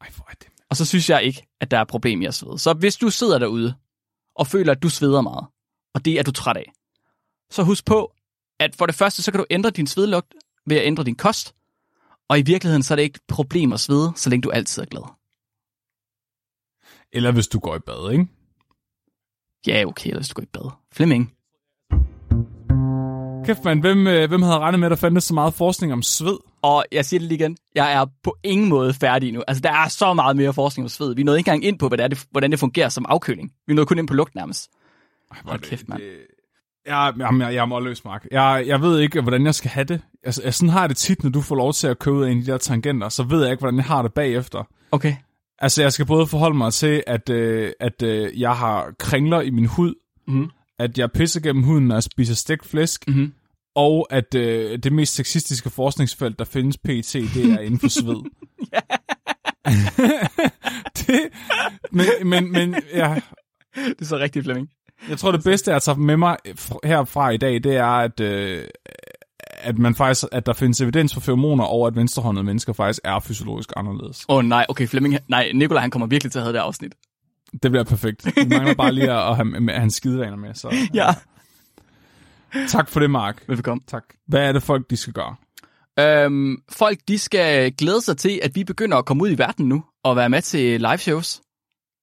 [0.00, 0.48] Ej, hvor er det...
[0.70, 2.58] Og så synes jeg ikke, at der er problem i at svede.
[2.58, 3.74] Så hvis du sidder derude
[4.34, 5.46] og føler, at du sveder meget,
[5.94, 6.72] og det er du træt af,
[7.50, 8.12] så husk på,
[8.60, 10.34] at for det første, så kan du ændre din svedlugt
[10.66, 11.54] ved at ændre din kost,
[12.28, 14.82] og i virkeligheden, så er det ikke et problem at svede, så længe du altid
[14.82, 15.02] er glad.
[17.12, 18.26] Eller hvis du går i bad, ikke?
[19.66, 20.70] Ja, okay, hvis du går i bad.
[20.92, 21.32] Flemming.
[23.46, 26.02] Kæft man, hvem, øh, hvem havde regnet med, at der fandtes så meget forskning om
[26.02, 26.36] sved?
[26.62, 29.42] Og jeg siger det lige igen, jeg er på ingen måde færdig nu.
[29.48, 31.14] Altså, der er så meget mere forskning om sved.
[31.14, 33.52] Vi nåede ikke engang ind på, hvad det er, det, hvordan det fungerer som afkøling.
[33.66, 34.70] Vi nåede kun ind på lugt nærmest.
[35.32, 36.00] Ej, hvor kæft, mand.
[36.02, 36.16] det-
[36.86, 38.26] Jeg, jamen, jeg, jeg er målløs, Mark.
[38.30, 40.00] Jeg, jeg ved ikke, hvordan jeg skal have det.
[40.24, 42.24] Altså, jeg, sådan har jeg det tit, når du får lov til at købe ud
[42.24, 44.64] af en af de der tangenter, så ved jeg ikke, hvordan jeg har det bagefter.
[44.92, 45.16] Okay.
[45.58, 49.50] Altså, jeg skal både forholde mig til, at, øh, at øh, jeg har kringler i
[49.50, 49.94] min hud,
[50.28, 50.50] Mhm.
[50.78, 53.32] at jeg pisser gennem huden, når jeg spiser stegt flæsk, Mhm.
[53.74, 58.22] og at øh, det mest sexistiske forskningsfelt, der findes pt., det er inden for sved.
[60.98, 61.20] det,
[61.92, 63.20] men, men, men ja,
[63.76, 64.68] Det er så rigtigt, Flemming.
[65.08, 68.20] jeg tror, det bedste, jeg tager med mig fr- herfra i dag, det er, at,
[68.20, 68.64] øh,
[69.60, 73.18] at, man faktisk, at der findes evidens for feromoner, og at venstrehåndede mennesker faktisk er
[73.18, 74.26] fysiologisk anderledes.
[74.28, 76.94] Åh oh, nej, okay, Flemming, nej, Nikolaj han kommer virkelig til at have det afsnit.
[77.62, 78.26] Det bliver perfekt.
[78.26, 80.54] Vi mangler bare lige at have, at have hans skidevaner med.
[80.54, 80.74] Så.
[80.94, 81.14] Ja.
[82.68, 83.42] Tak for det, Mark.
[83.48, 83.84] Velkommen.
[83.86, 84.04] Tak.
[84.26, 85.36] Hvad er det folk, de skal gøre?
[85.98, 89.68] Øhm, folk, de skal glæde sig til, at vi begynder at komme ud i verden
[89.68, 91.40] nu, og være med til live shows.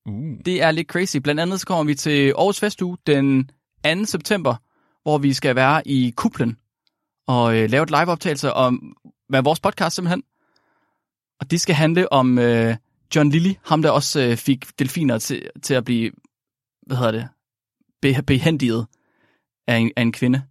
[0.06, 0.38] Uh.
[0.46, 1.18] Det er lidt crazy.
[1.18, 3.50] Blandt andet så kommer vi til Aarhus Festuge den
[3.84, 4.06] 2.
[4.06, 4.56] september,
[5.04, 6.58] hvor vi skal være i Kuplen
[7.28, 8.98] og øh, lave et liveoptagelse om
[9.30, 10.24] med vores podcast simpelthen.
[11.40, 12.76] Og det skal handle om øh,
[13.16, 16.12] John Lilly, ham der også øh, fik delfiner til, til at blive,
[16.88, 17.28] hvad hedder det,
[18.02, 18.88] be, behendiget
[19.68, 20.42] af en, af en kvinde.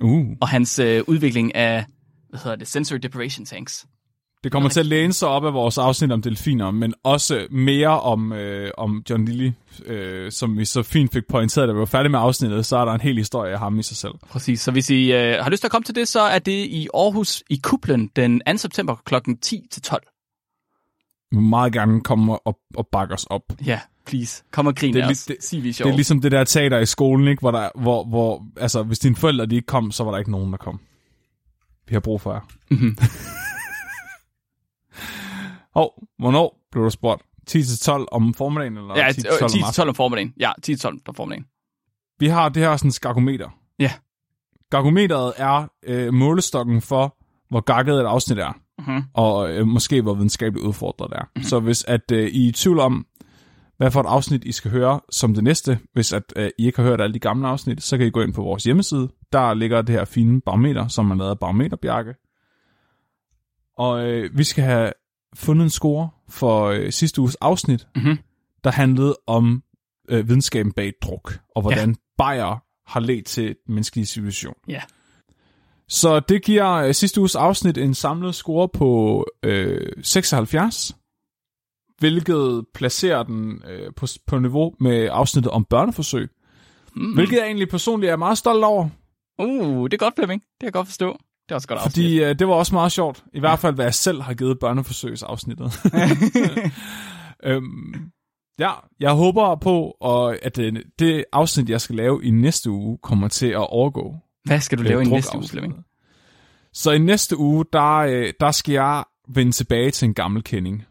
[0.00, 0.26] Uh.
[0.40, 1.86] Og hans øh, udvikling af,
[2.28, 3.86] hvad hedder det, sensory deprivation tanks.
[4.44, 8.00] Det kommer til at læne sig op af vores afsnit om delfiner, men også mere
[8.00, 9.50] om, øh, om John Lilly,
[9.86, 12.84] øh, som vi så fint fik pointeret, da vi var færdige med afsnittet, så er
[12.84, 14.12] der en hel historie af ham i sig selv.
[14.28, 16.52] Præcis, så hvis I øh, har lyst til at komme til det, så er det
[16.66, 18.56] i Aarhus i Kuplen den 2.
[18.56, 19.14] september kl.
[19.42, 20.02] 10 til 12.
[21.30, 23.42] Vi må meget gerne komme og, og bakke os op.
[23.66, 24.42] Ja, please.
[24.50, 25.24] Kom og grin Det er af os.
[25.24, 27.40] det- Sig, vi er Det er ligesom det der teater i skolen, ikke?
[27.40, 30.30] Hvor, der, hvor, hvor altså, hvis dine forældre de ikke kom, så var der ikke
[30.30, 30.80] nogen, der kom.
[31.88, 32.40] Vi har brug for jer.
[32.70, 32.96] Mhm.
[35.74, 37.22] Hov, hvornår blev du spurgt?
[37.50, 39.72] 10-12 om formiddagen, eller Ja, 10-12 om 10 aftenen?
[39.74, 40.34] 12 om formiddagen.
[40.40, 41.46] Ja, 10 12 om formiddagen.
[42.18, 43.48] Vi har det her sådan skagometer.
[43.78, 43.92] Ja.
[44.70, 47.16] Skagometeret er øh, målestokken for,
[47.50, 49.02] hvor gakket et afsnit er, Mhm.
[49.14, 51.22] og øh, måske hvor videnskabeligt udfordret det er.
[51.24, 51.42] Mm-hmm.
[51.42, 53.06] Så hvis at øh, I er i tvivl om,
[53.76, 56.82] hvad for et afsnit I skal høre som det næste, hvis at øh, I ikke
[56.82, 59.08] har hørt alle de gamle afsnit, så kan I gå ind på vores hjemmeside.
[59.32, 62.14] Der ligger det her fine barometer, som man lavet af barometerbjerke.
[63.78, 64.92] Og øh, vi skal have
[65.34, 68.18] fundet en score for øh, sidste uges afsnit, Mhm.
[68.64, 69.62] der handlede om
[70.08, 71.94] øh, videnskaben bag druk, og hvordan ja.
[72.18, 74.54] bajer har ledt til den menneskelige civilisation.
[74.68, 74.82] Ja.
[75.88, 80.96] Så det giver øh, sidste uges afsnit en samlet score på øh, 76,
[81.98, 86.28] hvilket placerer den øh, på, på niveau med afsnittet om børneforsøg,
[86.94, 87.14] Mm.
[87.14, 88.88] hvilket jeg egentlig personligt er meget stolt over,
[89.42, 90.40] Uh, det er godt, Flemming.
[90.42, 91.18] Det kan jeg godt forstå.
[91.50, 91.92] Det er også godt afsnit.
[91.92, 94.58] fordi øh, det var også meget sjovt, i hvert fald hvad jeg selv har givet
[94.58, 95.72] børneforsøgsafsnittet.
[97.44, 98.10] øhm,
[98.58, 98.70] ja,
[99.00, 103.28] jeg håber på, og at øh, det afsnit, jeg skal lave i næste uge, kommer
[103.28, 104.14] til at overgå
[104.44, 105.48] Hvad skal du lave i øh, næste uge.
[105.48, 105.74] Flemming?
[106.72, 110.84] Så i næste uge, der, øh, der skal jeg vende tilbage til en gammel kending.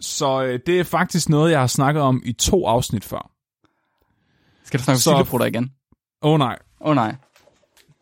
[0.00, 3.30] Så øh, det er faktisk noget, jeg har snakket om i to afsnit før.
[4.64, 5.72] Skal du snakke om igen?
[6.22, 7.16] Åh oh, nej, Åh oh, nej.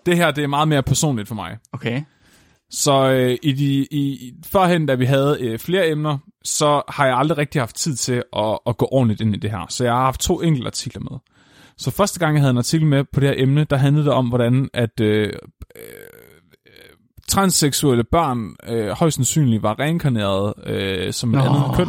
[0.07, 1.59] Det her det er meget mere personligt for mig.
[1.73, 2.03] Okay.
[2.71, 7.17] Så øh, i de, i, førhen, da vi havde øh, flere emner, så har jeg
[7.17, 9.67] aldrig rigtig haft tid til at, at gå ordentligt ind i det her.
[9.69, 11.19] Så jeg har haft to enkelte artikler med.
[11.77, 14.13] Så første gang, jeg havde en artikel med på det her emne, der handlede det
[14.13, 15.33] om, hvordan at øh,
[15.77, 15.83] øh,
[17.29, 21.45] transseksuelle børn øh, højst sandsynligt var reinkarneret øh, som et Nå.
[21.45, 21.89] andet køn.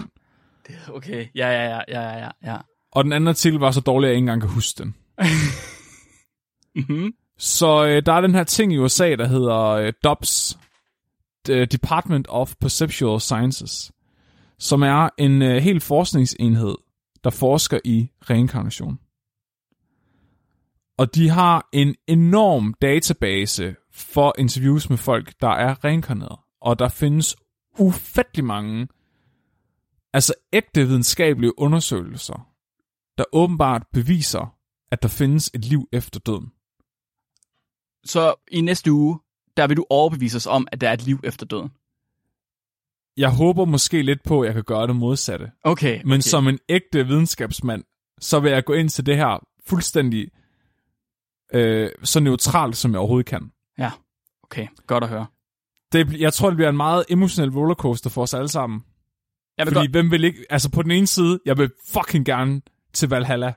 [0.94, 1.26] Okay.
[1.36, 2.58] Ja, ja, ja, ja, ja, ja.
[2.92, 4.96] Og den anden artikel var så dårlig, at jeg ikke engang kan huske den.
[6.76, 7.12] Mm-hmm.
[7.38, 10.60] Så øh, der er den her ting i USA, der hedder øh, DOPS,
[11.48, 13.92] Department of Perceptual Sciences,
[14.60, 16.76] som er en øh, helt forskningsenhed,
[17.24, 19.00] der forsker i reinkarnation.
[20.98, 26.40] Og de har en enorm database for interviews med folk, der er reinkarneret.
[26.62, 27.36] Og der findes
[27.80, 28.88] ufattelig mange,
[30.14, 32.50] altså ægte videnskabelige undersøgelser,
[33.18, 34.56] der åbenbart beviser,
[34.92, 36.52] at der findes et liv efter døden.
[38.06, 39.20] Så i næste uge,
[39.58, 41.72] der vil du overbevise os om, at der er et liv efter døden.
[43.18, 45.52] Jeg håber måske lidt på, at jeg kan gøre det modsatte.
[45.64, 46.02] Okay.
[46.04, 46.22] Men okay.
[46.22, 47.84] som en ægte videnskabsmand,
[48.20, 50.28] så vil jeg gå ind til det her fuldstændig
[51.54, 53.52] øh, så neutralt, som jeg overhovedet kan.
[53.78, 53.92] Ja,
[54.44, 54.68] okay.
[54.88, 55.26] Godt at høre.
[55.92, 58.84] Det, jeg tror, det bliver en meget emotionel rollercoaster for os alle sammen.
[59.58, 59.92] Jeg vil Fordi godt...
[59.92, 60.46] hvem vil ikke...
[60.50, 62.62] Altså på den ene side, jeg vil fucking gerne
[62.94, 63.54] til Valhalla.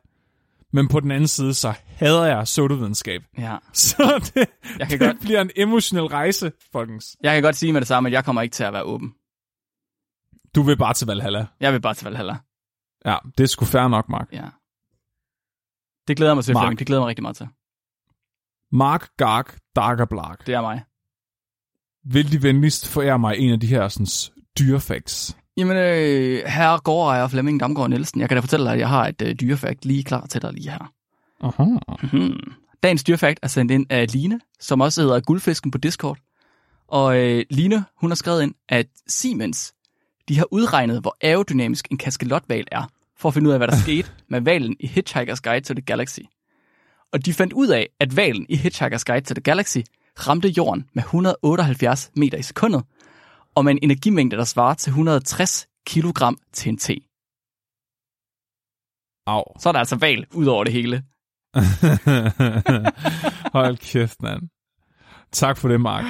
[0.73, 3.23] Men på den anden side, så hader jeg pseudovidenskab.
[3.39, 3.57] Ja.
[3.73, 4.47] Så det,
[4.79, 7.17] Jeg kan det godt- bliver en emotionel rejse, folkens.
[7.23, 9.15] Jeg kan godt sige med det samme, at jeg kommer ikke til at være åben.
[10.55, 11.47] Du vil bare til Valhalla.
[11.61, 12.37] Jeg vil bare til Valhalla.
[13.05, 14.29] Ja, det er sgu fair nok, Mark.
[14.33, 14.49] Ja.
[16.09, 16.63] Det glæder jeg mig til, Mark.
[16.63, 16.79] Flemming.
[16.79, 17.49] Det glæder jeg mig rigtig meget til.
[18.73, 20.47] Mark Gark Darkerblark.
[20.47, 20.83] Det er mig.
[22.05, 24.07] Vil de venligst forære mig en af de her sådan,
[24.59, 25.37] dyrefacts?
[25.57, 29.09] Jamen, øh, herre gårdejer Flemming Damgaard Nielsen, jeg kan da fortælle dig, at jeg har
[29.09, 30.93] et øh, dyrefakt lige klar til dig lige her.
[31.41, 31.65] Aha.
[32.13, 32.53] Hmm.
[32.83, 36.19] Dagens dyrefakt er sendt ind af Line, som også hedder Guldfisken på Discord.
[36.89, 39.75] Og øh, Line, hun har skrevet ind, at Siemens,
[40.29, 43.77] de har udregnet, hvor aerodynamisk en kaskelotval er, for at finde ud af, hvad der
[43.87, 46.21] skete med valen i Hitchhiker's Guide to the Galaxy.
[47.13, 49.79] Og de fandt ud af, at valen i Hitchhiker's Guide to the Galaxy
[50.19, 52.83] ramte jorden med 178 meter i sekundet,
[53.57, 56.91] og med en energimængde, der svarer til 160 kilogram TNT.
[59.27, 59.45] Au.
[59.59, 60.97] Så er der altså val ud over det hele.
[63.59, 64.43] Hold kæft, mand.
[65.33, 66.05] Tak for det, Mark.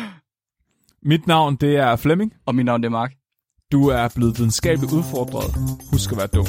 [1.03, 2.35] Mit navn, det er Flemming.
[2.47, 3.13] Og mit navn det er Mark.
[3.73, 5.55] Du er blevet videnskabeligt udfordret.
[5.93, 6.47] Husk at være dum.